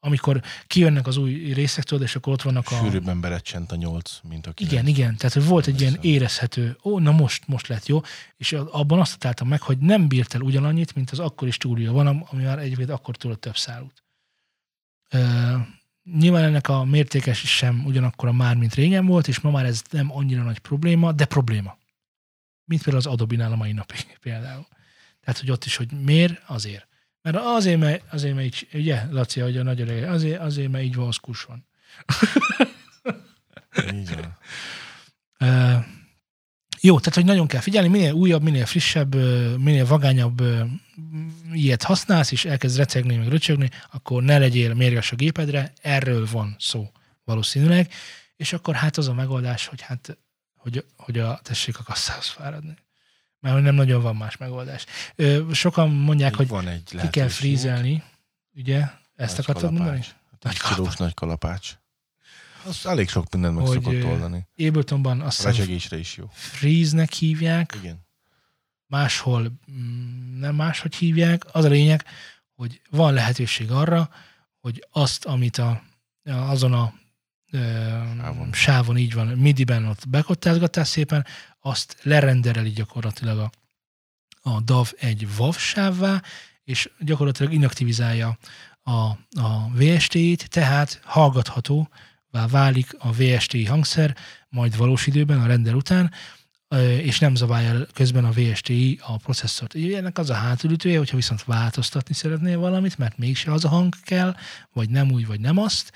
amikor 0.00 0.42
kijönnek 0.66 1.06
az 1.06 1.16
új 1.16 1.52
részek, 1.52 1.84
tudod, 1.84 2.02
és 2.02 2.16
akkor 2.16 2.32
ott 2.32 2.42
vannak 2.42 2.66
a... 2.70 2.76
Sűrűbben 2.76 3.20
berecsent 3.20 3.72
a 3.72 3.76
nyolc, 3.76 4.20
mint 4.28 4.46
a 4.46 4.52
kilenc. 4.52 4.72
Igen, 4.72 4.86
igen, 4.86 5.16
tehát 5.16 5.34
hogy 5.34 5.44
volt 5.44 5.66
egy 5.66 5.80
ilyen 5.80 5.98
érezhető, 6.00 6.76
ó, 6.82 6.98
na 6.98 7.12
most, 7.12 7.46
most 7.46 7.66
lett 7.66 7.86
jó, 7.86 8.00
és 8.36 8.52
abban 8.52 9.00
azt 9.00 9.18
találtam 9.18 9.48
meg, 9.48 9.62
hogy 9.62 9.78
nem 9.78 10.08
bírt 10.08 10.34
el 10.34 10.40
ugyanannyit, 10.40 10.94
mint 10.94 11.10
az 11.10 11.18
akkori 11.18 11.50
stúdió 11.50 11.92
van, 11.92 12.06
ami 12.06 12.42
már 12.42 12.58
egyébként 12.58 12.90
akkor 12.90 13.16
tudott 13.16 13.40
több 13.40 13.56
szálút. 13.56 14.02
Ö, 15.10 15.54
nyilván 16.18 16.44
ennek 16.44 16.68
a 16.68 16.84
mértékes 16.84 17.42
is 17.42 17.56
sem 17.56 17.82
ugyanakkor 17.86 18.30
már, 18.32 18.56
mint 18.56 18.74
régen 18.74 19.06
volt, 19.06 19.28
és 19.28 19.40
ma 19.40 19.50
már 19.50 19.64
ez 19.64 19.82
nem 19.90 20.12
annyira 20.12 20.42
nagy 20.42 20.58
probléma, 20.58 21.12
de 21.12 21.24
probléma. 21.24 21.78
Mint 22.64 22.82
például 22.82 23.04
az 23.06 23.12
Adobe-nál 23.12 23.52
a 23.52 23.56
mai 23.56 23.72
napig 23.72 24.18
például. 24.20 24.66
Tehát, 25.20 25.40
hogy 25.40 25.50
ott 25.50 25.64
is, 25.64 25.76
hogy 25.76 25.90
miért, 26.04 26.42
azért. 26.46 26.87
Mert 27.22 27.36
azért, 27.36 27.80
mert, 27.80 28.04
azért, 28.10 28.34
mert 28.34 28.46
így, 28.46 28.68
ugye, 28.72 29.04
Laci, 29.10 29.40
hogy 29.40 29.56
a 29.56 29.62
nagy 29.62 29.80
öreg, 29.80 30.02
azért, 30.02 30.40
azért, 30.40 30.70
mert 30.70 30.84
így 30.84 30.94
van, 30.94 31.06
az 31.06 31.16
kus 31.16 31.42
van. 31.42 31.66
Így 33.94 34.14
van. 34.14 34.36
Ö, 35.48 35.76
jó, 36.80 36.98
tehát 36.98 37.14
hogy 37.14 37.24
nagyon 37.24 37.46
kell 37.46 37.60
figyelni, 37.60 37.88
minél 37.88 38.12
újabb, 38.12 38.42
minél 38.42 38.66
frissebb, 38.66 39.14
minél 39.58 39.86
vagányabb 39.86 40.42
ilyet 41.52 41.82
használsz, 41.82 42.32
és 42.32 42.44
elkezd 42.44 42.76
recegni, 42.76 43.16
meg 43.16 43.28
röcsögni, 43.28 43.70
akkor 43.90 44.22
ne 44.22 44.38
legyél 44.38 44.74
mérges 44.74 45.12
a 45.12 45.16
gépedre, 45.16 45.72
erről 45.82 46.26
van 46.30 46.56
szó 46.58 46.90
valószínűleg, 47.24 47.92
és 48.36 48.52
akkor 48.52 48.74
hát 48.74 48.96
az 48.96 49.08
a 49.08 49.14
megoldás, 49.14 49.66
hogy 49.66 49.80
hát, 49.80 50.18
hogy, 50.56 50.84
hogy 50.96 51.18
a, 51.18 51.40
tessék 51.42 51.78
a 51.78 51.82
kasszához 51.82 52.26
fáradni. 52.26 52.76
Mert 53.40 53.54
hogy 53.54 53.64
nem 53.64 53.74
nagyon 53.74 54.02
van 54.02 54.16
más 54.16 54.36
megoldás. 54.36 54.84
Sokan 55.52 55.90
mondják, 55.90 56.30
Még 56.30 56.38
hogy 56.38 56.48
van 56.48 56.68
egy 56.68 56.94
ki 57.00 57.08
kell 57.10 57.28
frízelni, 57.28 58.02
ugye? 58.54 58.80
Ezt 59.14 59.36
Nagy 59.36 59.40
akartad 59.48 59.72
mondani? 59.72 59.88
kalapács. 59.88 60.14
Nagy 60.40 60.52
Egy 60.52 60.74
kilós 60.74 60.96
nagy 60.96 61.14
kalapács. 61.14 61.78
Az 62.64 62.86
elég 62.86 63.08
sok 63.08 63.32
mindent 63.32 63.54
meg 63.54 63.66
Hogy, 63.66 63.82
szokott 63.82 64.04
oldani. 64.04 64.46
Abletonban 64.56 65.20
azt 65.20 65.46
hiszem 65.46 65.98
is 65.98 66.16
jó. 66.16 66.28
freeze-nek 66.32 67.12
hívják, 67.12 67.74
Igen. 67.80 68.06
máshol 68.86 69.52
mm, 69.70 70.38
nem 70.38 70.54
máshogy 70.54 70.94
hívják. 70.94 71.44
Az 71.52 71.64
a 71.64 71.68
lényeg, 71.68 72.04
hogy 72.54 72.80
van 72.90 73.12
lehetőség 73.12 73.70
arra, 73.70 74.10
hogy 74.60 74.86
azt, 74.90 75.24
amit 75.24 75.56
a, 75.58 75.82
azon 76.24 76.72
a 76.72 76.94
Sávon. 77.52 78.52
sávon 78.52 78.96
így 78.96 79.14
van, 79.14 79.26
MIDI-ben 79.26 79.86
ott 79.86 80.08
bekottázgatás 80.08 80.88
szépen, 80.88 81.26
azt 81.60 81.96
lerendereli 82.02 82.70
gyakorlatilag 82.70 83.38
a, 83.38 83.50
a 84.50 84.60
DAV 84.60 84.92
egy 84.98 85.26
WAV 85.38 85.56
sávvá, 85.56 86.22
és 86.64 86.90
gyakorlatilag 86.98 87.52
inaktivizálja 87.52 88.38
a, 88.82 88.92
a 89.40 89.70
VST-t, 89.74 90.48
tehát 90.48 91.00
hallgatható 91.04 91.88
válik 92.30 92.96
a 92.98 93.12
VST 93.12 93.68
hangszer, 93.68 94.16
majd 94.48 94.76
valós 94.76 95.06
időben, 95.06 95.40
a 95.40 95.46
render 95.46 95.74
után, 95.74 96.12
és 97.00 97.18
nem 97.18 97.34
zabálja 97.34 97.68
el 97.68 97.86
közben 97.92 98.24
a 98.24 98.30
VSTI 98.30 99.00
a 99.02 99.16
processzort. 99.16 99.74
Ennek 99.74 100.18
az 100.18 100.30
a 100.30 100.34
hátulütője, 100.34 100.98
hogyha 100.98 101.16
viszont 101.16 101.44
változtatni 101.44 102.14
szeretnél 102.14 102.58
valamit, 102.58 102.98
mert 102.98 103.18
mégse 103.18 103.52
az 103.52 103.64
a 103.64 103.68
hang 103.68 103.94
kell, 104.04 104.36
vagy 104.72 104.90
nem 104.90 105.10
úgy, 105.10 105.26
vagy 105.26 105.40
nem 105.40 105.58
azt, 105.58 105.92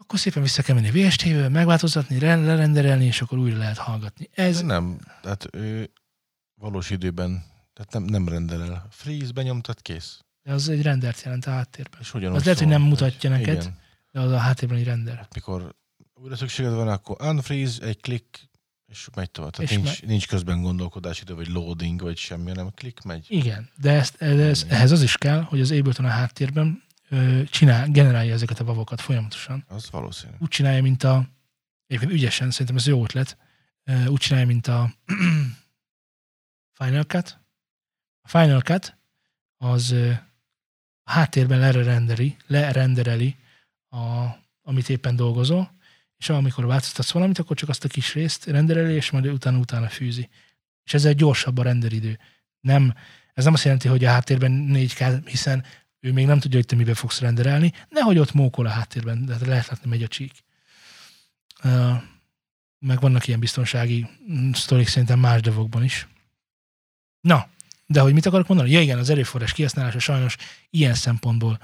akkor 0.00 0.18
szépen 0.18 0.42
vissza 0.42 0.62
kell 0.62 0.74
menni 0.74 0.90
VST-vel, 0.90 1.48
megváltoztatni, 1.48 2.18
re- 2.18 2.36
lerenderelni, 2.36 3.04
és 3.04 3.20
akkor 3.20 3.38
újra 3.38 3.56
lehet 3.58 3.76
hallgatni. 3.78 4.28
Ez 4.34 4.60
nem, 4.62 4.98
tehát 5.22 5.48
ő 5.52 5.90
valós 6.54 6.90
időben, 6.90 7.42
tehát 7.72 7.92
nem, 7.92 8.02
nem 8.02 8.28
rendel 8.28 8.62
el. 8.62 8.86
Freeze 8.90 9.32
benyomtat, 9.32 9.80
kész. 9.82 10.18
az 10.44 10.68
egy 10.68 10.82
rendert 10.82 11.22
jelent 11.22 11.46
a 11.46 11.50
háttérben. 11.50 12.00
És 12.00 12.14
ugyanúgy 12.14 12.36
Az 12.36 12.44
lehet, 12.44 12.58
hogy 12.58 12.68
nem 12.68 12.82
mutatja 12.82 13.30
hogy- 13.30 13.38
neked. 13.38 13.62
Igen. 13.62 13.78
De 14.12 14.20
az 14.20 14.30
a 14.32 14.38
háttérben 14.38 14.78
egy 14.78 14.84
render. 14.84 15.26
Mikor 15.34 15.74
újra 16.14 16.36
szükséged 16.36 16.72
van, 16.72 16.88
akkor 16.88 17.16
unfreeze, 17.28 17.86
egy 17.86 18.00
klik, 18.00 18.48
és 18.86 19.08
megy 19.14 19.30
tovább. 19.30 19.52
Tehát 19.52 19.70
És 19.70 19.76
nincs, 19.76 20.02
nincs 20.02 20.26
közben 20.28 20.62
gondolkodás 20.62 21.20
idő, 21.20 21.34
vagy 21.34 21.48
loading, 21.48 22.00
vagy 22.02 22.16
semmi, 22.16 22.48
hanem 22.48 22.70
klik, 22.74 23.00
megy. 23.02 23.26
Igen, 23.28 23.70
de, 23.76 23.90
ezt, 23.92 24.16
de 24.18 24.26
ez, 24.46 24.66
ehhez 24.68 24.90
az 24.90 25.02
is 25.02 25.16
kell, 25.16 25.40
hogy 25.42 25.60
az 25.60 25.70
Ableton 25.70 26.04
a 26.06 26.08
háttérben 26.08 26.82
csinál, 27.50 27.88
generálja 27.88 28.32
ezeket 28.32 28.60
a 28.60 28.64
vavokat 28.64 29.00
folyamatosan. 29.00 29.64
Az 29.68 29.90
valószínű. 29.90 30.32
Úgy 30.38 30.48
csinálja, 30.48 30.82
mint 30.82 31.02
a, 31.02 31.28
egyébként 31.86 32.12
ügyesen, 32.12 32.50
szerintem 32.50 32.76
ez 32.76 32.86
jó 32.86 33.02
ötlet, 33.02 33.36
úgy 34.06 34.20
csinálja, 34.20 34.46
mint 34.46 34.66
a 34.66 34.90
Final 36.78 37.04
Cut. 37.04 37.38
A 38.20 38.28
Final 38.28 38.60
Cut 38.60 38.98
az 39.56 39.94
a 41.02 41.10
háttérben 41.10 41.58
lerenderi, 41.58 42.36
lerendereli, 42.46 43.36
a, 43.88 44.26
amit 44.62 44.88
éppen 44.88 45.16
dolgozol, 45.16 45.78
és 46.16 46.28
amikor 46.28 46.66
változtatsz 46.66 47.10
valamit, 47.10 47.38
akkor 47.38 47.56
csak 47.56 47.68
azt 47.68 47.84
a 47.84 47.88
kis 47.88 48.14
részt 48.14 48.46
rendereli, 48.46 48.94
és 48.94 49.10
majd 49.10 49.26
utána-utána 49.26 49.88
fűzi. 49.88 50.28
És 50.84 50.94
ezzel 50.94 51.12
gyorsabb 51.12 51.58
a 51.58 51.62
renderidő. 51.62 52.18
Nem, 52.60 52.94
ez 53.34 53.44
nem 53.44 53.52
azt 53.52 53.64
jelenti, 53.64 53.88
hogy 53.88 54.04
a 54.04 54.10
háttérben 54.10 54.70
4K, 54.72 55.22
hiszen 55.24 55.64
ő 56.00 56.12
még 56.12 56.26
nem 56.26 56.38
tudja, 56.38 56.58
hogy 56.58 56.66
te 56.66 56.76
mibe 56.76 56.94
fogsz 56.94 57.20
renderelni, 57.20 57.72
nehogy 57.88 58.18
ott 58.18 58.32
mókol 58.32 58.66
a 58.66 58.70
háttérben, 58.70 59.24
de 59.24 59.36
lehet 59.46 59.66
látni, 59.66 59.90
megy 59.90 60.02
a 60.02 60.08
csík. 60.08 60.32
Meg 62.78 63.00
vannak 63.00 63.26
ilyen 63.26 63.40
biztonsági 63.40 64.06
mm, 64.30 64.52
sztorik 64.52 64.88
szerintem 64.88 65.18
más 65.18 65.40
devokban 65.40 65.84
is. 65.84 66.08
Na, 67.20 67.48
de 67.86 68.00
hogy 68.00 68.12
mit 68.12 68.26
akarok 68.26 68.46
mondani? 68.46 68.70
Ja 68.70 68.80
igen, 68.80 68.98
az 68.98 69.10
erőforrás 69.10 69.52
kihasználása 69.52 69.98
sajnos 69.98 70.36
ilyen 70.70 70.94
szempontból 70.94 71.58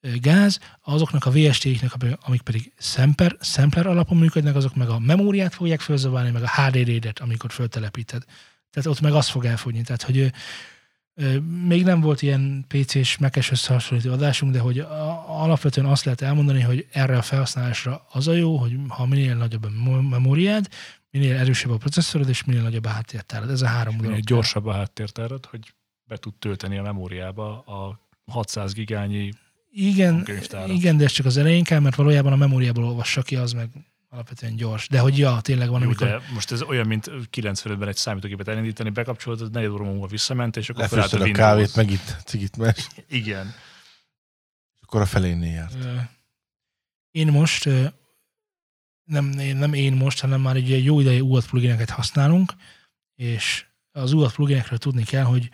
gáz, 0.00 0.58
azoknak 0.82 1.24
a 1.26 1.30
VST-iknek, 1.30 1.92
amik 2.20 2.40
pedig 2.40 2.72
sampler, 2.78 3.36
sampler 3.40 3.86
alapon 3.86 4.18
működnek, 4.18 4.54
azok 4.54 4.74
meg 4.74 4.88
a 4.88 4.98
memóriát 4.98 5.54
fogják 5.54 5.80
felzabálni, 5.80 6.30
meg 6.30 6.42
a 6.42 6.50
HDD-et, 6.50 7.18
amikor 7.18 7.52
föltelepíted. 7.52 8.24
Tehát 8.70 8.88
ott 8.88 9.00
meg 9.00 9.12
az 9.12 9.28
fog 9.28 9.44
elfogyni. 9.44 9.82
Tehát, 9.82 10.02
hogy 10.02 10.32
még 11.66 11.84
nem 11.84 12.00
volt 12.00 12.22
ilyen 12.22 12.64
PC-s, 12.68 13.18
mekes 13.18 13.50
összehasonlító 13.50 14.12
adásunk, 14.12 14.52
de 14.52 14.58
hogy 14.58 14.78
alapvetően 15.26 15.86
azt 15.86 16.04
lehet 16.04 16.20
elmondani, 16.20 16.60
hogy 16.60 16.86
erre 16.92 17.16
a 17.16 17.22
felhasználásra 17.22 18.06
az 18.10 18.28
a 18.28 18.32
jó, 18.32 18.56
hogy 18.56 18.76
ha 18.88 19.06
minél 19.06 19.34
nagyobb 19.34 19.64
a 19.64 20.00
memóriád, 20.00 20.68
minél 21.10 21.36
erősebb 21.36 21.70
a 21.70 21.76
processzorod, 21.76 22.28
és 22.28 22.44
minél 22.44 22.62
nagyobb 22.62 22.84
a 22.84 22.88
háttértárad. 22.88 23.50
Ez 23.50 23.62
a 23.62 23.66
három 23.66 23.96
dolog. 23.96 24.10
Minél 24.10 24.24
gyorsabb 24.26 24.66
a 24.66 24.72
háttértárat, 24.72 25.46
hogy 25.46 25.74
be 26.04 26.16
tud 26.16 26.34
tölteni 26.34 26.78
a 26.78 26.82
memóriába 26.82 27.60
a 27.60 28.08
600 28.26 28.72
gigányi 28.72 29.32
Igen, 29.70 30.26
igen, 30.66 30.96
de 30.96 31.04
ez 31.04 31.12
csak 31.12 31.26
az 31.26 31.36
elején 31.36 31.64
kell, 31.64 31.80
mert 31.80 31.96
valójában 31.96 32.32
a 32.32 32.36
memóriából 32.36 32.84
olvassa 32.84 33.22
ki, 33.22 33.36
az 33.36 33.52
meg 33.52 33.68
alapvetően 34.16 34.56
gyors. 34.56 34.88
De 34.88 34.98
hogy 34.98 35.18
ja, 35.18 35.40
tényleg 35.40 35.68
van, 35.68 35.80
Jó, 35.80 35.86
amikor... 35.86 36.06
de 36.06 36.20
most 36.34 36.52
ez 36.52 36.62
olyan, 36.62 36.86
mint 36.86 37.10
95-ben 37.32 37.88
egy 37.88 37.96
számítógépet 37.96 38.48
elindítani, 38.48 38.90
bekapcsolod, 38.90 39.40
az 39.40 39.50
negyed 39.50 39.70
óra 39.70 39.84
múlva 39.84 40.06
visszament, 40.06 40.56
és 40.56 40.68
akkor 40.70 40.88
felállt 40.88 41.12
a 41.12 41.22
a 41.22 41.30
kávét, 41.32 41.76
meg 41.76 41.90
itt 41.90 42.16
cigit 42.24 42.56
mes, 42.56 42.86
Igen. 43.08 43.46
és 44.74 44.80
akkor 44.82 45.00
a 45.00 45.06
felénél 45.06 45.52
járt. 45.52 45.76
Én 47.10 47.26
most, 47.26 47.68
nem, 49.04 49.32
én- 49.38 49.56
nem 49.56 49.72
én 49.72 49.92
most, 49.92 50.20
hanem 50.20 50.40
már 50.40 50.56
egy 50.56 50.84
jó 50.84 51.00
ideje 51.00 51.22
UAT 51.22 51.46
plugineket 51.46 51.90
használunk, 51.90 52.52
és 53.14 53.66
az 53.92 54.12
UAT 54.12 54.34
pluginekről 54.34 54.78
tudni 54.78 55.04
kell, 55.04 55.24
hogy 55.24 55.50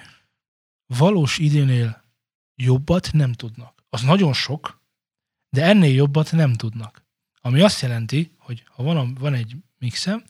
valós 0.87 1.39
időnél 1.39 2.05
jobbat 2.55 3.13
nem 3.13 3.33
tudnak. 3.33 3.85
Az 3.89 4.03
nagyon 4.03 4.33
sok, 4.33 4.81
de 5.49 5.65
ennél 5.65 5.95
jobbat 5.95 6.33
nem 6.33 6.53
tudnak. 6.53 7.02
Ami 7.45 7.61
azt 7.61 7.81
jelenti, 7.81 8.35
hogy 8.39 8.65
ha 8.67 8.83
van, 8.83 9.15
van 9.15 9.35
egy 9.35 9.57
mixem, 9.79 10.25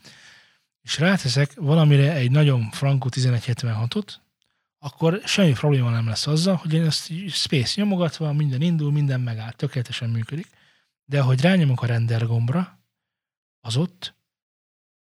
és 0.82 0.98
ráteszek 0.98 1.52
valamire 1.54 2.12
egy 2.12 2.30
nagyon 2.30 2.70
frankó 2.70 3.08
1176-ot, 3.10 4.14
akkor 4.78 5.20
semmi 5.24 5.52
probléma 5.52 5.90
nem 5.90 6.06
lesz 6.06 6.26
azzal, 6.26 6.54
hogy 6.54 6.72
én 6.72 6.84
ezt 6.84 7.12
space 7.28 7.72
nyomogatva, 7.76 8.32
minden 8.32 8.60
indul, 8.60 8.92
minden 8.92 9.20
megáll, 9.20 9.52
tökéletesen 9.52 10.10
működik. 10.10 10.48
De 11.04 11.20
ahogy 11.20 11.40
rányomok 11.40 11.82
a 11.82 11.86
render 11.86 12.26
gombra, 12.26 12.78
az 13.60 13.76
ott 13.76 14.14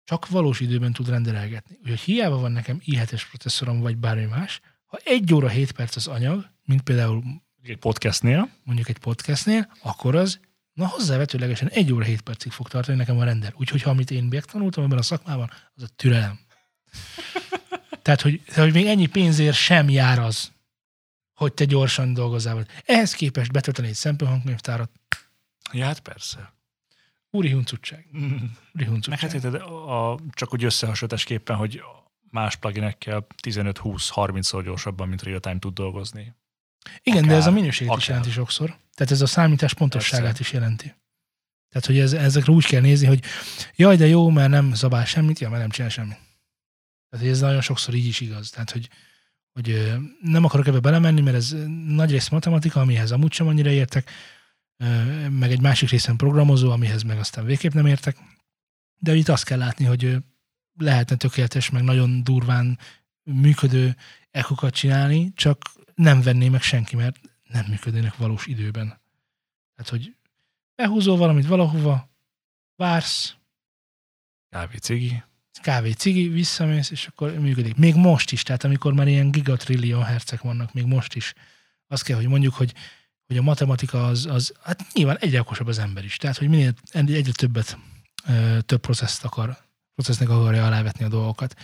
csak 0.04 0.28
valós 0.28 0.60
időben 0.60 0.92
tud 0.92 1.08
renderelgetni. 1.08 1.76
Úgyhogy 1.82 2.00
hiába 2.00 2.38
van 2.38 2.52
nekem 2.52 2.80
i7-es 2.84 3.22
processzorom, 3.28 3.80
vagy 3.80 3.96
bármi 3.96 4.24
más, 4.24 4.60
ha 4.84 4.98
egy 5.04 5.34
óra 5.34 5.48
7 5.48 5.72
perc 5.72 5.96
az 5.96 6.06
anyag, 6.06 6.50
mint 6.64 6.82
például 6.82 7.22
Egy 7.62 7.76
podcastnél. 7.76 8.50
mondjuk 8.64 8.88
egy 8.88 8.98
podcastnél, 8.98 9.72
akkor 9.82 10.14
az 10.14 10.40
na 10.76 10.86
hozzávetőlegesen 10.86 11.68
egy 11.68 11.92
óra 11.92 12.04
7 12.04 12.20
percig 12.20 12.52
fog 12.52 12.68
tartani 12.68 12.96
nekem 12.96 13.18
a 13.18 13.24
render. 13.24 13.54
Úgyhogy 13.56 13.82
ha 13.82 13.90
amit 13.90 14.10
én 14.10 14.24
megtanultam 14.24 14.84
ebben 14.84 14.98
a 14.98 15.02
szakmában, 15.02 15.50
az 15.74 15.82
a 15.82 15.86
türelem. 15.96 16.38
Tehát, 18.02 18.20
hogy, 18.20 18.42
hogy 18.54 18.72
még 18.72 18.86
ennyi 18.86 19.06
pénzért 19.06 19.56
sem 19.56 19.88
jár 19.90 20.18
az, 20.18 20.52
hogy 21.34 21.52
te 21.52 21.64
gyorsan 21.64 22.12
dolgozzál. 22.12 22.66
Ehhez 22.84 23.12
képest 23.14 23.52
betölteni 23.52 23.88
egy 23.88 23.94
szempőhangkönyvtárat, 23.94 24.90
Ja, 25.72 25.84
hát 25.84 26.00
persze. 26.00 26.52
úri 27.30 27.50
huncutság. 27.50 28.06
Úri 28.12 28.50
Meg 28.72 28.88
huncutság. 28.88 29.18
hát 29.18 29.32
érted, 29.32 29.54
a, 29.54 30.18
csak 30.30 30.52
úgy 30.52 30.64
összehasonlításképpen, 30.64 31.56
hogy 31.56 31.82
más 32.30 32.56
pluginekkel 32.56 33.26
15-20-30-szor 33.42 34.60
gyorsabban, 34.64 35.08
mint 35.08 35.22
real-time 35.22 35.58
tud 35.58 35.74
dolgozni. 35.74 36.34
Igen, 37.02 37.18
akár- 37.18 37.30
de 37.30 37.36
ez 37.36 37.46
a 37.46 37.50
minőséget 37.50 37.96
is 37.96 38.02
akár. 38.02 38.08
jelenti 38.08 38.30
sokszor. 38.30 38.76
Tehát 38.94 39.12
ez 39.12 39.20
a 39.20 39.26
számítás 39.26 39.74
pontosságát 39.74 40.26
Persze. 40.26 40.42
is 40.42 40.52
jelenti. 40.52 40.94
Tehát, 41.68 41.86
hogy 41.86 41.98
ez, 41.98 42.12
ezekre 42.12 42.52
úgy 42.52 42.66
kell 42.66 42.80
nézni, 42.80 43.06
hogy 43.06 43.22
jaj, 43.76 43.96
de 43.96 44.06
jó, 44.06 44.30
mert 44.30 44.50
nem 44.50 44.74
zabál 44.74 45.04
semmit, 45.04 45.38
ja, 45.38 45.48
mert 45.48 45.60
nem 45.60 45.70
csinál 45.70 45.90
semmit. 45.90 46.18
Tehát, 47.10 47.26
ez 47.26 47.40
nagyon 47.40 47.60
sokszor 47.60 47.94
így 47.94 48.06
is 48.06 48.20
igaz. 48.20 48.50
Tehát, 48.50 48.70
hogy, 48.70 48.88
hogy 49.52 49.94
nem 50.20 50.44
akarok 50.44 50.66
ebbe 50.66 50.80
belemenni, 50.80 51.20
mert 51.20 51.36
ez 51.36 51.56
nagy 51.86 52.10
rész 52.10 52.28
matematika, 52.28 52.80
amihez 52.80 53.12
amúgy 53.12 53.32
sem 53.32 53.46
annyira 53.46 53.70
értek, 53.70 54.10
meg 55.30 55.50
egy 55.50 55.60
másik 55.60 55.88
részen 55.90 56.16
programozó, 56.16 56.70
amihez 56.70 57.02
meg 57.02 57.18
aztán 57.18 57.44
végképp 57.44 57.72
nem 57.72 57.86
értek. 57.86 58.16
De 58.98 59.14
itt 59.14 59.28
azt 59.28 59.44
kell 59.44 59.58
látni, 59.58 59.84
hogy 59.84 60.16
lehetne 60.78 61.16
tökéletes, 61.16 61.70
meg 61.70 61.82
nagyon 61.82 62.24
durván 62.24 62.78
működő 63.22 63.96
ekokat 64.30 64.74
csinálni, 64.74 65.32
csak 65.34 65.58
nem 65.96 66.22
venné 66.22 66.48
meg 66.48 66.62
senki, 66.62 66.96
mert 66.96 67.20
nem 67.48 67.64
működnének 67.68 68.16
valós 68.16 68.46
időben. 68.46 68.86
Tehát, 69.74 69.90
hogy 69.90 70.16
behúzol 70.74 71.16
valamit 71.16 71.46
valahova, 71.46 72.08
vársz, 72.76 73.36
Kávé, 74.50 74.76
cigi. 74.76 75.22
kávé, 75.62 75.90
cigi, 75.90 76.28
visszamész, 76.28 76.90
és 76.90 77.06
akkor 77.06 77.38
működik. 77.38 77.76
Még 77.76 77.94
most 77.94 78.32
is, 78.32 78.42
tehát 78.42 78.64
amikor 78.64 78.92
már 78.92 79.08
ilyen 79.08 79.30
gigatrillion 79.30 80.04
hercek 80.04 80.40
vannak, 80.40 80.72
még 80.72 80.84
most 80.84 81.14
is. 81.14 81.34
Azt 81.88 82.02
kell, 82.02 82.16
hogy 82.16 82.28
mondjuk, 82.28 82.54
hogy, 82.54 82.74
hogy 83.26 83.36
a 83.36 83.42
matematika 83.42 84.06
az, 84.06 84.26
az, 84.26 84.52
hát 84.62 84.86
nyilván 84.92 85.18
egyre 85.18 85.40
okosabb 85.40 85.66
az 85.66 85.78
ember 85.78 86.04
is. 86.04 86.16
Tehát, 86.16 86.36
hogy 86.36 86.48
minél 86.48 86.74
egyre 86.92 87.32
többet, 87.32 87.78
több 88.60 88.80
processzt 88.80 89.24
akar, 89.24 89.58
processznek 89.94 90.28
akarja 90.28 90.66
alávetni 90.66 91.04
a 91.04 91.08
dolgokat. 91.08 91.54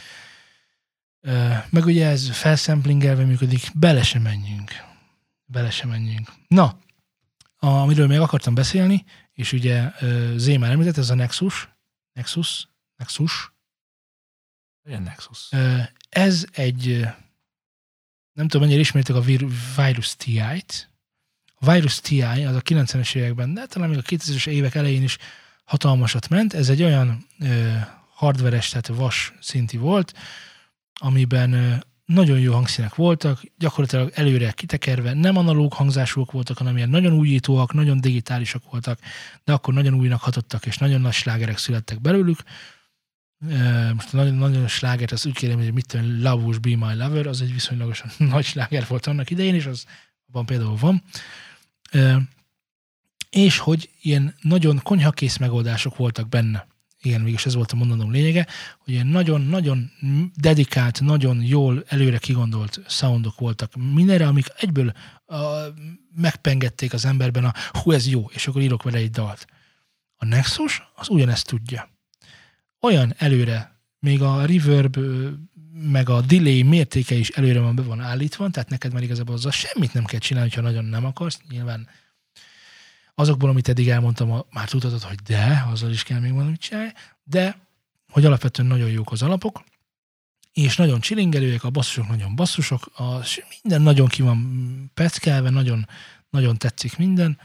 Meg 1.70 1.84
ugye 1.84 2.06
ez 2.06 2.36
felszemplingelve 2.36 3.24
működik, 3.24 3.70
bele 3.74 4.02
sem 4.02 4.22
menjünk. 4.22 4.70
Bele 5.44 5.70
sem 5.70 5.88
menjünk. 5.88 6.32
Na, 6.48 6.78
amiről 7.56 8.06
még 8.06 8.18
akartam 8.18 8.54
beszélni, 8.54 9.04
és 9.32 9.52
ugye 9.52 9.90
Zé 10.36 10.56
már 10.56 10.70
említett, 10.70 10.96
ez 10.96 11.10
a 11.10 11.14
Nexus, 11.14 11.68
Nexus, 12.12 12.68
Nexus, 12.96 13.52
Ilyen 14.84 15.02
Nexus. 15.02 15.48
Ez 16.08 16.46
egy, 16.52 17.00
nem 18.32 18.48
tudom, 18.48 18.60
mennyire 18.62 18.80
ismertek 18.80 19.16
a 19.16 19.20
vir- 19.20 19.76
Virus 19.76 20.16
TI-t. 20.16 20.90
A 21.54 21.72
Virus 21.72 22.00
TI 22.00 22.22
az 22.22 22.54
a 22.54 22.60
90-es 22.60 23.14
években, 23.14 23.54
de 23.54 23.66
talán 23.66 23.88
még 23.88 23.98
a 23.98 24.02
2000-es 24.02 24.46
évek 24.46 24.74
elején 24.74 25.02
is 25.02 25.18
hatalmasat 25.64 26.28
ment. 26.28 26.54
Ez 26.54 26.68
egy 26.68 26.82
olyan 26.82 27.26
ö, 27.38 27.76
hardveres, 28.14 28.68
tehát 28.68 28.86
vas 28.86 29.32
szinti 29.40 29.76
volt, 29.76 30.14
amiben 31.02 31.82
nagyon 32.04 32.38
jó 32.38 32.52
hangszínek 32.52 32.94
voltak, 32.94 33.40
gyakorlatilag 33.58 34.10
előre 34.14 34.52
kitekerve, 34.52 35.12
nem 35.12 35.36
analóg 35.36 35.72
hangzásúak 35.72 36.32
voltak, 36.32 36.58
hanem 36.58 36.76
ilyen 36.76 36.88
nagyon 36.88 37.12
újítóak, 37.12 37.72
nagyon 37.72 38.00
digitálisak 38.00 38.70
voltak, 38.70 38.98
de 39.44 39.52
akkor 39.52 39.74
nagyon 39.74 39.94
újnak 39.94 40.20
hatottak, 40.20 40.66
és 40.66 40.78
nagyon 40.78 41.00
nagy 41.00 41.12
slágerek 41.12 41.58
születtek 41.58 42.00
belőlük. 42.00 42.42
Most 43.94 44.12
nagyon, 44.12 44.34
nagyon 44.34 44.68
slágert, 44.68 45.12
azt 45.12 45.26
úgy 45.26 45.34
kérem, 45.34 45.58
hogy 45.58 45.72
mit 45.72 45.86
tudom, 45.86 46.22
Lavus 46.22 46.58
Be 46.58 46.76
My 46.76 46.94
Lover, 46.94 47.26
az 47.26 47.42
egy 47.42 47.52
viszonylagosan 47.52 48.10
nagy 48.34 48.44
sláger 48.44 48.84
volt 48.88 49.06
annak 49.06 49.30
idején, 49.30 49.54
és 49.54 49.66
az 49.66 49.84
abban 50.28 50.46
például 50.46 50.76
van. 50.76 51.02
És 53.30 53.58
hogy 53.58 53.90
ilyen 54.02 54.34
nagyon 54.40 54.80
konyhakész 54.82 55.36
megoldások 55.36 55.96
voltak 55.96 56.28
benne. 56.28 56.66
Igen, 57.02 57.20
mégis 57.20 57.46
ez 57.46 57.54
volt 57.54 57.72
a 57.72 57.76
mondanom 57.76 58.10
lényege, 58.10 58.46
hogy 58.78 58.92
ilyen 58.92 59.06
nagyon-nagyon 59.06 59.90
dedikált, 60.34 61.00
nagyon 61.00 61.42
jól 61.42 61.84
előre 61.86 62.18
kigondolt 62.18 62.80
soundok 62.88 63.38
voltak 63.38 63.72
mindenre, 63.92 64.26
amik 64.26 64.46
egyből 64.56 64.92
uh, 65.26 65.38
megpengették 66.14 66.92
az 66.92 67.04
emberben 67.04 67.44
a 67.44 67.54
hú, 67.72 67.90
ez 67.90 68.08
jó, 68.08 68.30
és 68.32 68.46
akkor 68.46 68.62
írok 68.62 68.82
vele 68.82 68.96
egy 68.98 69.10
dalt. 69.10 69.46
A 70.16 70.24
Nexus 70.24 70.82
az 70.94 71.08
ugyanezt 71.08 71.46
tudja. 71.46 71.90
Olyan 72.80 73.14
előre, 73.18 73.80
még 73.98 74.22
a 74.22 74.44
reverb, 74.44 74.98
meg 75.72 76.08
a 76.08 76.20
delay 76.20 76.62
mértéke 76.62 77.14
is 77.14 77.28
előre 77.28 77.60
van 77.60 77.74
be 77.74 77.82
van 77.82 78.00
állítva, 78.00 78.50
tehát 78.50 78.68
neked 78.68 78.92
már 78.92 79.02
igazából 79.02 79.34
azzal 79.34 79.50
semmit 79.50 79.92
nem 79.92 80.04
kell 80.04 80.18
csinálni, 80.18 80.50
ha 80.50 80.60
nagyon 80.60 80.84
nem 80.84 81.04
akarsz. 81.04 81.40
Nyilván 81.48 81.88
azokból, 83.22 83.48
amit 83.48 83.68
eddig 83.68 83.88
elmondtam, 83.88 84.44
már 84.50 84.68
tudhatod, 84.68 85.02
hogy 85.02 85.18
de, 85.18 85.66
azzal 85.70 85.90
is 85.90 86.02
kell 86.02 86.20
még 86.20 86.32
valamit 86.32 86.60
csinálni, 86.60 86.92
de 87.24 87.56
hogy 88.10 88.24
alapvetően 88.24 88.68
nagyon 88.68 88.88
jók 88.88 89.12
az 89.12 89.22
alapok, 89.22 89.64
és 90.52 90.76
nagyon 90.76 91.00
csilingelőek, 91.00 91.64
a 91.64 91.70
basszusok 91.70 92.08
nagyon 92.08 92.36
basszusok, 92.36 92.86
a, 92.94 93.24
minden 93.62 93.82
nagyon 93.82 94.08
ki 94.08 94.22
van 94.22 94.90
peckelve, 94.94 95.50
nagyon, 95.50 95.88
nagyon 96.30 96.56
tetszik 96.56 96.96
minden. 96.96 97.38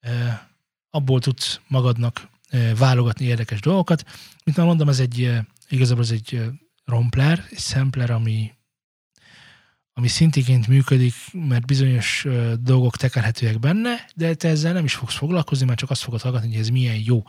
E, 0.00 0.48
abból 0.90 1.20
tudsz 1.20 1.60
magadnak 1.66 2.28
e, 2.48 2.74
válogatni 2.74 3.24
érdekes 3.24 3.60
dolgokat. 3.60 4.04
Mint 4.44 4.56
már 4.56 4.66
mondom, 4.66 4.88
ez 4.88 5.00
egy, 5.00 5.22
e, 5.22 5.46
igazából 5.68 6.02
ez 6.02 6.10
egy 6.10 6.42
rompler, 6.84 7.44
egy 7.50 7.58
sampler, 7.58 8.10
ami, 8.10 8.52
ami 9.92 10.08
szintiként 10.08 10.66
működik, 10.66 11.14
mert 11.32 11.66
bizonyos 11.66 12.26
dolgok 12.60 12.96
tekerhetőek 12.96 13.58
benne, 13.58 14.06
de 14.14 14.34
te 14.34 14.48
ezzel 14.48 14.72
nem 14.72 14.84
is 14.84 14.94
fogsz 14.94 15.14
foglalkozni, 15.14 15.66
mert 15.66 15.78
csak 15.78 15.90
azt 15.90 16.02
fogod 16.02 16.20
hallgatni, 16.20 16.48
hogy 16.48 16.60
ez 16.60 16.68
milyen 16.68 17.00
jó. 17.04 17.22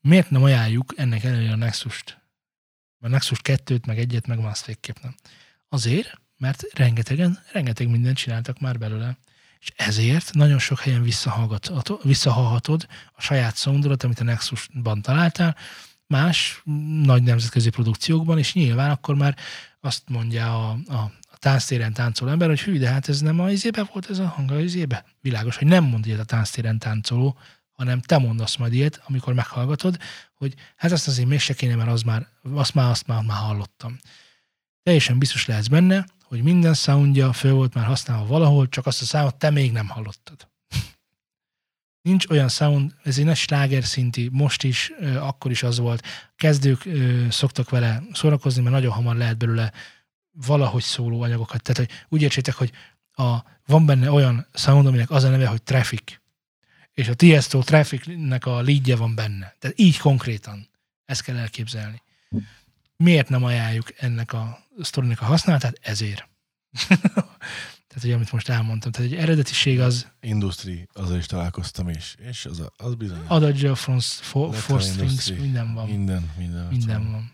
Miért 0.00 0.30
nem 0.30 0.42
ajánljuk 0.42 0.94
ennek 0.96 1.24
ellenére 1.24 1.52
a 1.52 1.56
Nexus-t? 1.56 2.18
A 3.00 3.08
Nexus 3.08 3.38
2-t, 3.42 3.86
meg 3.86 3.98
egyet, 3.98 4.26
meg 4.26 4.40
más 4.40 4.64
végképp 4.64 4.96
nem. 5.02 5.14
Azért, 5.68 6.20
mert 6.36 6.62
rengetegen, 6.72 7.38
rengeteg 7.52 7.88
mindent 7.88 8.16
csináltak 8.16 8.60
már 8.60 8.78
belőle. 8.78 9.18
És 9.60 9.72
ezért 9.76 10.34
nagyon 10.34 10.58
sok 10.58 10.80
helyen 10.80 11.02
visszahallhatod 12.02 12.86
a 13.12 13.20
saját 13.20 13.56
soundodat, 13.56 14.02
amit 14.02 14.20
a 14.20 14.24
Nexusban 14.24 15.02
találtál, 15.02 15.56
más 16.06 16.62
nagy 17.02 17.22
nemzetközi 17.22 17.70
produkciókban, 17.70 18.38
és 18.38 18.54
nyilván 18.54 18.90
akkor 18.90 19.14
már 19.14 19.36
azt 19.80 20.02
mondja 20.08 20.68
a, 20.68 20.70
a 20.70 21.12
tánctéren 21.38 21.92
táncoló 21.92 22.30
ember, 22.30 22.48
hogy 22.48 22.60
hű, 22.60 22.78
de 22.78 22.88
hát 22.88 23.08
ez 23.08 23.20
nem 23.20 23.40
a 23.40 23.50
izébe 23.50 23.88
volt 23.92 24.10
ez 24.10 24.18
a 24.18 24.26
hang, 24.26 24.50
a 24.50 24.60
izébe. 24.60 25.04
Világos, 25.20 25.56
hogy 25.56 25.66
nem 25.66 25.84
mond 25.84 26.06
ilyet 26.06 26.20
a 26.20 26.24
tánctéren 26.24 26.78
táncoló, 26.78 27.38
hanem 27.78 28.00
te 28.00 28.18
mondasz 28.18 28.56
majd 28.56 28.72
ilyet, 28.72 29.00
amikor 29.04 29.34
meghallgatod, 29.34 29.98
hogy 30.34 30.54
hát 30.76 30.92
azt 30.92 31.08
azért 31.08 31.28
még 31.28 31.40
se 31.40 31.54
kéne, 31.54 31.74
mert 31.74 31.90
az 31.90 32.02
már, 32.02 32.26
azt 32.54 32.74
már, 32.74 32.90
azt 32.90 33.06
már, 33.06 33.22
már 33.22 33.38
hallottam. 33.38 33.96
Teljesen 34.82 35.18
biztos 35.18 35.46
lehetsz 35.46 35.66
benne, 35.66 36.06
hogy 36.22 36.42
minden 36.42 36.74
soundja 36.74 37.32
föl 37.32 37.52
volt 37.52 37.74
már 37.74 37.84
használva 37.84 38.26
valahol, 38.26 38.68
csak 38.68 38.86
azt 38.86 39.02
a 39.02 39.04
számot 39.04 39.34
te 39.34 39.50
még 39.50 39.72
nem 39.72 39.88
hallottad. 39.88 40.48
Nincs 42.08 42.26
olyan 42.26 42.48
sound, 42.48 42.94
ez 43.02 43.18
egy 43.18 43.24
nagy 43.24 43.36
sláger 43.36 43.84
szinti, 43.84 44.28
most 44.32 44.62
is, 44.62 44.92
akkor 45.18 45.50
is 45.50 45.62
az 45.62 45.78
volt. 45.78 46.06
Kezdők 46.36 46.88
szoktak 47.30 47.70
vele 47.70 48.02
szórakozni, 48.12 48.62
mert 48.62 48.74
nagyon 48.74 48.92
hamar 48.92 49.16
lehet 49.16 49.38
belőle 49.38 49.72
valahogy 50.46 50.82
szóló 50.82 51.22
anyagokat. 51.22 51.62
Tehát, 51.62 51.76
hogy 51.90 52.04
úgy 52.08 52.22
értsétek, 52.22 52.54
hogy 52.54 52.72
a, 53.12 53.36
van 53.66 53.86
benne 53.86 54.10
olyan 54.10 54.46
sound, 54.54 54.86
aminek 54.86 55.10
az 55.10 55.24
a 55.24 55.28
neve, 55.28 55.46
hogy 55.46 55.62
Traffic. 55.62 56.20
És 56.94 57.08
a 57.08 57.14
Tiesto 57.14 57.62
Trafficnek 57.62 58.46
a 58.46 58.60
leadje 58.62 58.96
van 58.96 59.14
benne. 59.14 59.54
Tehát 59.58 59.78
így 59.78 59.98
konkrétan. 59.98 60.68
Ezt 61.04 61.22
kell 61.22 61.36
elképzelni. 61.36 62.02
Miért 62.96 63.28
nem 63.28 63.44
ajánljuk 63.44 63.92
ennek 63.96 64.32
a 64.32 64.58
sztorinak 64.80 65.20
a 65.20 65.24
használatát? 65.24 65.78
Ezért. 65.82 66.28
Tehát, 67.88 68.04
ugye, 68.04 68.14
amit 68.14 68.32
most 68.32 68.48
elmondtam. 68.48 68.92
Tehát 68.92 69.10
egy 69.10 69.16
eredetiség 69.18 69.80
az 69.80 70.08
Industry, 70.20 70.88
azzal 70.92 71.16
is 71.18 71.26
találkoztam 71.26 71.88
is, 71.88 72.14
és 72.18 72.44
az, 72.44 72.60
a- 72.60 72.72
az 72.76 72.94
bizony. 72.94 73.24
adagja, 73.26 73.74
front, 73.74 74.02
for, 74.02 74.54
four 74.54 74.82
strings, 74.82 75.30
minden 75.32 75.74
van. 75.74 75.88
Minden, 75.88 76.30
minden. 76.36 76.66
Minden 76.66 77.10
van. 77.10 77.32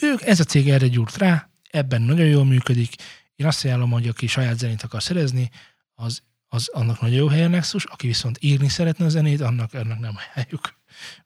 Ők, 0.00 0.22
ez 0.22 0.40
a 0.40 0.44
cég 0.44 0.70
erre 0.70 0.88
gyúrt 0.88 1.16
rá, 1.16 1.48
ebben 1.70 2.02
nagyon 2.02 2.26
jól 2.26 2.44
működik. 2.44 2.94
Én 3.34 3.46
azt 3.46 3.64
ajánlom, 3.64 3.90
hogy 3.90 4.08
aki 4.08 4.26
saját 4.26 4.58
zenét 4.58 4.82
akar 4.82 5.02
szerezni, 5.02 5.50
az, 5.94 6.22
az 6.48 6.68
annak 6.68 7.00
nagyon 7.00 7.16
jó 7.16 7.26
helyen 7.28 7.50
Nexus, 7.50 7.84
aki 7.84 8.06
viszont 8.06 8.38
írni 8.40 8.68
szeretne 8.68 9.04
a 9.04 9.08
zenét, 9.08 9.40
annak, 9.40 9.74
annak 9.74 9.98
nem 9.98 10.16
ajánljuk. 10.16 10.74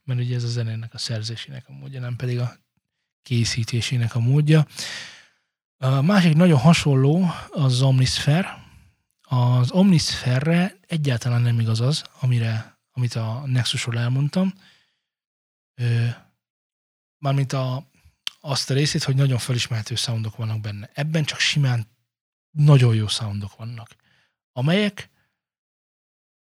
Mert 0.04 0.20
ugye 0.20 0.34
ez 0.34 0.44
a 0.44 0.48
zenének 0.48 0.94
a 0.94 0.98
szerzésének 0.98 1.68
a 1.68 1.72
módja, 1.72 2.00
nem 2.00 2.16
pedig 2.16 2.38
a 2.38 2.56
készítésének 3.22 4.14
a 4.14 4.20
módja. 4.20 4.66
A 5.76 6.02
másik 6.02 6.34
nagyon 6.34 6.58
hasonló 6.58 7.30
az 7.50 7.82
Omnisphere. 7.82 8.64
Az 9.20 9.70
Omnisphere-re 9.70 10.78
egyáltalán 10.86 11.42
nem 11.42 11.60
igaz 11.60 11.80
az, 11.80 12.04
amire, 12.20 12.78
amit 12.92 13.14
a 13.14 13.42
Nexusról 13.46 13.98
elmondtam. 13.98 14.52
Mármint 17.18 17.52
a, 17.52 17.90
azt 18.44 18.70
a 18.70 18.74
részét, 18.74 19.02
hogy 19.02 19.16
nagyon 19.16 19.38
felismerhető 19.38 19.94
soundok 19.94 20.36
vannak 20.36 20.60
benne. 20.60 20.90
Ebben 20.94 21.24
csak 21.24 21.38
simán 21.38 21.86
nagyon 22.50 22.94
jó 22.94 23.06
soundok 23.06 23.56
vannak, 23.56 23.96
amelyek 24.52 25.10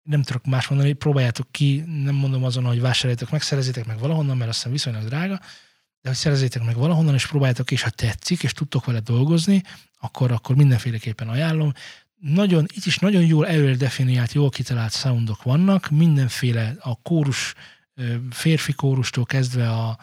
nem 0.01 0.21
tudok 0.21 0.45
más 0.45 0.67
mondani, 0.67 0.93
próbáljátok 0.93 1.51
ki, 1.51 1.83
nem 1.85 2.15
mondom 2.15 2.43
azon, 2.43 2.65
hogy 2.65 2.81
vásároljátok 2.81 3.29
meg, 3.29 3.41
szerezzétek 3.41 3.85
meg 3.85 3.99
valahonnan, 3.99 4.37
mert 4.37 4.49
azt 4.49 4.57
hiszem 4.57 4.71
viszonylag 4.71 5.03
drága, 5.03 5.39
de 6.01 6.09
hogy 6.09 6.17
szerezzétek 6.17 6.63
meg 6.63 6.75
valahonnan, 6.75 7.13
és 7.13 7.27
próbáljátok, 7.27 7.71
és 7.71 7.81
ha 7.81 7.89
tetszik, 7.89 8.43
és 8.43 8.51
tudtok 8.51 8.85
vele 8.85 8.99
dolgozni, 8.99 9.63
akkor, 9.99 10.31
akkor 10.31 10.55
mindenféleképpen 10.55 11.29
ajánlom. 11.29 11.73
Nagyon, 12.15 12.65
itt 12.73 12.85
is 12.85 12.97
nagyon 12.97 13.25
jól 13.25 13.47
előre 13.47 13.75
definiált, 13.75 14.33
jól 14.33 14.49
kitalált 14.49 14.93
soundok 14.93 15.43
vannak, 15.43 15.89
mindenféle 15.89 16.75
a 16.79 17.01
kórus, 17.01 17.53
férfi 18.29 18.73
kórustól 18.73 19.25
kezdve 19.25 19.69
a, 19.69 19.99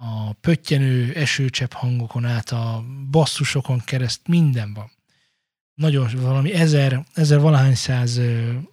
a 0.00 0.32
pöttyenő 0.32 1.12
esőcsepp 1.14 1.72
hangokon 1.72 2.24
át, 2.24 2.50
a 2.50 2.84
basszusokon 3.10 3.80
kereszt, 3.84 4.26
minden 4.26 4.74
van. 4.74 4.90
Nagyon 5.74 6.10
valami 6.14 6.52
ezer, 6.52 7.06
ezer 7.14 7.40
valahány 7.40 7.74
száz 7.74 8.20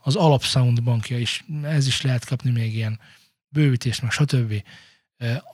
az 0.01 0.15
alap 0.15 0.43
soundbankja 0.43 1.19
is, 1.19 1.45
ez 1.63 1.87
is 1.87 2.01
lehet 2.01 2.25
kapni 2.25 2.51
még 2.51 2.75
ilyen 2.75 2.99
bővítést, 3.47 4.01
meg 4.01 4.11
stb. 4.11 4.63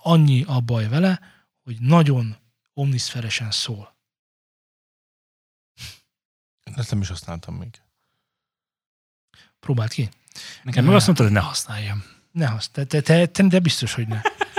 Annyi 0.03 0.43
a 0.47 0.59
baj 0.59 0.87
vele, 0.87 1.19
hogy 1.63 1.77
nagyon 1.79 2.37
omniszferesen 2.73 3.51
szól. 3.51 3.95
Ezt 6.75 6.91
nem 6.91 7.01
is 7.01 7.07
használtam 7.07 7.55
még. 7.55 7.81
Próbáld 9.59 9.89
ki. 9.89 10.09
Nekem 10.63 10.85
meg 10.85 10.95
azt 10.95 11.05
mondtad, 11.05 11.27
hogy 11.27 11.35
ne 11.35 11.41
használjam. 11.41 12.03
Ne 12.31 12.47
használd. 12.47 12.87
Te, 12.87 13.01
te, 13.01 13.27
te, 13.27 13.47
te 13.47 13.59
biztos, 13.59 13.93
hogy 13.93 14.07
ne. 14.07 14.21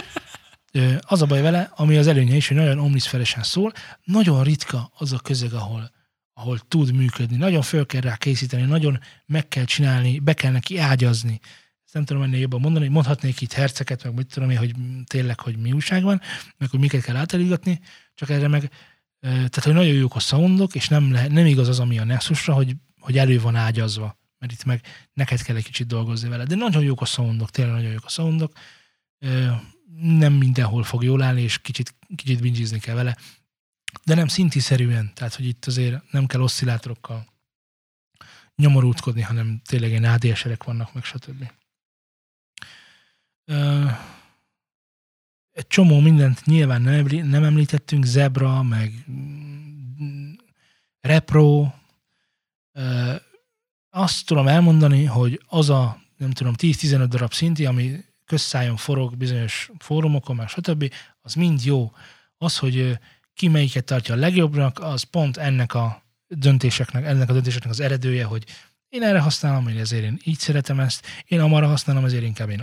Az 1.00 1.22
a 1.22 1.26
baj 1.26 1.40
vele, 1.40 1.72
ami 1.74 1.96
az 1.96 2.06
előnye 2.06 2.36
is, 2.36 2.48
hogy 2.48 2.56
nagyon 2.56 2.78
omniszferesen 2.78 3.42
szól, 3.42 3.72
nagyon 4.04 4.44
ritka 4.44 4.92
az 4.96 5.12
a 5.12 5.18
közeg, 5.18 5.52
ahol, 5.52 5.90
ahol 6.32 6.58
tud 6.68 6.92
működni. 6.94 7.36
Nagyon 7.36 7.62
föl 7.62 7.86
kell 7.86 8.00
rá 8.00 8.16
készíteni, 8.16 8.62
nagyon 8.62 9.00
meg 9.26 9.48
kell 9.48 9.64
csinálni, 9.64 10.18
be 10.18 10.34
kell 10.34 10.52
neki 10.52 10.78
ágyazni. 10.78 11.40
Ezt 11.84 11.94
nem 11.94 12.04
tudom 12.04 12.22
ennél 12.22 12.40
jobban 12.40 12.60
mondani, 12.60 12.88
mondhatnék 12.88 13.40
itt 13.40 13.52
herceket, 13.52 14.04
meg 14.04 14.14
mit 14.14 14.26
tudom 14.26 14.50
én, 14.50 14.58
hogy 14.58 14.74
tényleg, 15.06 15.40
hogy 15.40 15.56
mi 15.56 15.72
újság 15.72 16.02
van, 16.02 16.20
meg 16.56 16.70
hogy 16.70 16.80
miket 16.80 17.02
kell 17.02 17.16
áteligatni, 17.16 17.80
csak 18.14 18.30
erre 18.30 18.48
meg, 18.48 18.70
tehát 19.20 19.64
hogy 19.64 19.72
nagyon 19.72 19.94
jók 19.94 20.14
a 20.14 20.18
soundok, 20.18 20.74
és 20.74 20.88
nem, 20.88 21.12
lehet, 21.12 21.30
nem 21.30 21.46
igaz 21.46 21.68
az, 21.68 21.80
ami 21.80 21.98
a 21.98 22.04
Nexusra, 22.04 22.54
hogy, 22.54 22.76
hogy 23.00 23.18
elő 23.18 23.40
van 23.40 23.56
ágyazva, 23.56 24.18
mert 24.38 24.52
itt 24.52 24.64
meg 24.64 24.80
neked 25.12 25.42
kell 25.42 25.56
egy 25.56 25.64
kicsit 25.64 25.86
dolgozni 25.86 26.28
vele. 26.28 26.44
De 26.44 26.54
nagyon 26.54 26.82
jók 26.82 27.00
a 27.00 27.04
soundok, 27.04 27.50
tényleg 27.50 27.74
nagyon 27.74 27.90
jók 27.90 28.04
a 28.04 28.08
soundok 28.08 28.52
nem 30.00 30.32
mindenhol 30.32 30.82
fog 30.82 31.04
jól 31.04 31.22
állni, 31.22 31.42
és 31.42 31.58
kicsit, 31.58 31.94
kicsit 32.16 32.40
bingizni 32.40 32.78
kell 32.78 32.94
vele, 32.94 33.16
de 34.04 34.14
nem 34.14 34.28
szintiszerűen, 34.28 35.10
tehát 35.14 35.34
hogy 35.34 35.46
itt 35.46 35.66
azért 35.66 36.10
nem 36.10 36.26
kell 36.26 36.40
oszcillátorokkal 36.40 37.26
nyomorútkodni, 38.56 39.20
hanem 39.20 39.60
tényleg 39.64 39.90
ilyen 39.90 40.04
ADSR-ek 40.04 40.64
vannak, 40.64 40.94
meg 40.94 41.04
stb. 41.04 41.50
Egy 45.52 45.66
csomó 45.66 46.00
mindent 46.00 46.44
nyilván 46.44 46.82
nem, 46.82 47.06
nem 47.06 47.44
említettünk, 47.44 48.04
Zebra, 48.04 48.62
meg 48.62 49.04
mm, 49.10 50.32
Repro. 51.00 51.70
Azt 53.90 54.26
tudom 54.26 54.48
elmondani, 54.48 55.04
hogy 55.04 55.42
az 55.46 55.70
a, 55.70 56.02
nem 56.16 56.30
tudom, 56.30 56.54
10-15 56.56 57.06
darab 57.08 57.32
szinti, 57.32 57.66
ami 57.66 58.04
közszájon 58.24 58.76
forog 58.76 59.16
bizonyos 59.16 59.70
fórumokon, 59.78 60.36
meg 60.36 60.48
stb., 60.48 60.92
az 61.20 61.34
mind 61.34 61.64
jó. 61.64 61.92
Az, 62.36 62.58
hogy 62.58 62.98
ki 63.34 63.48
melyiket 63.48 63.84
tartja 63.84 64.14
a 64.14 64.18
legjobbnak, 64.18 64.78
az 64.80 65.02
pont 65.02 65.36
ennek 65.36 65.74
a 65.74 66.02
döntéseknek, 66.26 67.04
ennek 67.04 67.28
a 67.28 67.32
döntéseknek 67.32 67.70
az 67.70 67.80
eredője, 67.80 68.24
hogy 68.24 68.44
én 68.88 69.02
erre 69.02 69.20
használom, 69.20 69.68
én 69.68 69.78
ezért 69.78 70.04
én 70.04 70.20
így 70.24 70.38
szeretem 70.38 70.80
ezt, 70.80 71.06
én 71.26 71.40
amarra 71.40 71.66
használom, 71.66 72.04
ezért 72.04 72.22
inkább 72.22 72.50
én 72.50 72.60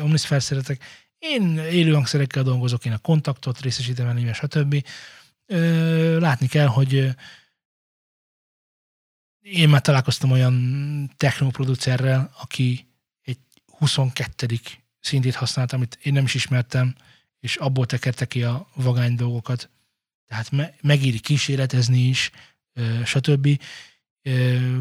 omnisphere 0.00 0.40
szeretek, 0.40 0.82
én 1.18 1.58
élő 1.58 1.92
hangszerekkel 1.92 2.42
dolgozok, 2.42 2.84
én 2.84 2.92
a 2.92 2.98
kontaktot 2.98 3.60
részesítem 3.60 4.06
el, 4.06 4.32
stb. 4.32 4.84
Látni 6.18 6.46
kell, 6.46 6.66
hogy 6.66 7.14
én 9.40 9.68
már 9.68 9.80
találkoztam 9.80 10.30
olyan 10.30 11.10
technoproducerrel, 11.16 12.30
aki 12.40 12.86
22. 13.78 14.60
szintét 15.00 15.34
használt, 15.34 15.72
amit 15.72 15.98
én 16.02 16.12
nem 16.12 16.24
is 16.24 16.34
ismertem, 16.34 16.94
és 17.40 17.56
abból 17.56 17.86
tekerte 17.86 18.24
ki 18.24 18.42
a 18.42 18.66
vagány 18.74 19.14
dolgokat. 19.14 19.70
Tehát 20.26 20.50
me- 20.50 20.74
megéri 20.82 21.20
kísérletezni 21.20 21.98
is, 21.98 22.30
stb. 23.04 23.60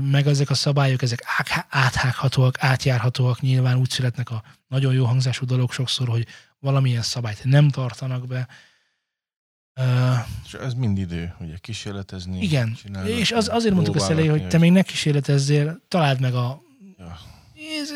Meg 0.02 0.28
ezek 0.28 0.50
a 0.50 0.54
szabályok, 0.54 1.02
ezek 1.02 1.24
áthághatóak, 1.70 2.64
átjárhatóak, 2.64 3.42
nyilván 3.42 3.78
úgy 3.78 3.90
születnek 3.90 4.30
a 4.30 4.44
nagyon 4.68 4.94
jó 4.94 5.06
hangzású 5.06 5.46
dolgok 5.46 5.72
sokszor, 5.72 6.08
hogy 6.08 6.28
valamilyen 6.60 7.02
szabályt 7.02 7.44
nem 7.44 7.70
tartanak 7.70 8.28
be. 8.28 8.48
És 10.46 10.54
ez 10.54 10.74
mind 10.74 10.98
idő, 10.98 11.34
ugye 11.40 11.58
kísérletezni. 11.58 12.42
Igen, 12.42 12.78
és 13.06 13.32
az, 13.32 13.50
azért 13.50 13.74
mondtuk 13.74 13.96
ezt 13.96 14.10
elején, 14.10 14.32
hogy 14.32 14.48
te 14.48 14.58
még 14.58 14.72
ne 14.72 14.82
kísérletezzél, 14.82 15.82
találd 15.88 16.20
meg 16.20 16.34
a 16.34 16.62
ja 16.98 17.35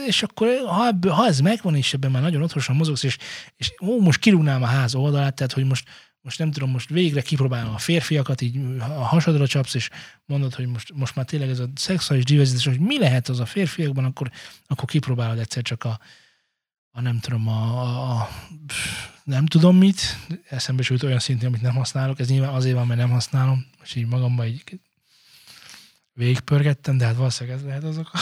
és 0.07 0.23
akkor 0.23 0.47
ha, 0.67 0.87
ebből, 0.87 1.11
ha 1.11 1.25
ez 1.25 1.39
megvan, 1.39 1.75
és 1.75 1.93
ebben 1.93 2.11
már 2.11 2.21
nagyon 2.21 2.41
otthonosan 2.41 2.75
mozogsz, 2.75 3.03
és, 3.03 3.17
és 3.55 3.73
ó, 3.81 4.01
most 4.01 4.19
kirúgnám 4.19 4.63
a 4.63 4.65
ház 4.65 4.95
oldalát, 4.95 5.35
tehát 5.35 5.53
hogy 5.53 5.65
most, 5.65 5.87
most 6.21 6.39
nem 6.39 6.51
tudom, 6.51 6.69
most 6.69 6.89
végre 6.89 7.21
kipróbálom 7.21 7.73
a 7.73 7.77
férfiakat, 7.77 8.41
így 8.41 8.59
a 8.79 8.83
hasadra 8.83 9.47
csapsz, 9.47 9.73
és 9.73 9.89
mondod, 10.25 10.53
hogy 10.53 10.67
most, 10.67 10.93
most 10.93 11.15
már 11.15 11.25
tényleg 11.25 11.49
ez 11.49 11.59
a 11.59 11.69
szexuális 11.75 12.25
diverzitás, 12.25 12.65
hogy 12.65 12.79
mi 12.79 12.99
lehet 12.99 13.27
az 13.27 13.39
a 13.39 13.45
férfiakban, 13.45 14.05
akkor, 14.05 14.31
akkor 14.67 14.89
kipróbálod 14.89 15.39
egyszer 15.39 15.63
csak 15.63 15.83
a, 15.83 15.99
a 16.91 17.01
nem 17.01 17.19
tudom, 17.19 17.47
a, 17.47 17.81
a, 17.81 18.11
a 18.11 18.29
nem 19.23 19.45
tudom 19.45 19.77
mit, 19.77 20.01
eszembe 20.49 20.83
sült 20.83 21.03
olyan 21.03 21.19
szintén, 21.19 21.47
amit 21.47 21.61
nem 21.61 21.75
használok, 21.75 22.19
ez 22.19 22.29
nyilván 22.29 22.53
azért 22.53 22.75
van, 22.75 22.87
mert 22.87 22.99
nem 22.99 23.09
használom, 23.09 23.65
és 23.83 23.95
így 23.95 24.07
magamban 24.07 24.45
így 24.45 24.79
végigpörgettem, 26.13 26.97
de 26.97 27.05
hát 27.05 27.15
valószínűleg 27.15 27.59
ez 27.59 27.65
lehet 27.65 27.83
azok 27.83 28.09
a 28.13 28.19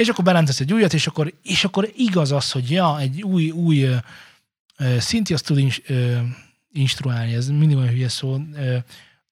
és 0.00 0.08
akkor 0.08 0.24
berántesz 0.24 0.60
egy 0.60 0.72
újat, 0.72 0.94
és 0.94 1.06
akkor, 1.06 1.34
és 1.42 1.64
akkor 1.64 1.90
igaz 1.96 2.32
az, 2.32 2.50
hogy 2.50 2.70
ja, 2.70 3.00
egy 3.00 3.22
új, 3.22 3.50
új 3.50 3.88
uh, 3.88 4.96
szinti 4.98 5.32
azt 5.32 5.46
tud 5.46 5.58
ins, 5.58 5.80
uh, 5.88 6.18
instruálni, 6.72 7.34
ez 7.34 7.48
mindig 7.48 7.76
olyan 7.76 7.88
hülye 7.88 8.08
szó, 8.08 8.34
uh, 8.34 8.76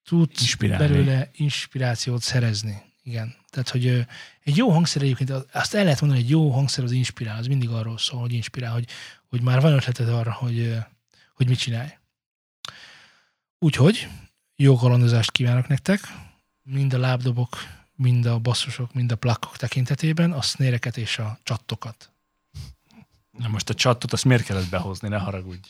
tud 0.05 0.31
Inspirálni. 0.41 0.87
belőle 0.87 1.31
inspirációt 1.33 2.23
szerezni. 2.23 2.83
Igen. 3.03 3.35
Tehát, 3.51 3.69
hogy 3.69 3.87
uh, 3.87 4.01
egy 4.45 4.57
jó 4.57 4.71
hangszer 4.71 5.03
egyébként, 5.03 5.31
azt 5.53 5.75
el 5.75 5.85
lehet 5.85 6.01
mondani, 6.01 6.23
hogy 6.23 6.31
egy 6.31 6.37
jó 6.37 6.51
hangszer 6.51 6.85
az 6.85 6.93
inspirál, 6.93 7.39
az 7.39 7.47
mindig 7.47 7.69
arról 7.69 7.99
szól, 7.99 8.21
hogy 8.21 8.33
inspirál, 8.33 8.73
hogy, 8.73 8.87
hogy 9.29 9.41
már 9.41 9.61
van 9.61 9.73
ötleted 9.73 10.09
arra, 10.09 10.33
hogy, 10.33 10.75
hogy 11.35 11.49
mit 11.49 11.59
csinálj. 11.59 11.89
Úgyhogy 13.59 14.09
jó 14.57 14.77
kalandozást 14.77 15.31
kívánok 15.31 15.69
nektek, 15.69 16.01
mind 16.63 16.95
a 16.95 16.99
lábdobok 16.99 17.57
mind 17.99 18.27
a 18.27 18.39
basszusok, 18.39 18.95
mind 18.95 19.13
a 19.13 19.17
plakkok 19.17 19.57
tekintetében, 19.57 20.33
a 20.33 20.43
snéreket 20.43 20.97
és 20.97 21.19
a 21.19 21.39
csattokat. 21.43 22.11
Na 23.31 23.49
most 23.49 23.69
a 23.69 23.75
csattot, 23.75 24.13
azt 24.13 24.25
miért 24.25 24.45
kellett 24.45 24.69
behozni, 24.69 25.09
ne 25.09 25.19
haragudj. 25.19 25.69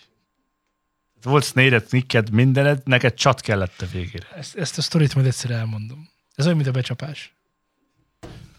Volt 1.22 1.44
snare 1.44 1.82
nicked, 1.90 2.30
mindened, 2.30 2.82
neked 2.84 3.14
csat 3.14 3.40
kellett 3.40 3.80
a 3.80 3.86
végére. 3.86 4.28
Ezt, 4.34 4.56
ezt 4.56 4.78
a 4.78 4.82
sztorit 4.82 5.14
majd 5.14 5.26
egyszer 5.26 5.50
elmondom. 5.50 6.08
Ez 6.34 6.44
olyan, 6.44 6.56
mint 6.56 6.68
a 6.68 6.72
becsapás. 6.72 7.32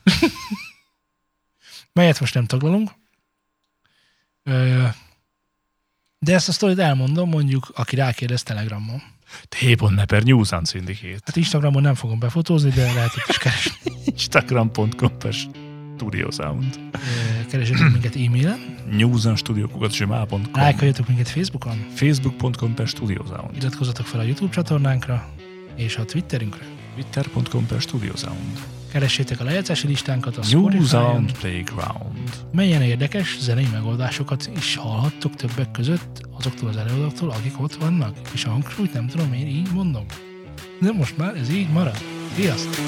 Melyet 1.93 2.19
most 2.19 2.33
nem 2.33 2.45
taglalunk. 2.45 2.91
De 6.19 6.33
ezt 6.33 6.47
a 6.47 6.51
sztorit 6.51 6.79
elmondom, 6.79 7.29
mondjuk, 7.29 7.71
aki 7.75 7.95
rákérdez 7.95 8.43
Telegramon. 8.43 9.01
T.Neper 9.49 10.23
News 10.23 10.51
and 10.51 10.67
Syndicate. 10.67 11.19
Hát 11.25 11.35
Instagramon 11.35 11.81
nem 11.81 11.95
fogom 11.95 12.19
befotózni, 12.19 12.69
de 12.69 12.81
lehet 12.93 13.11
itt 13.15 13.29
is 13.29 13.37
keresni. 13.37 13.91
Instagram.com 14.15 15.17
per 15.17 15.33
Studio 15.97 16.31
Sound. 16.31 16.79
keresetek 17.49 17.91
minket 17.91 18.15
e-mailen, 18.15 18.59
newsandstudio.gmail.com 18.91 20.41
lájkoljatok 20.53 21.07
minket 21.07 21.29
Facebookon, 21.29 21.87
facebook.com 21.93 22.73
per 22.73 22.87
studiosound 22.87 23.55
iratkozzatok 23.55 24.05
fel 24.05 24.19
a 24.19 24.23
YouTube 24.23 24.51
csatornánkra, 24.51 25.29
és 25.75 25.97
a 25.97 26.05
Twitterünkre. 26.05 26.65
twitter.com 26.93 27.65
per 27.65 27.81
studiosound 27.81 28.78
Keressétek 28.91 29.39
a 29.39 29.43
lejátszási 29.43 29.87
listánkat 29.87 30.37
a 30.37 30.43
Spotify-on, 30.43 31.25
Playground 31.39 32.29
melyen 32.51 32.81
érdekes 32.81 33.37
zenei 33.39 33.67
megoldásokat 33.71 34.49
is 34.57 34.75
hallhattok 34.75 35.35
többek 35.35 35.71
között 35.71 36.21
azoktól 36.37 36.69
az 36.69 36.77
előadóktól, 36.77 37.29
akik 37.29 37.61
ott 37.61 37.73
vannak, 37.73 38.17
és 38.33 38.45
a 38.45 38.49
hangsúlyt 38.49 38.93
nem 38.93 39.07
tudom, 39.07 39.33
én 39.33 39.47
így 39.47 39.71
mondom. 39.73 40.05
De 40.79 40.91
most 40.91 41.17
már 41.17 41.35
ez 41.35 41.49
így 41.49 41.69
marad. 41.69 41.97
Sziasztok! 42.35 42.85